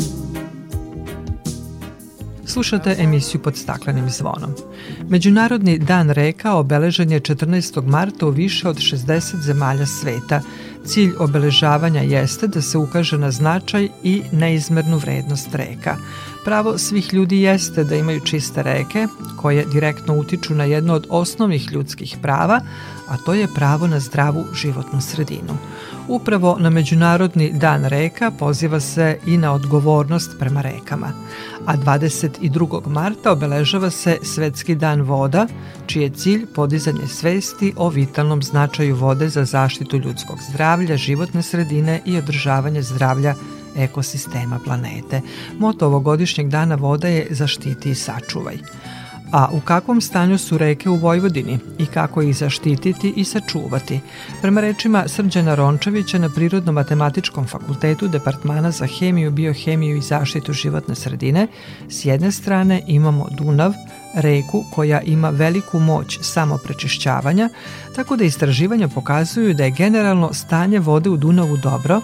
Slušate 2.46 2.96
emisiju 3.00 3.42
pod 3.42 3.58
staklenim 3.58 4.10
zvonom. 4.10 4.54
Međunarodni 5.10 5.78
dan 5.80 6.10
reka 6.10 6.54
obeležen 6.54 7.12
je 7.12 7.20
14. 7.20 7.88
marta 7.88 8.26
u 8.26 8.30
više 8.30 8.70
od 8.70 8.78
60 8.78 9.42
zemalja 9.42 9.86
sveta. 9.86 10.42
Cilj 10.88 11.14
obeležavanja 11.20 12.02
jeste 12.02 12.48
da 12.48 12.62
se 12.62 12.78
ukaže 12.78 13.18
na 13.18 13.32
značaj 13.32 13.90
i 14.04 14.22
neizmernu 14.32 14.98
vrednost 14.98 15.56
reka. 15.56 15.98
Pravo 16.46 16.78
svih 16.78 17.14
ljudi 17.14 17.42
jeste 17.42 17.84
da 17.84 17.96
imaju 17.96 18.20
čiste 18.20 18.64
reke, 18.64 19.08
koje 19.38 19.66
direktno 19.66 20.16
utiču 20.18 20.56
na 20.56 20.64
jedno 20.64 20.94
od 20.94 21.08
osnovnih 21.10 21.72
ljudskih 21.72 22.18
prava, 22.22 22.60
a 23.08 23.18
to 23.18 23.34
je 23.34 23.48
pravo 23.56 23.88
na 23.88 24.00
zdravu 24.00 24.46
životnu 24.54 25.02
sredinu. 25.02 25.58
Upravo 26.10 26.58
na 26.60 26.70
Međunarodni 26.70 27.52
dan 27.54 27.86
reka 27.86 28.32
poziva 28.32 28.80
se 28.80 29.20
i 29.26 29.38
na 29.38 29.54
odgovornost 29.54 30.32
prema 30.40 30.62
rekama. 30.62 31.12
A 31.66 31.78
22. 31.78 32.88
marta 32.88 33.32
obeležava 33.32 33.90
se 33.90 34.18
Svetski 34.24 34.76
dan 34.76 35.02
voda, 35.02 35.48
čiji 35.86 36.04
je 36.04 36.10
cilj 36.10 36.46
podizanje 36.56 37.08
svesti 37.08 37.74
o 37.76 37.90
vitalnom 37.90 38.44
značaju 38.44 38.96
vode 38.96 39.30
za 39.30 39.46
zaštitu 39.46 39.98
ljudskog 39.98 40.40
zdravlja, 40.50 40.98
životne 40.98 41.44
sredine 41.44 42.02
i 42.06 42.18
održavanje 42.18 42.82
zdravlja 42.82 43.36
ekosistema 43.78 44.60
planete. 44.66 45.22
Moto 45.60 45.86
ovogodišnjeg 45.86 46.50
dana 46.50 46.76
voda 46.76 47.08
je 47.08 47.28
zaštiti 47.30 47.90
i 47.90 47.96
sačuvaj. 47.96 48.58
A 49.32 49.50
u 49.52 49.60
kakvom 49.60 50.02
stanju 50.02 50.38
su 50.38 50.58
reke 50.58 50.90
u 50.90 50.96
Vojvodini 50.96 51.60
i 51.78 51.86
kako 51.86 52.22
ih 52.22 52.38
zaštititi 52.38 53.14
i 53.16 53.24
sačuvati? 53.24 54.00
Prema 54.42 54.62
rečima 54.62 55.04
Srđana 55.08 55.56
Rončevića 55.56 56.18
na 56.18 56.30
Prirodno-matematičkom 56.30 57.48
fakultetu 57.48 58.08
Departmana 58.08 58.72
za 58.72 58.88
hemiju, 58.88 59.32
biohemiju 59.32 59.98
i 59.98 60.02
zaštitu 60.02 60.54
životne 60.54 60.96
sredine, 60.96 61.48
s 61.90 62.06
jedne 62.06 62.32
strane 62.32 62.84
imamo 62.88 63.28
Dunav, 63.38 63.74
reku 64.16 64.64
koja 64.74 65.02
ima 65.02 65.30
veliku 65.30 65.80
moć 65.80 66.20
samoprečišćavanja, 66.22 67.50
tako 67.96 68.16
da 68.16 68.24
istraživanja 68.24 68.88
pokazuju 68.88 69.54
da 69.54 69.64
je 69.64 69.72
generalno 69.72 70.34
stanje 70.34 70.80
vode 70.80 71.10
u 71.10 71.18
Dunavu 71.18 71.58
dobro, 71.58 72.02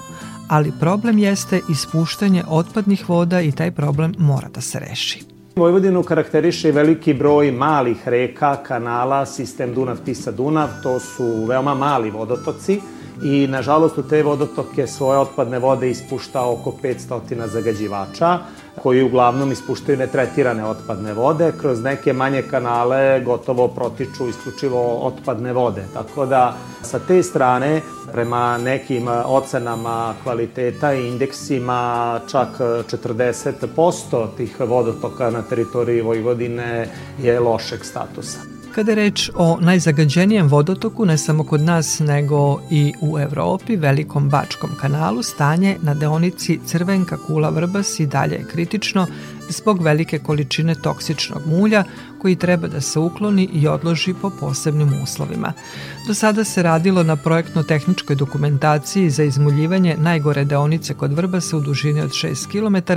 ali 0.47 0.73
problem 0.79 1.17
jeste 1.17 1.61
ispuštanje 1.69 2.43
otpadnih 2.47 3.09
voda 3.09 3.41
i 3.41 3.51
taj 3.51 3.71
problem 3.71 4.15
mora 4.17 4.49
da 4.49 4.61
se 4.61 4.79
reši. 4.79 5.32
Vojvodinu 5.55 6.03
karakteriše 6.03 6.71
veliki 6.71 7.13
broj 7.13 7.51
malih 7.51 8.07
reka, 8.07 8.55
kanala, 8.63 9.25
sistem 9.25 9.75
Dunav-Tisa-Dunav, 9.75 10.67
to 10.83 10.99
su 10.99 11.45
veoma 11.45 11.75
mali 11.75 12.09
vodotoci 12.09 12.79
i 13.23 13.47
nažalost 13.47 13.97
u 13.97 14.03
te 14.03 14.23
vodotoke 14.23 14.87
svoje 14.87 15.19
otpadne 15.19 15.59
vode 15.59 15.89
ispušta 15.89 16.49
oko 16.49 16.73
500 16.83 17.47
zagađivača 17.47 18.39
koji 18.81 19.03
uglavnom 19.03 19.51
ispuštaju 19.51 19.97
netretirane 19.97 20.65
otpadne 20.65 21.13
vode. 21.13 21.51
Kroz 21.61 21.83
neke 21.83 22.13
manje 22.13 22.41
kanale 22.41 23.21
gotovo 23.25 23.67
protiču 23.67 24.27
isključivo 24.29 24.97
otpadne 24.97 25.53
vode. 25.53 25.85
Tako 25.93 26.25
da 26.25 26.53
sa 26.81 26.99
te 26.99 27.23
strane 27.23 27.81
prema 28.11 28.57
nekim 28.57 29.07
ocenama 29.25 30.13
kvaliteta 30.23 30.93
i 30.93 31.07
indeksima 31.07 32.19
čak 32.31 32.49
40% 32.59 34.27
tih 34.37 34.59
vodotoka 34.59 35.29
na 35.29 35.41
teritoriji 35.41 36.01
Vojvodine 36.01 36.87
je 37.21 37.39
lošeg 37.39 37.85
statusa. 37.85 38.52
Kada 38.75 38.91
je 38.91 38.95
reč 38.95 39.29
o 39.35 39.57
najzagađenijem 39.61 40.47
vodotoku, 40.47 41.05
ne 41.05 41.17
samo 41.17 41.43
kod 41.43 41.61
nas, 41.61 41.99
nego 41.99 42.61
i 42.71 42.93
u 43.01 43.19
Evropi, 43.19 43.75
velikom 43.75 44.29
Bačkom 44.29 44.69
kanalu, 44.81 45.23
stanje 45.23 45.77
na 45.81 45.93
deonici 45.93 46.59
Crvenka 46.65 47.17
Kula 47.17 47.49
Vrbas 47.49 47.99
i 47.99 48.05
dalje 48.05 48.35
je 48.35 48.47
kritično 48.51 49.07
zbog 49.49 49.81
velike 49.81 50.19
količine 50.19 50.75
toksičnog 50.75 51.41
mulja 51.45 51.83
koji 52.23 52.35
treba 52.35 52.67
da 52.67 52.81
se 52.81 52.99
ukloni 52.99 53.49
i 53.53 53.67
odloži 53.67 54.13
po 54.21 54.29
posebnim 54.39 54.93
uslovima. 55.03 55.53
Do 56.07 56.13
sada 56.13 56.43
se 56.43 56.63
radilo 56.63 57.03
na 57.03 57.15
projektno-tehničkoj 57.15 58.15
dokumentaciji 58.15 59.09
za 59.09 59.23
izmuljivanje 59.23 59.95
najgore 59.97 60.45
deonice 60.45 60.93
kod 60.93 61.13
Vrbasa 61.13 61.57
u 61.57 61.61
dužini 61.61 62.01
od 62.01 62.09
6 62.09 62.47
km, 62.51 62.93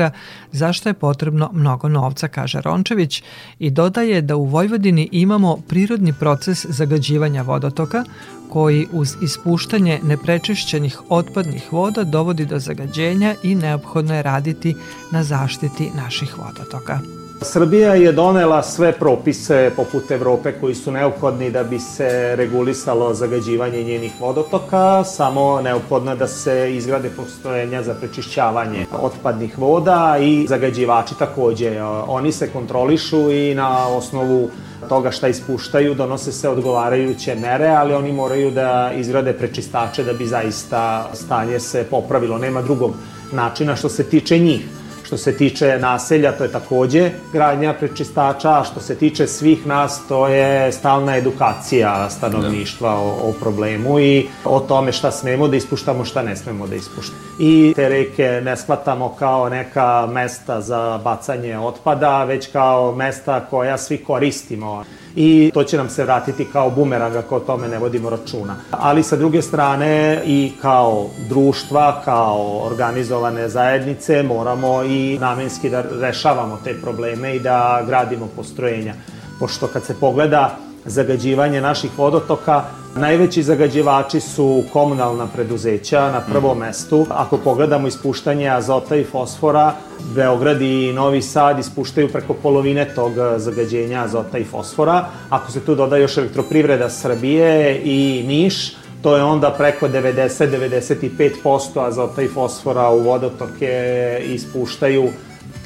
zašto 0.52 0.88
je 0.88 0.94
potrebno 0.94 1.50
mnogo 1.52 1.88
novca, 1.88 2.28
kaže 2.28 2.60
Rončević, 2.60 3.22
i 3.58 3.70
dodaje 3.70 4.22
da 4.22 4.36
u 4.36 4.44
Vojvodini 4.44 5.08
imamo 5.12 5.56
prirodni 5.56 6.12
proces 6.12 6.66
zagađivanja 6.68 7.42
vodotoka 7.42 8.04
koji 8.50 8.86
uz 8.92 9.16
ispuštanje 9.22 10.00
neprečišćenih 10.02 11.00
otpadnih 11.08 11.72
voda 11.72 12.04
dovodi 12.04 12.46
do 12.46 12.58
zagađenja 12.58 13.34
i 13.42 13.54
neophodno 13.54 14.14
je 14.14 14.22
raditi 14.22 14.74
na 15.12 15.22
zaštiti 15.22 15.90
naših 15.96 16.38
vodotoka. 16.38 17.25
Srbija 17.42 17.94
je 17.94 18.12
donela 18.12 18.62
sve 18.62 18.92
propise 18.92 19.70
poput 19.76 20.10
Evrope 20.10 20.52
koji 20.52 20.74
su 20.74 20.92
neophodni 20.92 21.50
da 21.50 21.64
bi 21.64 21.78
se 21.78 22.36
regulisalo 22.36 23.14
zagađivanje 23.14 23.82
njenih 23.82 24.12
vodotoka, 24.20 25.04
samo 25.04 25.60
neophodno 25.60 26.16
da 26.16 26.26
se 26.26 26.74
izgrade 26.76 27.10
postojenja 27.16 27.82
za 27.82 27.94
prečišćavanje 27.94 28.86
otpadnih 29.02 29.58
voda 29.58 30.16
i 30.20 30.46
zagađivači 30.48 31.14
takođe. 31.18 31.80
Oni 32.06 32.32
se 32.32 32.48
kontrolišu 32.52 33.30
i 33.30 33.54
na 33.54 33.88
osnovu 33.88 34.50
toga 34.88 35.10
šta 35.10 35.28
ispuštaju 35.28 35.94
donose 35.94 36.32
se 36.32 36.48
odgovarajuće 36.48 37.34
mere, 37.34 37.68
ali 37.68 37.94
oni 37.94 38.12
moraju 38.12 38.50
da 38.50 38.92
izgrade 38.96 39.32
prečistače 39.32 40.04
da 40.04 40.12
bi 40.12 40.26
zaista 40.26 41.10
stanje 41.14 41.60
se 41.60 41.84
popravilo. 41.90 42.38
Nema 42.38 42.62
drugog 42.62 42.94
načina 43.32 43.76
što 43.76 43.88
se 43.88 44.04
tiče 44.04 44.38
njih. 44.38 44.75
Što 45.06 45.16
se 45.16 45.36
tiče 45.36 45.78
naselja, 45.78 46.32
to 46.32 46.44
je 46.44 46.52
takođe 46.52 47.10
gradnja 47.32 47.74
prečistača, 47.74 48.50
a 48.60 48.64
što 48.64 48.80
se 48.80 48.94
tiče 48.94 49.26
svih 49.26 49.66
nas, 49.66 50.00
to 50.08 50.28
je 50.28 50.72
stalna 50.72 51.16
edukacija 51.16 52.10
stanovništva 52.10 52.94
o, 52.94 53.08
o 53.28 53.32
problemu 53.40 54.00
i 54.00 54.26
o 54.44 54.60
tome 54.60 54.92
šta 54.92 55.10
smemo 55.10 55.48
da 55.48 55.56
ispuštamo, 55.56 56.04
šta 56.04 56.22
ne 56.22 56.36
smemo 56.36 56.66
da 56.66 56.74
ispuštamo. 56.74 57.18
I 57.38 57.72
te 57.76 57.88
reke 57.88 58.40
ne 58.44 58.56
shvatamo 58.56 59.14
kao 59.18 59.48
neka 59.48 60.08
mesta 60.12 60.60
za 60.60 61.00
bacanje 61.04 61.58
otpada, 61.58 62.24
već 62.24 62.52
kao 62.52 62.94
mesta 62.94 63.40
koja 63.50 63.78
svi 63.78 63.98
koristimo 63.98 64.84
i 65.16 65.50
to 65.54 65.64
će 65.64 65.76
nam 65.76 65.88
se 65.88 66.04
vratiti 66.04 66.44
kao 66.44 66.70
bumerang 66.70 67.16
ako 67.16 67.36
o 67.36 67.40
tome 67.40 67.68
ne 67.68 67.78
vodimo 67.78 68.10
računa. 68.10 68.56
Ali 68.70 69.02
sa 69.02 69.16
druge 69.16 69.42
strane 69.42 70.22
i 70.26 70.52
kao 70.62 71.06
društva, 71.28 72.02
kao 72.04 72.60
organizovane 72.66 73.48
zajednice 73.48 74.22
moramo 74.22 74.82
i 74.82 75.18
namenski 75.20 75.70
da 75.70 75.84
rešavamo 76.00 76.58
te 76.64 76.74
probleme 76.82 77.36
i 77.36 77.40
da 77.40 77.82
gradimo 77.86 78.28
postrojenja. 78.36 78.94
Pošto 79.40 79.66
kad 79.66 79.84
se 79.84 79.94
pogleda 80.00 80.56
zagađivanje 80.84 81.60
naših 81.60 81.90
vodotoka, 81.98 82.64
Najveći 82.98 83.42
zagađivači 83.42 84.20
su 84.20 84.64
komunalna 84.72 85.26
preduzeća 85.26 86.00
na 86.00 86.20
prvom 86.20 86.58
mestu. 86.58 87.06
Ako 87.10 87.36
pogledamo 87.36 87.88
ispuštanje 87.88 88.48
azota 88.48 88.96
i 88.96 89.04
fosfora, 89.04 89.72
Beograd 90.14 90.62
i 90.62 90.92
Novi 90.92 91.22
Sad 91.22 91.58
ispuštaju 91.58 92.08
preko 92.08 92.34
polovine 92.34 92.94
tog 92.94 93.12
zagađenja 93.36 94.02
azota 94.04 94.38
i 94.38 94.44
fosfora. 94.44 95.04
Ako 95.30 95.50
se 95.50 95.60
tu 95.60 95.74
doda 95.74 95.96
još 95.96 96.16
elektroprivreda 96.16 96.90
Srbije 96.90 97.80
i 97.84 98.24
Niš, 98.26 98.76
to 99.02 99.16
je 99.16 99.22
onda 99.22 99.50
preko 99.50 99.88
90-95% 99.88 101.86
azota 101.86 102.22
i 102.22 102.28
fosfora 102.28 102.90
u 102.90 102.98
vodotoke 102.98 104.18
ispuštaju 104.24 105.08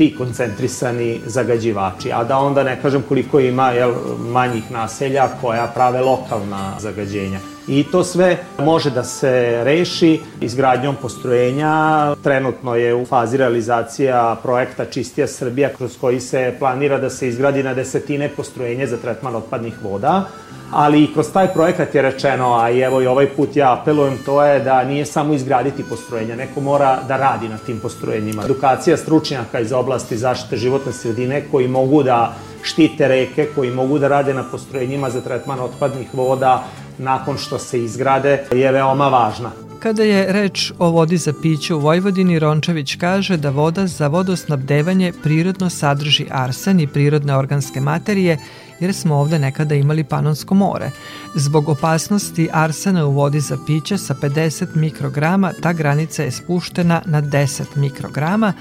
ti 0.00 0.14
koncentrisani 0.18 1.20
zagađivači, 1.26 2.12
a 2.12 2.24
da 2.24 2.38
onda 2.38 2.62
ne 2.62 2.82
kažem 2.82 3.02
koliko 3.08 3.40
ima 3.40 3.70
jel, 3.70 3.92
manjih 4.18 4.70
naselja 4.70 5.28
koja 5.40 5.66
prave 5.66 6.00
lokalna 6.00 6.74
zagađenja. 6.78 7.40
I 7.70 7.84
to 7.84 8.04
sve 8.04 8.36
može 8.58 8.90
da 8.90 9.04
se 9.04 9.60
reši 9.64 10.20
izgradnjom 10.40 10.96
postrojenja. 11.02 12.14
Trenutno 12.22 12.74
je 12.74 12.94
u 12.94 13.06
fazi 13.06 13.36
realizacija 13.36 14.36
projekta 14.42 14.84
Čistija 14.84 15.26
Srbija 15.26 15.68
kroz 15.78 15.96
koji 16.00 16.20
se 16.20 16.54
planira 16.58 16.98
da 16.98 17.10
se 17.10 17.28
izgradi 17.28 17.62
na 17.62 17.74
desetine 17.74 18.28
postrojenja 18.28 18.86
za 18.86 18.96
tretman 18.96 19.36
otpadnih 19.36 19.74
voda 19.82 20.26
ali 20.70 21.04
i 21.04 21.12
kroz 21.12 21.32
taj 21.32 21.52
projekat 21.52 21.94
je 21.94 22.02
rečeno, 22.02 22.54
a 22.54 22.70
i 22.70 22.80
evo 22.80 23.02
i 23.02 23.06
ovaj 23.06 23.26
put 23.26 23.56
ja 23.56 23.72
apelujem, 23.72 24.18
to 24.24 24.42
je 24.44 24.60
da 24.60 24.84
nije 24.84 25.06
samo 25.06 25.34
izgraditi 25.34 25.84
postrojenja, 25.88 26.36
neko 26.36 26.60
mora 26.60 26.98
da 27.08 27.16
radi 27.16 27.48
na 27.48 27.58
tim 27.58 27.80
postrojenjima. 27.80 28.44
Edukacija 28.44 28.96
stručnjaka 28.96 29.60
iz 29.60 29.72
oblasti 29.72 30.16
zaštite 30.16 30.56
životne 30.56 30.92
sredine 30.92 31.42
koji 31.50 31.68
mogu 31.68 32.02
da 32.02 32.34
štite 32.62 33.08
reke, 33.08 33.48
koji 33.54 33.70
mogu 33.70 33.98
da 33.98 34.08
rade 34.08 34.34
na 34.34 34.44
postrojenjima 34.50 35.10
za 35.10 35.20
tretman 35.20 35.60
otpadnih 35.60 36.14
voda 36.14 36.64
nakon 37.00 37.38
što 37.38 37.58
se 37.58 37.84
izgrade 37.84 38.44
je 38.52 38.72
veoma 38.72 39.08
važna. 39.08 39.50
Kada 39.80 40.02
je 40.02 40.32
reč 40.32 40.72
o 40.78 40.90
vodi 40.90 41.16
za 41.16 41.32
piće 41.42 41.74
u 41.74 41.78
Vojvodini, 41.78 42.38
Rončević 42.38 42.96
kaže 42.96 43.36
da 43.36 43.50
voda 43.50 43.86
za 43.86 44.08
vodosnabdevanje 44.08 45.12
prirodno 45.22 45.70
sadrži 45.70 46.26
arsen 46.30 46.80
i 46.80 46.86
prirodne 46.86 47.36
organske 47.36 47.80
materije 47.80 48.38
jer 48.80 48.94
smo 48.94 49.16
ovde 49.16 49.38
nekada 49.38 49.74
imali 49.74 50.04
Panonsko 50.04 50.54
more. 50.54 50.90
Zbog 51.34 51.68
opasnosti 51.68 52.48
arsena 52.52 53.06
u 53.06 53.12
vodi 53.12 53.40
za 53.40 53.58
piće 53.66 53.98
sa 53.98 54.14
50 54.14 54.76
mikrograma 54.76 55.52
ta 55.62 55.72
granica 55.72 56.22
je 56.22 56.30
spuštena 56.30 57.02
na 57.06 57.22
10 57.22 57.76
mikrograma, 57.76 58.52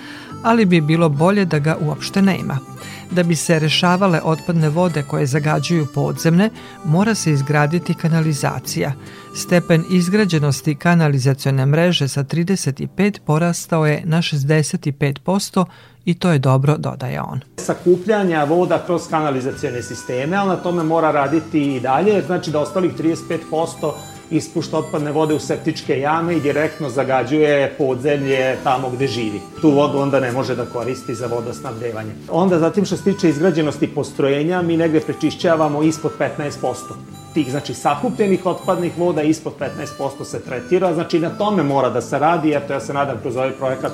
ali 0.44 0.66
bi 0.66 0.82
bilo 0.82 1.10
bolje 1.10 1.46
da 1.46 1.60
ga 1.60 1.78
uopšte 1.82 2.22
nema. 2.22 2.58
Da 3.12 3.24
bi 3.24 3.36
se 3.36 3.60
rešavale 3.60 4.22
otpadne 4.24 4.70
vode 4.70 5.04
koje 5.04 5.26
zagađuju 5.26 5.88
podzemne, 5.94 6.50
mora 6.86 7.16
se 7.16 7.32
izgraditi 7.32 7.94
kanalizacija. 7.94 8.94
Stepen 9.36 9.84
izgrađenosti 9.90 10.76
kanalizacione 10.76 11.66
mreže 11.66 12.08
sa 12.08 12.24
35 12.24 13.20
porastao 13.26 13.88
je 13.88 14.02
na 14.06 14.18
65% 14.18 15.66
i 16.06 16.14
to 16.14 16.32
je 16.32 16.40
dobro, 16.40 16.78
dodaje 16.78 17.22
on. 17.22 17.40
Sakupljanja 17.58 18.44
voda 18.44 18.84
kroz 18.86 19.02
kanalizacijone 19.10 19.84
sisteme, 19.84 20.38
ali 20.38 20.50
na 20.50 20.56
tome 20.56 20.84
mora 20.84 21.12
raditi 21.12 21.76
i 21.76 21.80
dalje, 21.80 22.22
znači 22.22 22.52
da 22.52 22.60
ostalih 22.60 22.92
35% 22.94 23.92
ispušta 24.32 24.78
otpadne 24.78 25.12
vode 25.12 25.34
u 25.34 25.40
septičke 25.40 26.00
jame 26.00 26.36
i 26.36 26.42
direktno 26.42 26.90
zagađuje 26.90 27.74
podzemlje 27.78 28.58
tamo 28.64 28.90
gde 28.90 29.08
živi. 29.08 29.42
Tu 29.62 29.72
vodu 29.72 29.98
onda 29.98 30.20
ne 30.20 30.32
može 30.32 30.56
da 30.56 30.66
koristi 30.66 31.16
za 31.16 31.28
vodosnabdevanje. 31.28 32.12
Onda 32.30 32.60
zatim 32.60 32.86
što 32.86 32.98
se 32.98 33.04
tiče 33.04 33.30
izgrađenosti 33.30 33.88
postrojenja, 33.88 34.62
mi 34.62 34.78
negde 34.78 35.00
prečišćavamo 35.00 35.84
ispod 35.84 36.12
15% 36.20 36.76
tih, 37.34 37.52
znači 37.52 37.74
sakupljenih 37.74 38.46
otpadnih 38.46 38.98
voda 38.98 39.22
ispod 39.22 39.54
15% 39.60 40.24
se 40.24 40.42
tretira, 40.42 40.94
znači 40.94 41.20
na 41.20 41.30
tome 41.30 41.64
mora 41.64 41.90
da 41.90 42.02
se 42.02 42.20
radi, 42.20 42.54
eto 42.54 42.74
ja 42.74 42.80
se 42.80 42.94
nadam 42.94 43.18
kroz 43.22 43.36
ovaj 43.36 43.52
projekat 43.52 43.92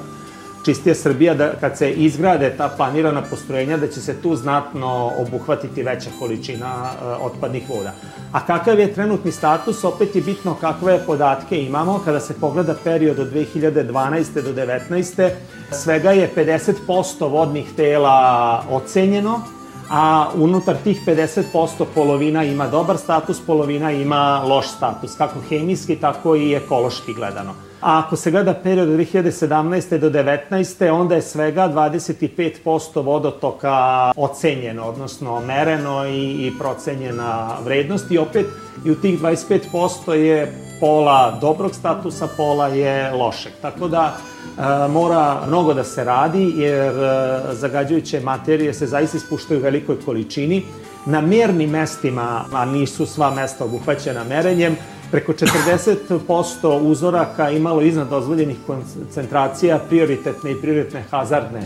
Čistija 0.65 0.95
Srbija, 0.95 1.33
da 1.33 1.51
kad 1.59 1.77
se 1.77 1.91
izgrade 1.91 2.53
ta 2.57 2.69
planirana 2.77 3.21
postrojenja, 3.21 3.77
da 3.77 3.87
će 3.87 4.01
se 4.01 4.15
tu 4.21 4.35
znatno 4.35 5.11
obuhvatiti 5.17 5.83
veća 5.83 6.09
količina 6.19 6.89
uh, 6.91 7.25
otpadnih 7.25 7.69
voda. 7.69 7.93
A 8.31 8.45
kakav 8.45 8.79
je 8.79 8.93
trenutni 8.93 9.31
status, 9.31 9.83
opet 9.83 10.15
je 10.15 10.21
bitno 10.21 10.55
kakve 10.61 11.05
podatke 11.05 11.61
imamo. 11.61 12.01
Kada 12.05 12.19
se 12.19 12.33
pogleda 12.33 12.75
period 12.83 13.19
od 13.19 13.33
2012. 13.33 14.41
do 14.41 14.53
2019. 14.53 15.29
svega 15.71 16.11
je 16.11 16.31
50% 16.35 17.29
vodnih 17.29 17.65
tela 17.75 18.63
ocenjeno, 18.69 19.41
a 19.89 20.31
unutar 20.35 20.75
tih 20.83 21.01
50% 21.07 21.85
polovina 21.95 22.43
ima 22.43 22.67
dobar 22.67 22.97
status, 22.97 23.41
polovina 23.47 23.91
ima 23.91 24.43
loš 24.43 24.67
status, 24.67 25.15
kako 25.17 25.39
hemijski, 25.49 25.95
tako 25.95 26.35
i 26.35 26.53
ekološki 26.53 27.13
gledano. 27.13 27.53
A 27.85 27.99
ako 27.99 28.15
se 28.15 28.31
gleda 28.31 28.53
period 28.53 28.89
od 28.89 28.95
2017. 28.95 29.97
do 29.97 30.09
2019. 30.09 30.91
onda 30.91 31.15
je 31.15 31.21
svega 31.21 31.69
25% 31.69 33.03
vodotoka 33.03 34.11
ocenjeno, 34.15 34.83
odnosno 34.83 35.39
mereno 35.39 36.07
i, 36.07 36.47
i 36.47 36.51
procenjena 36.59 37.57
vrednost 37.63 38.11
i 38.11 38.17
opet 38.17 38.45
i 38.85 38.91
u 38.91 38.95
tih 38.95 39.21
25% 39.21 40.11
je 40.11 40.53
pola 40.79 41.37
dobrog 41.41 41.75
statusa, 41.75 42.27
pola 42.37 42.67
je 42.67 43.11
lošeg. 43.11 43.51
Tako 43.61 43.87
da 43.87 44.13
e, 44.13 44.87
mora 44.87 45.41
mnogo 45.47 45.73
da 45.73 45.83
se 45.83 46.03
radi 46.03 46.53
jer 46.55 46.93
e, 46.93 47.39
zagađujuće 47.51 48.19
materije 48.19 48.73
se 48.73 48.87
zaista 48.87 49.17
ispuštaju 49.17 49.59
u 49.59 49.63
velikoj 49.63 49.95
količini. 50.05 50.63
Na 51.05 51.21
mjernim 51.21 51.69
mestima, 51.69 52.45
a 52.53 52.65
nisu 52.65 53.05
sva 53.05 53.31
mesta 53.31 53.65
obuhvaćena 53.65 54.23
merenjem, 54.23 54.77
preko 55.11 55.33
40% 55.33 56.79
uzoraka 56.81 57.49
imalo 57.49 57.81
iznad 57.81 58.09
dozvoljenih 58.09 58.57
koncentracija 58.67 59.79
prioritetne 59.89 60.51
i 60.51 60.61
prioritetne 60.61 61.03
hazardne 61.11 61.61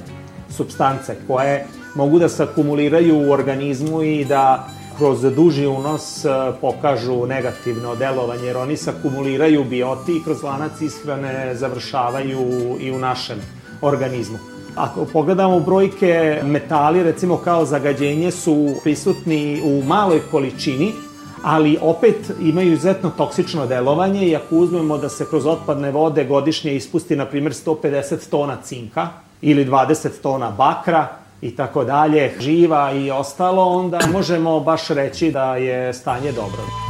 substance 0.50 1.16
koje 1.28 1.66
mogu 1.96 2.20
da 2.20 2.30
se 2.30 2.44
akumuliraju 2.44 3.18
u 3.18 3.32
organizmu 3.32 4.04
i 4.04 4.26
da 4.26 4.68
kroz 4.98 5.22
duži 5.22 5.68
unos 5.68 6.26
e, 6.26 6.30
pokažu 6.62 7.26
negativno 7.26 7.96
delovanje, 7.96 8.48
jer 8.48 8.58
oni 8.58 8.78
se 8.78 8.90
akumuliraju 8.90 9.64
bioti 9.64 10.18
i 10.18 10.24
kroz 10.24 10.44
lanac 10.44 10.82
ishrane 10.82 11.56
završavaju 11.56 12.78
i 12.80 12.92
u 12.92 13.00
našem 13.00 13.38
organizmu. 13.82 14.38
Ako 14.76 15.06
pogledamo 15.06 15.60
brojke, 15.60 16.42
metali, 16.44 17.04
recimo 17.04 17.38
kao 17.38 17.66
zagađenje, 17.66 18.32
su 18.32 18.76
prisutni 18.84 19.62
u 19.64 19.84
maloj 19.84 20.22
količini, 20.32 20.94
ali 21.44 21.78
opet 21.82 22.32
imaju 22.42 22.74
izuzetno 22.74 23.10
toksično 23.10 23.66
delovanje 23.66 24.28
i 24.28 24.36
ako 24.36 24.56
uzmemo 24.56 24.98
da 24.98 25.10
se 25.10 25.26
kroz 25.30 25.46
otpadne 25.46 25.92
vode 25.92 26.26
godišnje 26.26 26.76
ispusti, 26.76 27.16
na 27.16 27.26
primjer, 27.26 27.54
150 27.54 28.30
tona 28.30 28.58
cinka 28.64 29.08
ili 29.42 29.66
20 29.66 30.10
tona 30.22 30.52
bakra, 30.52 31.08
i 31.42 31.56
tako 31.56 31.84
dalje, 31.84 32.34
živa 32.40 32.92
i 32.92 33.12
ostalo, 33.12 33.64
onda 33.64 34.00
možemo 34.12 34.60
baš 34.60 34.88
reći 34.88 35.32
da 35.32 35.56
je 35.56 35.94
stanje 35.94 36.32
dobro. 36.32 36.89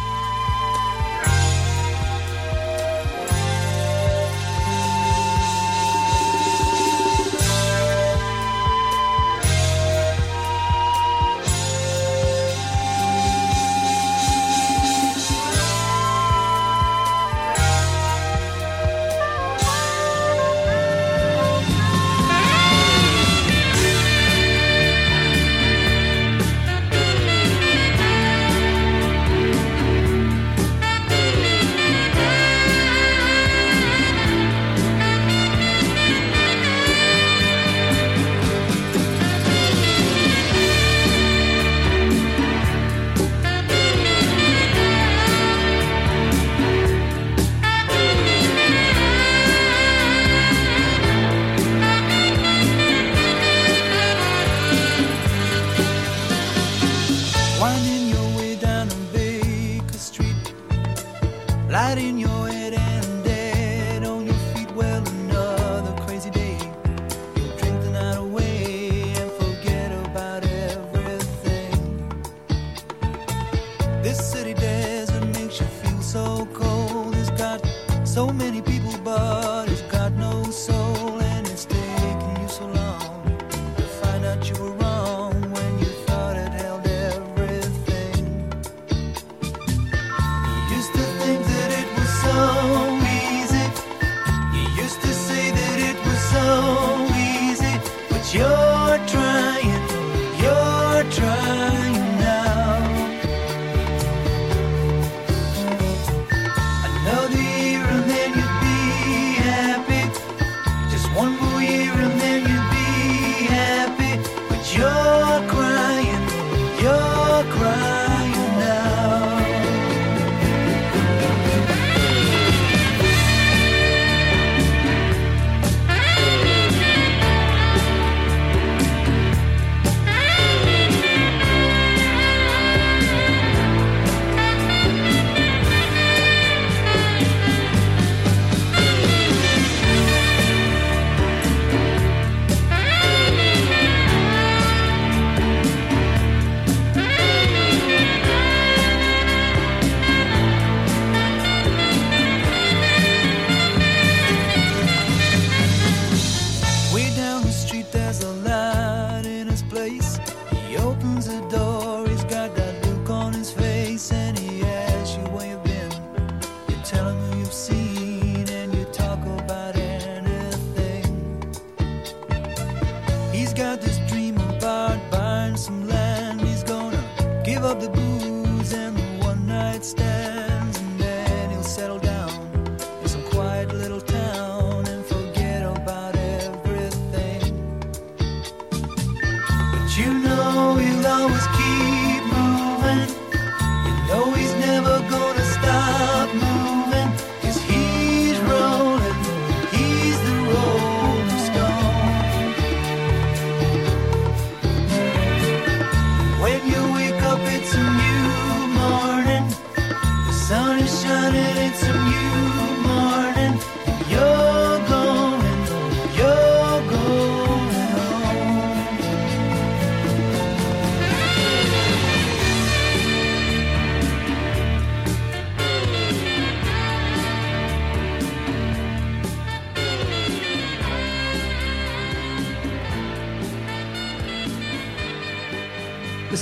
you 212.07 212.83
more. 212.83 213.18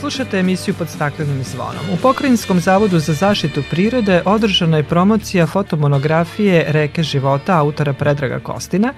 Slušate 0.08 0.39
emisiju 0.39 0.76
pod 0.78 0.89
staklenim 0.89 1.43
zvonom. 1.43 1.86
U 1.93 1.97
Pokrajinskom 2.01 2.60
zavodu 2.60 2.99
za 2.99 3.14
zaštitu 3.14 3.62
prirode 3.72 4.22
održana 4.26 4.78
je 4.78 4.84
promocija 4.84 5.47
fotomonografije 5.47 6.66
Reke 6.68 7.03
života 7.03 7.58
autora 7.60 7.93
Predraga 7.93 8.39
Kostina. 8.39 8.93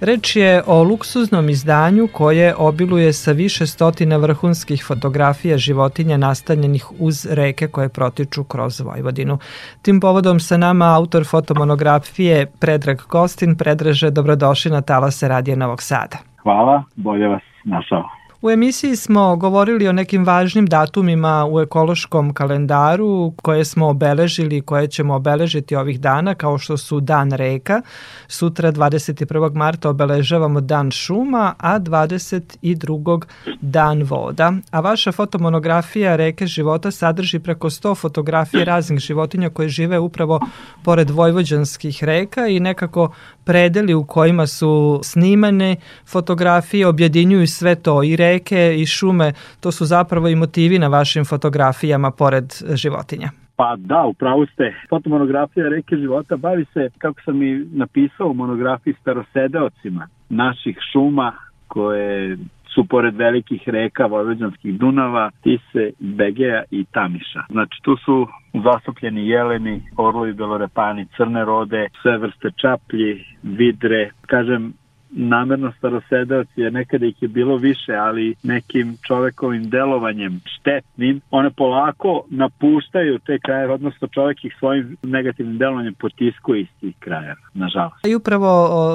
Reč 0.00 0.36
je 0.36 0.62
o 0.66 0.82
luksuznom 0.82 1.48
izdanju 1.48 2.08
koje 2.12 2.54
obiluje 2.58 3.12
sa 3.12 3.32
više 3.32 3.66
stotina 3.66 4.16
vrhunskih 4.16 4.84
fotografija 4.86 5.58
životinja 5.58 6.16
nastanjenih 6.16 6.86
uz 6.98 7.26
reke 7.30 7.68
koje 7.68 7.88
protiču 7.88 8.44
kroz 8.44 8.80
Vojvodinu. 8.80 9.38
Tim 9.82 10.00
povodom 10.00 10.40
sa 10.40 10.56
nama 10.56 10.96
autor 10.96 11.24
fotomonografije 11.26 12.46
Predrag 12.58 12.98
Kostin. 13.00 13.56
Predraže, 13.56 14.10
dobrodošli 14.10 14.70
na 14.70 14.80
talase 14.80 15.28
Radija 15.28 15.56
Novog 15.56 15.82
Sada. 15.82 16.16
Hvala, 16.42 16.84
bolje 16.96 17.28
vas 17.28 17.42
našao. 17.64 18.19
U 18.42 18.50
emisiji 18.50 18.96
smo 18.96 19.36
govorili 19.36 19.88
o 19.88 19.92
nekim 19.92 20.24
važnim 20.24 20.66
datumima 20.66 21.46
u 21.50 21.60
ekološkom 21.60 22.34
kalendaru 22.34 23.32
koje 23.42 23.64
smo 23.64 23.88
obeležili, 23.88 24.60
koje 24.60 24.88
ćemo 24.88 25.14
obeležiti 25.14 25.76
ovih 25.76 26.00
dana, 26.00 26.34
kao 26.34 26.58
što 26.58 26.76
su 26.76 27.00
Dan 27.00 27.32
reka. 27.32 27.82
Sutra 28.28 28.72
21. 28.72 29.54
marta 29.54 29.90
obeležavamo 29.90 30.60
Dan 30.60 30.90
šuma, 30.90 31.54
a 31.58 31.78
22. 31.78 33.22
Dan 33.60 34.02
voda. 34.02 34.52
A 34.70 34.80
vaša 34.80 35.12
fotomonografija 35.12 36.16
Reke 36.16 36.46
života 36.46 36.90
sadrži 36.90 37.38
preko 37.38 37.70
100 37.70 37.96
fotografije 37.96 38.64
raznih 38.64 39.00
životinja 39.00 39.50
koje 39.50 39.68
žive 39.68 39.98
upravo 39.98 40.40
pored 40.84 41.10
vojvođanskih 41.10 42.04
reka 42.04 42.46
i 42.46 42.60
nekako 42.60 43.12
predeli 43.50 43.94
u 43.94 44.04
kojima 44.04 44.46
su 44.46 45.00
snimane 45.02 45.76
fotografije 46.12 46.86
objedinjuju 46.86 47.46
sve 47.46 47.74
to 47.74 48.02
i 48.02 48.16
reke 48.16 48.74
i 48.78 48.86
šume, 48.86 49.32
to 49.60 49.72
su 49.72 49.84
zapravo 49.84 50.28
i 50.28 50.36
motivi 50.36 50.78
na 50.78 50.88
vašim 50.88 51.24
fotografijama 51.24 52.10
pored 52.10 52.44
životinja. 52.74 53.30
Pa 53.56 53.76
da, 53.76 54.02
upravo 54.02 54.46
ste. 54.46 54.74
Fotomonografija 54.90 55.68
Reke 55.68 55.96
života 55.96 56.36
bavi 56.36 56.64
se, 56.74 56.90
kako 56.98 57.20
sam 57.24 57.42
i 57.42 57.66
napisao 57.72 58.26
u 58.26 58.34
monografiji, 58.34 58.94
starosedeocima 59.00 60.08
naših 60.28 60.78
šuma 60.92 61.32
koje 61.68 62.38
su 62.74 62.84
pored 62.84 63.16
velikih 63.16 63.68
reka 63.68 64.06
Vojvođanskih 64.06 64.78
Dunava, 64.78 65.30
Tise, 65.42 65.90
Begeja 65.98 66.62
i 66.70 66.84
Tamiša. 66.84 67.42
Znači 67.50 67.82
tu 67.82 67.96
su 67.96 68.26
zastupljeni 68.64 69.28
jeleni, 69.28 69.82
orlovi, 69.96 70.32
belorepani, 70.32 71.06
crne 71.16 71.44
rode, 71.44 71.88
sve 72.02 72.18
vrste 72.18 72.50
čaplji, 72.56 73.24
vidre, 73.42 74.10
kažem 74.26 74.72
namerno 75.10 75.72
starosedeoci, 75.78 76.60
jer 76.60 76.72
nekada 76.72 77.06
ih 77.06 77.22
je 77.22 77.28
bilo 77.28 77.56
više, 77.56 77.92
ali 77.92 78.34
nekim 78.42 78.96
čovekovim 79.06 79.70
delovanjem 79.70 80.40
štetnim, 80.44 81.20
one 81.30 81.50
polako 81.50 82.24
napuštaju 82.30 83.18
te 83.18 83.38
kraje, 83.38 83.70
odnosno 83.70 84.08
čovek 84.08 84.44
ih 84.44 84.54
svojim 84.58 84.96
negativnim 85.02 85.58
delovanjem 85.58 85.94
potiskuje 85.94 86.60
iz 86.60 86.68
tih 86.80 86.94
kraja, 86.98 87.34
nažalost. 87.54 88.06
I 88.06 88.14
upravo 88.14 88.48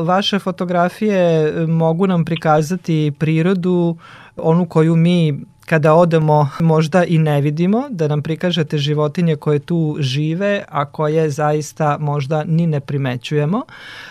vaše 0.04 0.40
fotografije 0.40 1.52
mogu 1.68 2.08
nam 2.08 2.26
prikazati 2.26 3.12
prirodu, 3.20 3.98
onu 4.38 4.66
koju 4.66 4.96
mi 4.96 5.34
kada 5.66 5.94
odemo 5.94 6.50
možda 6.60 7.04
i 7.04 7.18
ne 7.18 7.42
vidimo, 7.42 7.84
da 7.90 8.08
nam 8.08 8.22
prikažete 8.22 8.78
životinje 8.78 9.36
koje 9.36 9.60
tu 9.60 9.98
žive, 10.00 10.64
a 10.70 10.86
koje 10.86 11.30
zaista 11.30 11.98
možda 12.00 12.44
ni 12.44 12.68
ne 12.68 12.80
primećujemo. 12.80 13.64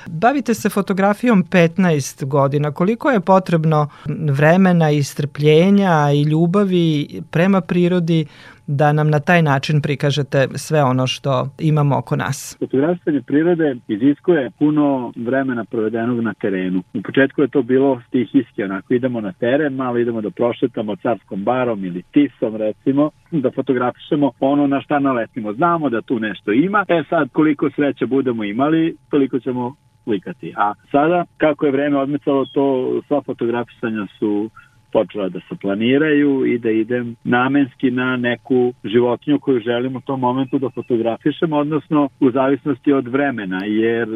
Bavite 0.06 0.54
se 0.54 0.68
fotografijom 0.68 1.44
15 1.44 2.24
godina. 2.24 2.72
Koliko 2.72 3.10
je 3.10 3.20
potrebno 3.20 3.88
vremena 4.30 4.90
i 4.90 5.02
strpljenja 5.02 6.10
i 6.14 6.22
ljubavi 6.22 7.22
prema 7.30 7.60
prirodi 7.60 8.26
da 8.66 8.92
nam 8.92 9.10
na 9.10 9.20
taj 9.20 9.42
način 9.42 9.80
prikažete 9.80 10.48
sve 10.54 10.84
ono 10.84 11.06
što 11.06 11.48
imamo 11.58 11.98
oko 11.98 12.16
nas. 12.16 12.56
Fotografisanje 12.58 13.22
prirode 13.22 13.76
iziskuje 13.88 14.50
puno 14.58 15.12
vremena 15.16 15.64
provedenog 15.64 16.20
na 16.20 16.34
terenu. 16.34 16.82
U 16.94 17.02
početku 17.02 17.42
je 17.42 17.48
to 17.48 17.62
bilo 17.62 18.02
stihijski, 18.08 18.62
onako 18.62 18.94
idemo 18.94 19.20
na 19.20 19.32
teren, 19.32 19.74
malo 19.74 19.98
idemo 19.98 20.20
da 20.20 20.30
prošetamo 20.30 20.96
carskom 20.96 21.44
barom 21.44 21.84
ili 21.84 22.02
tisom 22.12 22.56
recimo, 22.56 23.10
da 23.30 23.50
fotografišemo 23.50 24.30
ono 24.40 24.66
na 24.66 24.80
šta 24.80 24.98
naletimo. 24.98 25.52
Znamo 25.52 25.90
da 25.90 26.02
tu 26.02 26.20
nešto 26.20 26.52
ima, 26.52 26.84
e 26.88 27.02
sad 27.08 27.28
koliko 27.32 27.70
sreća 27.70 28.06
budemo 28.06 28.44
imali, 28.44 28.96
toliko 29.10 29.38
ćemo 29.38 29.74
slikati. 30.04 30.52
A 30.56 30.74
sada, 30.90 31.24
kako 31.36 31.66
je 31.66 31.72
vreme 31.72 31.98
odmicalo, 31.98 32.46
to 32.46 33.00
sva 33.08 33.22
fotografisanja 33.22 34.06
su 34.18 34.50
počela 34.94 35.28
da 35.28 35.40
se 35.48 35.54
planiraju 35.60 36.46
i 36.46 36.58
da 36.58 36.70
idem 36.70 37.16
namenski 37.24 37.90
na 37.90 38.16
neku 38.16 38.72
životinju 38.84 39.38
koju 39.38 39.60
želim 39.60 39.96
u 39.96 40.00
tom 40.00 40.20
momentu 40.20 40.58
da 40.58 40.70
fotografišem, 40.70 41.52
odnosno 41.52 42.08
u 42.20 42.30
zavisnosti 42.30 42.92
od 42.92 43.08
vremena, 43.08 43.60
jer 43.64 44.08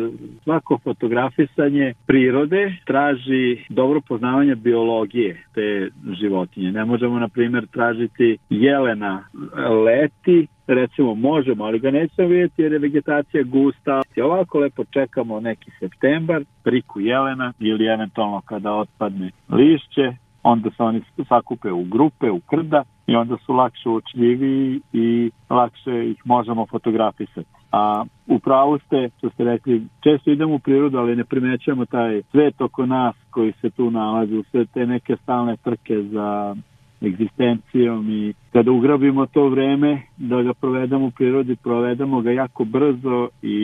svako 0.44 0.78
fotografisanje 0.84 1.94
prirode 2.06 2.76
traži 2.86 3.64
dobro 3.68 4.00
poznavanje 4.08 4.54
biologije 4.54 5.42
te 5.54 5.88
životinje. 6.20 6.72
Ne 6.72 6.84
možemo, 6.84 7.18
na 7.18 7.28
primjer, 7.28 7.66
tražiti 7.66 8.38
jelena 8.50 9.24
leti, 9.84 10.46
recimo 10.66 11.14
možemo, 11.14 11.64
ali 11.64 11.78
ga 11.78 11.90
nećemo 11.90 12.28
vidjeti 12.28 12.62
jer 12.62 12.72
je 12.72 12.78
vegetacija 12.78 13.42
gusta. 13.42 14.02
I 14.16 14.20
ovako 14.20 14.58
lepo 14.58 14.84
čekamo 14.84 15.40
neki 15.40 15.70
septembar, 15.80 16.42
priku 16.64 17.00
jelena 17.00 17.52
ili 17.58 17.86
eventualno 17.86 18.40
kada 18.40 18.72
otpadne 18.72 19.30
lišće, 19.48 20.12
onda 20.42 20.70
se 20.70 20.82
oni 20.82 21.02
sakupe 21.28 21.72
u 21.72 21.84
grupe, 21.84 22.30
u 22.30 22.40
krda 22.40 22.84
i 23.06 23.16
onda 23.16 23.36
su 23.46 23.52
lakše 23.52 23.88
učljivi 23.88 24.80
i 24.92 25.30
lakše 25.50 26.10
ih 26.10 26.16
možemo 26.24 26.66
fotografisati. 26.66 27.48
A 27.72 28.04
u 28.26 28.38
pravu 28.38 28.78
ste, 28.78 29.10
što 29.18 29.30
ste 29.30 29.44
rekli, 29.44 29.86
često 30.00 30.30
idemo 30.30 30.54
u 30.54 30.58
prirodu, 30.58 30.98
ali 30.98 31.16
ne 31.16 31.24
primećujemo 31.24 31.84
taj 31.84 32.22
svet 32.30 32.60
oko 32.60 32.86
nas 32.86 33.16
koji 33.30 33.52
se 33.52 33.70
tu 33.70 33.90
nalazi, 33.90 34.42
sve 34.50 34.64
te 34.64 34.86
neke 34.86 35.16
stalne 35.22 35.56
trke 35.56 36.02
za 36.02 36.56
egzistencijom 37.02 38.10
i 38.10 38.34
kada 38.52 38.70
ugrabimo 38.70 39.26
to 39.26 39.48
vreme 39.48 40.02
da 40.16 40.42
ga 40.42 40.54
provedemo 40.54 41.06
u 41.06 41.10
prirodi, 41.10 41.56
provedemo 41.56 42.20
ga 42.20 42.30
jako 42.30 42.64
brzo 42.64 43.28
i 43.42 43.58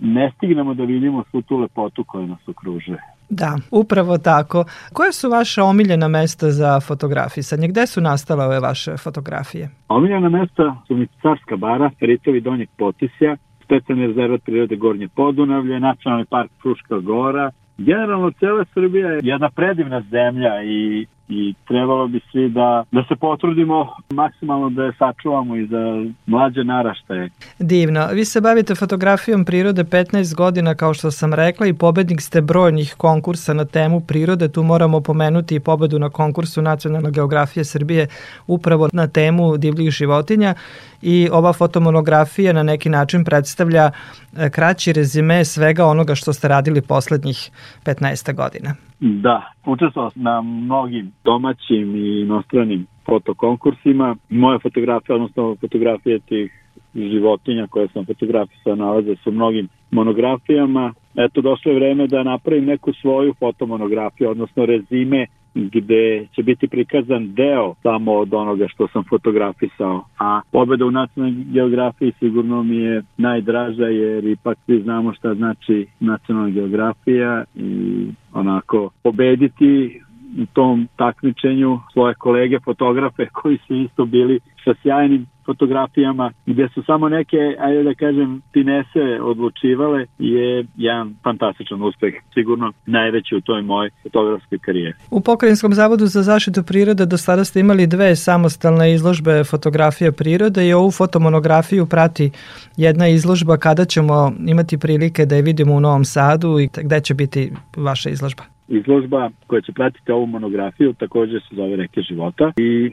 ne 0.00 0.32
stignemo 0.36 0.74
da 0.74 0.84
vidimo 0.84 1.24
svu 1.30 1.42
tu 1.42 1.58
lepotu 1.58 2.04
koja 2.04 2.26
nas 2.26 2.48
okružuje. 2.48 3.13
Da, 3.28 3.58
upravo 3.70 4.18
tako. 4.18 4.64
Koje 4.92 5.12
su 5.12 5.30
vaše 5.30 5.62
omiljena 5.62 6.08
mesta 6.08 6.50
za 6.50 6.80
fotografisanje? 6.80 7.68
Gde 7.68 7.86
su 7.86 8.00
nastale 8.00 8.44
ove 8.44 8.60
vaše 8.60 8.96
fotografije? 8.96 9.70
Omiljena 9.88 10.28
mesta 10.28 10.76
su 10.86 10.96
mi 10.96 11.06
Carska 11.22 11.56
bara, 11.56 11.90
Ritovi 12.00 12.40
Donjeg 12.40 12.68
Potisja, 12.78 13.36
specijalni 13.64 14.06
rezervat 14.06 14.42
prirode 14.44 14.76
Gornje 14.76 15.08
Podunavlje, 15.08 15.80
Nacionalni 15.80 16.24
park 16.24 16.50
Fruška 16.62 16.98
Gora. 16.98 17.50
Generalno, 17.78 18.30
cela 18.30 18.64
Srbija 18.74 19.08
je 19.08 19.20
jedna 19.22 19.50
predivna 19.50 20.02
zemlja 20.10 20.62
i 20.62 21.06
i 21.28 21.54
trebalo 21.68 22.06
bi 22.08 22.20
svi 22.32 22.48
da, 22.48 22.84
da 22.92 23.04
se 23.08 23.16
potrudimo 23.16 23.88
maksimalno 24.12 24.70
da 24.70 24.84
je 24.84 24.92
sačuvamo 24.98 25.56
i 25.56 25.66
za 25.66 26.04
mlađe 26.26 26.64
naraštaje. 26.64 27.30
Divno. 27.58 28.06
Vi 28.12 28.24
se 28.24 28.40
bavite 28.40 28.74
fotografijom 28.74 29.44
prirode 29.44 29.84
15 29.84 30.34
godina, 30.34 30.74
kao 30.74 30.94
što 30.94 31.10
sam 31.10 31.34
rekla, 31.34 31.66
i 31.66 31.74
pobednik 31.74 32.20
ste 32.20 32.40
brojnih 32.40 32.94
konkursa 32.96 33.54
na 33.54 33.64
temu 33.64 34.00
prirode. 34.00 34.48
Tu 34.48 34.62
moramo 34.62 35.00
pomenuti 35.00 35.54
i 35.54 35.60
pobedu 35.60 35.98
na 35.98 36.10
konkursu 36.10 36.62
Nacionalne 36.62 37.10
geografije 37.10 37.64
Srbije 37.64 38.06
upravo 38.46 38.88
na 38.92 39.06
temu 39.06 39.56
divljih 39.56 39.90
životinja 39.90 40.54
i 41.02 41.28
ova 41.32 41.52
fotomonografija 41.52 42.52
na 42.52 42.62
neki 42.62 42.88
način 42.88 43.24
predstavlja 43.24 43.90
e, 43.90 44.50
kraći 44.50 44.92
rezime 44.92 45.44
svega 45.44 45.86
onoga 45.86 46.14
što 46.14 46.32
ste 46.32 46.48
radili 46.48 46.82
poslednjih 46.82 47.50
15 47.84 48.34
godina. 48.34 48.74
Da, 49.00 49.52
učestvovao 49.66 50.10
sam 50.10 50.22
na 50.22 50.42
mnogim 50.42 51.12
domaćim 51.24 51.96
i 51.96 52.20
inostranim 52.20 52.86
fotokonkursima. 53.06 54.16
Moje 54.28 54.58
fotografije, 54.58 55.14
odnosno 55.14 55.56
fotografije 55.60 56.18
tih 56.18 56.52
životinja 56.94 57.66
koje 57.66 57.88
sam 57.88 58.06
fotografisao 58.06 58.76
nalaze 58.76 59.16
su 59.16 59.32
mnogim 59.32 59.68
monografijama. 59.90 60.92
Eto, 61.16 61.40
došlo 61.40 61.72
je 61.72 61.78
vreme 61.78 62.06
da 62.06 62.22
napravim 62.22 62.64
neku 62.64 62.92
svoju 62.92 63.34
fotomonografiju, 63.40 64.30
odnosno 64.30 64.66
rezime 64.66 65.26
gde 65.54 66.26
će 66.34 66.42
biti 66.42 66.68
prikazan 66.68 67.34
deo 67.34 67.74
samo 67.82 68.12
od 68.12 68.34
onoga 68.34 68.68
što 68.68 68.88
sam 68.88 69.04
fotografisao. 69.08 70.04
A 70.18 70.40
pobeda 70.52 70.84
u 70.84 70.90
nacionalnoj 70.90 71.44
geografiji 71.44 72.12
sigurno 72.18 72.62
mi 72.62 72.76
je 72.76 73.02
najdraža 73.16 73.84
jer 73.86 74.24
ipak 74.24 74.58
svi 74.66 74.80
znamo 74.82 75.14
šta 75.14 75.34
znači 75.34 75.86
nacionalna 76.00 76.50
geografija 76.50 77.44
i 77.54 78.06
onako 78.32 78.90
pobediti 79.02 80.00
u 80.42 80.46
tom 80.52 80.88
takmičenju 80.96 81.80
svoje 81.92 82.14
kolege 82.14 82.58
fotografe 82.64 83.26
koji 83.42 83.58
su 83.66 83.74
isto 83.74 84.04
bili 84.04 84.40
sa 84.64 84.74
sjajnim 84.82 85.26
fotografijama 85.46 86.32
gde 86.46 86.68
su 86.74 86.82
samo 86.82 87.08
neke, 87.08 87.36
ajde 87.60 87.82
da 87.82 87.94
kažem, 87.94 88.42
finese 88.52 89.20
odlučivale 89.22 90.06
je 90.18 90.66
jedan 90.76 91.14
fantastičan 91.22 91.82
uspeh, 91.82 92.14
sigurno 92.34 92.72
najveći 92.86 93.36
u 93.36 93.40
toj 93.40 93.62
mojoj 93.62 93.90
fotografskoj 94.02 94.58
karijeri. 94.58 94.94
U 95.10 95.20
Pokrajinskom 95.20 95.74
zavodu 95.74 96.06
za 96.06 96.22
zaštitu 96.22 96.62
prirode 96.62 97.06
do 97.06 97.16
sada 97.16 97.44
ste 97.44 97.60
imali 97.60 97.86
dve 97.86 98.16
samostalne 98.16 98.94
izložbe 98.94 99.44
fotografije 99.44 100.12
prirode 100.12 100.68
i 100.68 100.72
ovu 100.72 100.90
fotomonografiju 100.90 101.86
prati 101.86 102.30
jedna 102.76 103.08
izložba 103.08 103.56
kada 103.56 103.84
ćemo 103.84 104.32
imati 104.46 104.78
prilike 104.78 105.26
da 105.26 105.36
je 105.36 105.42
vidimo 105.42 105.74
u 105.74 105.80
Novom 105.80 106.04
Sadu 106.04 106.58
i 106.58 106.68
gde 106.82 107.00
će 107.00 107.14
biti 107.14 107.52
vaša 107.76 108.10
izložba 108.10 108.53
izložba 108.68 109.30
koja 109.46 109.60
će 109.60 109.72
pratiti 109.72 110.12
ovu 110.12 110.26
monografiju 110.26 110.92
takođe 110.92 111.40
se 111.40 111.56
zove 111.56 111.76
Reke 111.76 112.00
života 112.00 112.52
i 112.56 112.90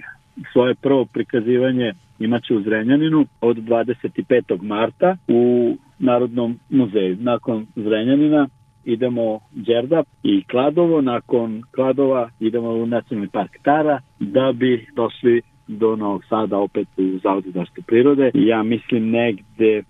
svoje 0.53 0.75
prvo 0.75 1.05
prikazivanje 1.05 1.93
imaće 2.19 2.53
u 2.53 2.61
Zrenjaninu 2.61 3.25
od 3.41 3.57
25. 3.57 4.61
marta 4.61 5.17
u 5.27 5.75
Narodnom 5.99 6.59
muzeju. 6.69 7.17
Nakon 7.19 7.67
Zrenjanina 7.75 8.47
idemo 8.85 9.39
Đerdap 9.51 10.07
i 10.23 10.43
Kladovo, 10.43 11.01
nakon 11.01 11.61
Kladova 11.75 12.29
idemo 12.39 12.69
u 12.69 12.85
Nacionalni 12.85 13.29
park 13.29 13.51
Tara 13.63 14.01
da 14.19 14.51
bi 14.51 14.85
došli 14.95 15.41
do 15.67 15.95
Novog 15.95 16.23
Sada 16.29 16.57
opet 16.57 16.87
u 16.97 17.19
Zavodu 17.23 17.51
zaštitu 17.51 17.81
prirode. 17.81 18.31
Ja 18.33 18.63
mislim 18.63 19.09
negde 19.09 19.83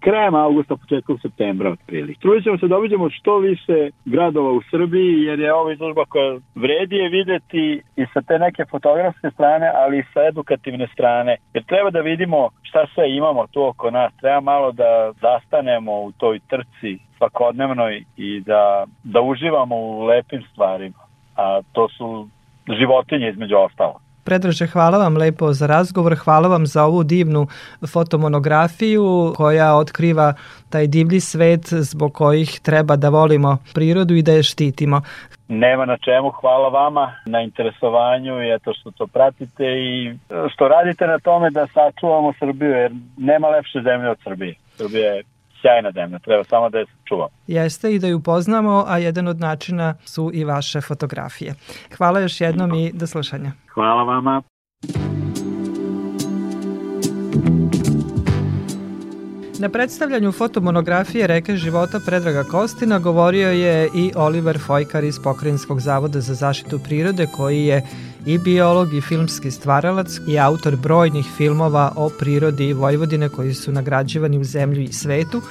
krajem 0.00 0.34
augusta, 0.34 0.76
početkom 0.76 1.18
septembra 1.18 1.70
otprilike. 1.70 2.20
Trudit 2.20 2.44
ćemo 2.44 2.58
se 2.58 2.68
da 2.68 2.76
obiđemo 2.76 3.10
što 3.10 3.38
više 3.38 3.90
gradova 4.04 4.52
u 4.52 4.62
Srbiji, 4.70 5.22
jer 5.22 5.40
je 5.40 5.54
ovo 5.54 5.70
izložba 5.70 6.04
koja 6.04 6.38
vredi 6.54 6.96
je 6.96 7.08
videti 7.08 7.82
i 7.96 8.06
sa 8.12 8.22
te 8.22 8.38
neke 8.38 8.64
fotografske 8.64 9.30
strane, 9.30 9.72
ali 9.74 9.98
i 9.98 10.08
sa 10.14 10.20
edukativne 10.28 10.86
strane. 10.92 11.36
Jer 11.54 11.64
treba 11.64 11.90
da 11.90 12.00
vidimo 12.00 12.48
šta 12.62 12.86
sve 12.94 13.16
imamo 13.16 13.46
tu 13.46 13.62
oko 13.62 13.90
nas. 13.90 14.12
Treba 14.20 14.40
malo 14.40 14.72
da 14.72 15.12
zastanemo 15.20 15.92
u 15.92 16.12
toj 16.12 16.40
trci 16.48 16.98
svakodnevnoj 17.16 18.04
i 18.16 18.40
da, 18.40 18.84
da 19.04 19.20
uživamo 19.20 19.76
u 19.76 20.04
lepim 20.04 20.42
stvarima. 20.52 21.02
A 21.36 21.60
to 21.72 21.88
su 21.88 22.28
životinje 22.78 23.28
između 23.28 23.56
ostalo. 23.56 24.00
Predraže, 24.28 24.66
hvala 24.66 24.98
vam 24.98 25.16
lepo 25.16 25.52
za 25.52 25.66
razgovor, 25.66 26.14
hvala 26.16 26.48
vam 26.48 26.66
za 26.66 26.84
ovu 26.84 27.02
divnu 27.02 27.46
fotomonografiju 27.92 29.32
koja 29.36 29.74
otkriva 29.74 30.34
taj 30.70 30.86
divlji 30.86 31.20
svet 31.20 31.60
zbog 31.70 32.12
kojih 32.12 32.60
treba 32.62 32.96
da 32.96 33.08
volimo 33.08 33.58
prirodu 33.74 34.14
i 34.14 34.22
da 34.22 34.32
je 34.32 34.42
štitimo. 34.42 35.00
Nema 35.48 35.84
na 35.84 35.96
čemu, 35.96 36.30
hvala 36.30 36.68
vama 36.68 37.14
na 37.26 37.40
interesovanju 37.40 38.42
i 38.42 38.54
eto 38.54 38.72
što 38.74 38.90
to 38.90 39.06
pratite 39.06 39.64
i 39.64 40.14
što 40.52 40.68
radite 40.68 41.06
na 41.06 41.18
tome 41.18 41.50
da 41.50 41.66
sačuvamo 41.66 42.32
Srbiju 42.38 42.70
jer 42.70 42.92
nema 43.16 43.48
lepše 43.48 43.80
zemlje 43.82 44.10
od 44.10 44.18
Srbije. 44.24 44.54
Srbija 44.76 45.14
je 45.14 45.22
sjajna 45.60 45.92
zemlja, 45.92 46.18
treba 46.18 46.44
samo 46.44 46.70
da 46.70 46.78
je 46.78 46.86
čuvamo. 47.04 47.28
Jeste 47.46 47.94
i 47.94 47.98
da 47.98 48.06
ju 48.06 48.20
poznamo, 48.20 48.84
a 48.88 48.98
jedan 48.98 49.28
od 49.28 49.40
načina 49.40 49.94
su 50.04 50.30
i 50.34 50.44
vaše 50.44 50.80
fotografije. 50.80 51.54
Hvala 51.96 52.20
još 52.20 52.40
jednom 52.40 52.74
i 52.74 52.92
do 52.92 53.06
slušanja. 53.06 53.52
Hvala 53.74 54.02
vama. 54.02 54.42
Na 59.60 59.68
predstavljanju 59.68 60.32
fotomonografije 60.32 61.26
Reke 61.26 61.56
života 61.56 62.00
Predraga 62.06 62.44
Kostina 62.44 62.98
govorio 62.98 63.48
je 63.48 63.88
i 63.94 64.12
Oliver 64.16 64.58
Fojkar 64.66 65.04
iz 65.04 65.18
Pokrajinskog 65.24 65.80
zavoda 65.80 66.20
za 66.20 66.34
zaštitu 66.34 66.78
prirode 66.84 67.26
koji 67.36 67.64
je 67.64 67.82
i 68.26 68.38
biolog 68.38 68.94
i 68.94 69.00
filmski 69.00 69.50
stvaralac 69.50 70.08
i 70.26 70.38
autor 70.38 70.76
brojnih 70.76 71.26
filmova 71.36 71.92
o 71.96 72.10
prirodi 72.18 72.72
Vojvodine 72.72 73.28
koji 73.28 73.54
su 73.54 73.72
nagrađivani 73.72 74.38
u 74.38 74.44
zemlji 74.44 74.84
i 74.84 74.92
svetu. 74.92 75.42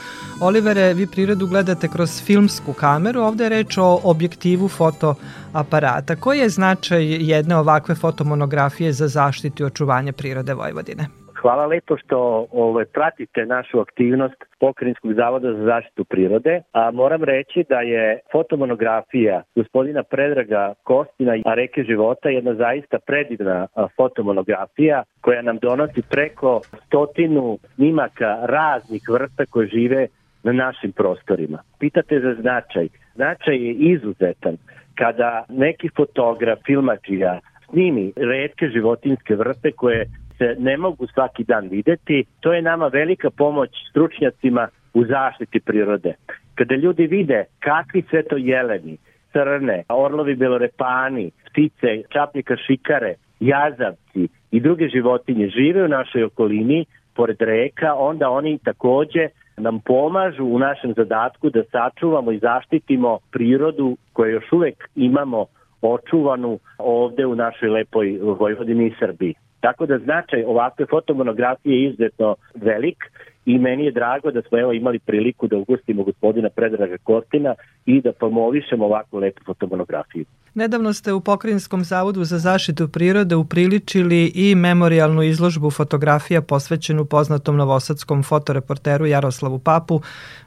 Olivere, 0.42 0.94
vi 0.94 1.08
prirodu 1.08 1.48
gledate 1.48 1.88
kroz 1.88 2.22
filmsku 2.22 2.74
kameru, 2.74 3.22
ovde 3.22 3.44
je 3.44 3.50
reč 3.50 3.78
o 3.78 4.00
objektivu 4.04 4.68
fotoaparata. 4.68 6.16
Koji 6.16 6.40
je 6.40 6.50
značaj 6.50 7.06
jedne 7.06 7.56
ovakve 7.56 7.96
fotomonografije 7.96 8.94
za 8.94 9.08
zaštitu 9.08 9.64
i 9.64 9.66
očuvanje 9.66 10.12
prirode 10.12 10.54
Vojvodine? 10.54 11.08
Hvala 11.42 11.66
lepo 11.66 11.98
što 11.98 12.48
ovaj, 12.52 12.86
pratite 12.86 13.46
našu 13.46 13.80
aktivnost 13.80 14.36
Pokrinjskog 14.60 15.14
zavoda 15.14 15.54
za 15.54 15.64
zaštitu 15.64 16.06
prirode. 16.06 16.62
A 16.72 16.92
moram 16.92 17.24
reći 17.24 17.66
da 17.70 17.82
je 17.82 18.20
fotomonografija 18.32 19.44
gospodina 19.56 20.04
Predraga 20.04 20.74
Kostina 20.84 21.34
a 21.46 21.54
reke 21.54 21.84
života 21.84 22.30
jedna 22.30 22.54
zaista 22.54 22.98
predivna 23.08 23.68
fotomonografija 23.96 25.04
koja 25.22 25.42
nam 25.42 25.58
donosi 25.58 26.02
preko 26.10 26.62
stotinu 26.86 27.58
snimaka 27.76 28.38
raznih 28.46 29.02
vrsta 29.10 29.46
koje 29.46 29.68
žive 29.68 30.08
na 30.44 30.52
našim 30.52 30.92
prostorima. 30.92 31.60
Pitate 31.80 32.20
za 32.20 32.36
značaj. 32.42 32.88
Značaj 33.16 33.56
je 33.56 33.74
izuzetan. 33.74 34.58
Kada 34.96 35.46
neki 35.50 35.90
fotograf, 35.96 36.60
filmačija 36.66 37.40
snimi 37.70 38.14
redke 38.16 38.70
životinske 38.70 39.36
vrste 39.36 39.72
koje 39.72 40.06
se 40.38 40.56
ne 40.60 40.78
mogu 40.78 41.08
svaki 41.08 41.44
dan 41.44 41.68
videti, 41.68 42.26
to 42.40 42.54
je 42.54 42.62
nama 42.62 42.88
velika 42.88 43.30
pomoć 43.30 43.70
stručnjacima 43.90 44.68
u 44.94 45.06
zaštiti 45.06 45.60
prirode. 45.60 46.14
Kada 46.56 46.76
ljudi 46.76 47.08
vide 47.08 47.46
kakvi 47.60 48.04
sve 48.10 48.24
to 48.24 48.38
jeleni, 48.38 48.98
crne, 49.32 49.84
orlovi 49.90 50.36
belorepani, 50.36 51.32
ptice, 51.46 52.04
čapnika 52.10 52.56
šikare, 52.58 53.14
jazavci 53.40 54.28
i 54.52 54.60
druge 54.60 54.88
životinje 54.88 55.50
žive 55.50 55.86
u 55.86 55.88
našoj 55.88 56.24
okolini, 56.24 56.86
pored 57.16 57.42
reka, 57.42 57.94
onda 57.94 58.30
oni 58.30 58.58
takođe 58.58 59.28
nam 59.58 59.80
pomažu 59.80 60.46
u 60.46 60.60
našem 60.60 60.94
zadatku 60.94 61.50
da 61.50 61.64
sačuvamo 61.72 62.32
i 62.32 62.40
zaštitimo 62.40 63.20
prirodu 63.32 63.98
koju 64.14 64.34
još 64.34 64.52
uvek 64.52 64.90
imamo 64.96 65.46
očuvanu 65.82 66.60
ovde 66.78 67.26
u 67.26 67.36
našoj 67.36 67.70
lepoj 67.70 68.20
Vojvodini 68.40 68.88
i 68.88 68.94
Srbiji. 69.00 69.34
Tako 69.60 69.86
da 69.86 69.98
značaj 69.98 70.44
ovakve 70.44 70.86
fotomonografije 70.86 71.76
je 71.76 71.88
izuzetno 71.90 72.36
velik 72.56 72.98
i 73.46 73.58
meni 73.58 73.86
je 73.86 73.92
drago 73.92 74.32
da 74.32 74.42
smo 74.42 74.60
evo 74.60 74.74
imali 74.74 75.00
priliku 75.00 75.48
da 75.48 75.58
ugostimo 75.58 76.04
gospodina 76.04 76.50
Predraga 76.50 76.98
Kostina 77.04 77.56
i 77.86 78.02
da 78.02 78.12
promovišemo 78.12 78.86
ovakvu 78.86 79.20
lepu 79.20 79.44
fotomonografiju. 79.46 80.26
Nedavno 80.54 80.94
ste 80.94 81.14
u 81.14 81.22
Pokrinjskom 81.22 81.84
zavodu 81.84 82.24
za 82.24 82.38
zaštitu 82.38 82.88
prirode 82.88 83.36
upriličili 83.36 84.32
i 84.36 84.56
memorialnu 84.56 85.24
izložbu 85.24 85.72
fotografija 85.72 86.42
posvećenu 86.42 87.06
poznatom 87.06 87.56
novosadskom 87.56 88.24
fotoreporteru 88.24 89.06
Jaroslavu 89.06 89.60
Papu, 89.60 90.02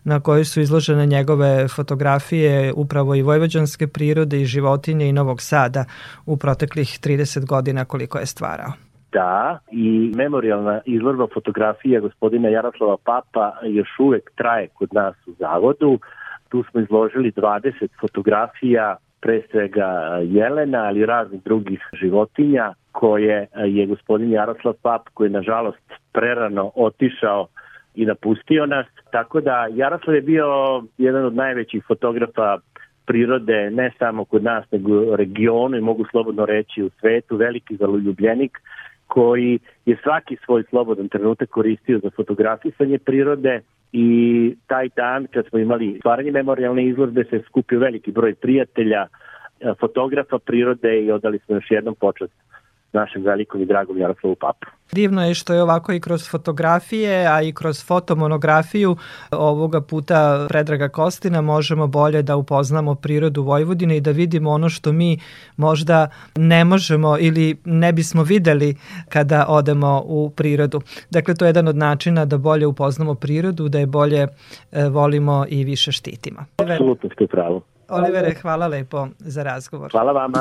na 0.04 0.20
kojoj 0.20 0.44
su 0.44 0.60
izložene 0.60 1.06
njegove 1.06 1.68
fotografije 1.68 2.72
upravo 2.72 3.14
i 3.14 3.22
vojvođanske 3.22 3.86
prirode 3.86 4.40
i 4.40 4.44
životinje 4.44 5.08
i 5.08 5.12
Novog 5.12 5.42
Sada 5.42 5.84
u 6.26 6.36
proteklih 6.36 6.98
30 7.02 7.46
godina 7.46 7.84
koliko 7.84 8.18
je 8.18 8.26
stvarao. 8.26 8.89
Da, 9.12 9.58
i 9.70 10.12
memorialna 10.16 10.80
izložba 10.84 11.26
fotografija 11.34 12.00
gospodina 12.00 12.48
Jaroslava 12.48 12.96
Papa 13.04 13.52
još 13.62 13.88
uvek 13.98 14.30
traje 14.36 14.68
kod 14.68 14.88
nas 14.94 15.16
u 15.26 15.32
zavodu. 15.38 15.98
Tu 16.48 16.64
smo 16.70 16.80
izložili 16.80 17.32
20 17.32 17.88
fotografija 18.00 18.96
pre 19.20 19.42
svega 19.50 20.18
jelena, 20.22 20.78
ali 20.78 21.06
raznih 21.06 21.42
drugih 21.42 21.80
životinja 21.92 22.74
koje 22.92 23.46
je 23.66 23.86
gospodin 23.86 24.32
Jaroslav 24.32 24.74
Pap, 24.82 25.08
koji 25.14 25.26
je 25.26 25.32
nažalost 25.32 25.92
prerano 26.12 26.70
otišao 26.74 27.46
i 27.94 28.06
napustio 28.06 28.66
nas. 28.66 28.86
Tako 29.12 29.40
da 29.40 29.66
Jaroslav 29.70 30.14
je 30.14 30.22
bio 30.22 30.46
jedan 30.98 31.24
od 31.24 31.34
najvećih 31.34 31.84
fotografa 31.86 32.58
prirode, 33.06 33.70
ne 33.70 33.90
samo 33.98 34.24
kod 34.24 34.42
nas, 34.42 34.70
nego 34.70 35.16
regionu 35.16 35.76
i 35.76 35.80
mogu 35.80 36.04
slobodno 36.10 36.46
reći 36.46 36.82
u 36.82 36.90
svetu, 37.00 37.36
veliki 37.36 37.76
zaljubljenik 37.76 38.58
koji 39.10 39.58
je 39.86 39.96
svaki 40.02 40.36
svoj 40.44 40.62
slobodan 40.70 41.08
trenutak 41.08 41.48
koristio 41.48 41.98
za 41.98 42.10
fotografisanje 42.16 42.98
prirode 42.98 43.60
i 43.92 44.08
taj 44.66 44.88
dan 44.96 45.26
kad 45.32 45.46
smo 45.48 45.58
imali 45.58 45.96
stvaranje 45.98 46.30
memorialne 46.30 46.84
izložbe 46.86 47.24
se 47.30 47.42
skupio 47.48 47.78
veliki 47.78 48.12
broj 48.12 48.34
prijatelja, 48.34 49.06
fotografa 49.80 50.38
prirode 50.38 51.00
i 51.00 51.10
odali 51.10 51.38
smo 51.38 51.54
još 51.54 51.70
jednom 51.70 51.94
počast 51.94 52.32
našem 52.92 53.22
velikom 53.22 53.62
i 53.62 53.66
dragom 53.66 53.98
Jaroslavu 53.98 54.34
Papu. 54.34 54.66
Divno 54.92 55.26
je 55.26 55.34
što 55.34 55.54
je 55.54 55.62
ovako 55.62 55.92
i 55.92 56.00
kroz 56.00 56.30
fotografije, 56.30 57.26
a 57.26 57.42
i 57.42 57.52
kroz 57.52 57.84
fotomonografiju 57.86 58.96
ovoga 59.30 59.80
puta 59.80 60.46
Predraga 60.48 60.88
Kostina 60.88 61.40
možemo 61.40 61.86
bolje 61.86 62.22
da 62.22 62.36
upoznamo 62.36 62.94
prirodu 62.94 63.42
Vojvodine 63.42 63.96
i 63.96 64.00
da 64.00 64.10
vidimo 64.10 64.50
ono 64.50 64.68
što 64.68 64.92
mi 64.92 65.18
možda 65.56 66.08
ne 66.36 66.64
možemo 66.64 67.18
ili 67.18 67.56
ne 67.64 67.92
bismo 67.92 68.22
videli 68.22 68.76
kada 69.08 69.46
odemo 69.48 70.02
u 70.04 70.30
prirodu. 70.30 70.80
Dakle, 71.10 71.34
to 71.34 71.44
je 71.44 71.48
jedan 71.48 71.68
od 71.68 71.76
načina 71.76 72.24
da 72.24 72.38
bolje 72.38 72.66
upoznamo 72.66 73.14
prirodu, 73.14 73.68
da 73.68 73.78
je 73.78 73.86
bolje 73.86 74.26
e, 74.72 74.88
volimo 74.88 75.44
i 75.48 75.64
više 75.64 75.92
štitimo. 75.92 76.40
Apsolutno 76.56 77.10
ste 77.14 77.26
pravo. 77.26 77.62
Olivere, 77.88 78.34
hvala 78.42 78.66
lepo 78.66 79.08
za 79.18 79.42
razgovor. 79.42 79.90
Hvala 79.90 80.12
vama. 80.12 80.38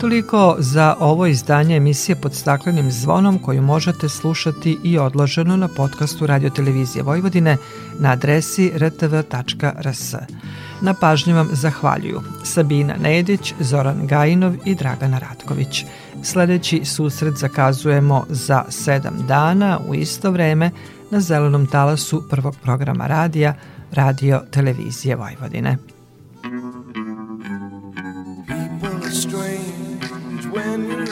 Toliko 0.00 0.56
za 0.58 0.96
ovo 1.00 1.26
izdanje 1.26 1.76
emisije 1.76 2.16
pod 2.16 2.34
staklenim 2.34 2.90
zvonom 2.90 3.38
koju 3.38 3.62
možete 3.62 4.08
slušati 4.08 4.78
i 4.84 4.98
odloženo 4.98 5.56
na 5.56 5.68
podcastu 5.68 6.26
Radio 6.26 6.50
Televizije 6.50 7.02
Vojvodine 7.02 7.56
na 7.98 8.10
adresi 8.10 8.72
rtv.rs. 8.76 10.14
Na 10.80 10.94
pažnju 10.94 11.34
vam 11.34 11.48
zahvaljuju 11.52 12.20
Sabina 12.44 12.94
Nedić, 12.96 13.54
Zoran 13.60 14.06
Gajinov 14.06 14.54
i 14.64 14.74
Dragana 14.74 15.18
Ratković. 15.18 15.84
Sledeći 16.22 16.84
susret 16.84 17.34
zakazujemo 17.34 18.26
za 18.28 18.64
sedam 18.68 19.14
dana 19.28 19.78
u 19.88 19.94
isto 19.94 20.30
vreme 20.30 20.70
na 21.10 21.20
zelenom 21.20 21.66
talasu 21.66 22.28
prvog 22.30 22.56
programa 22.62 23.06
radija 23.06 23.54
Radio 23.92 24.42
Televizije 24.50 25.16
Vojvodine. 25.16 25.99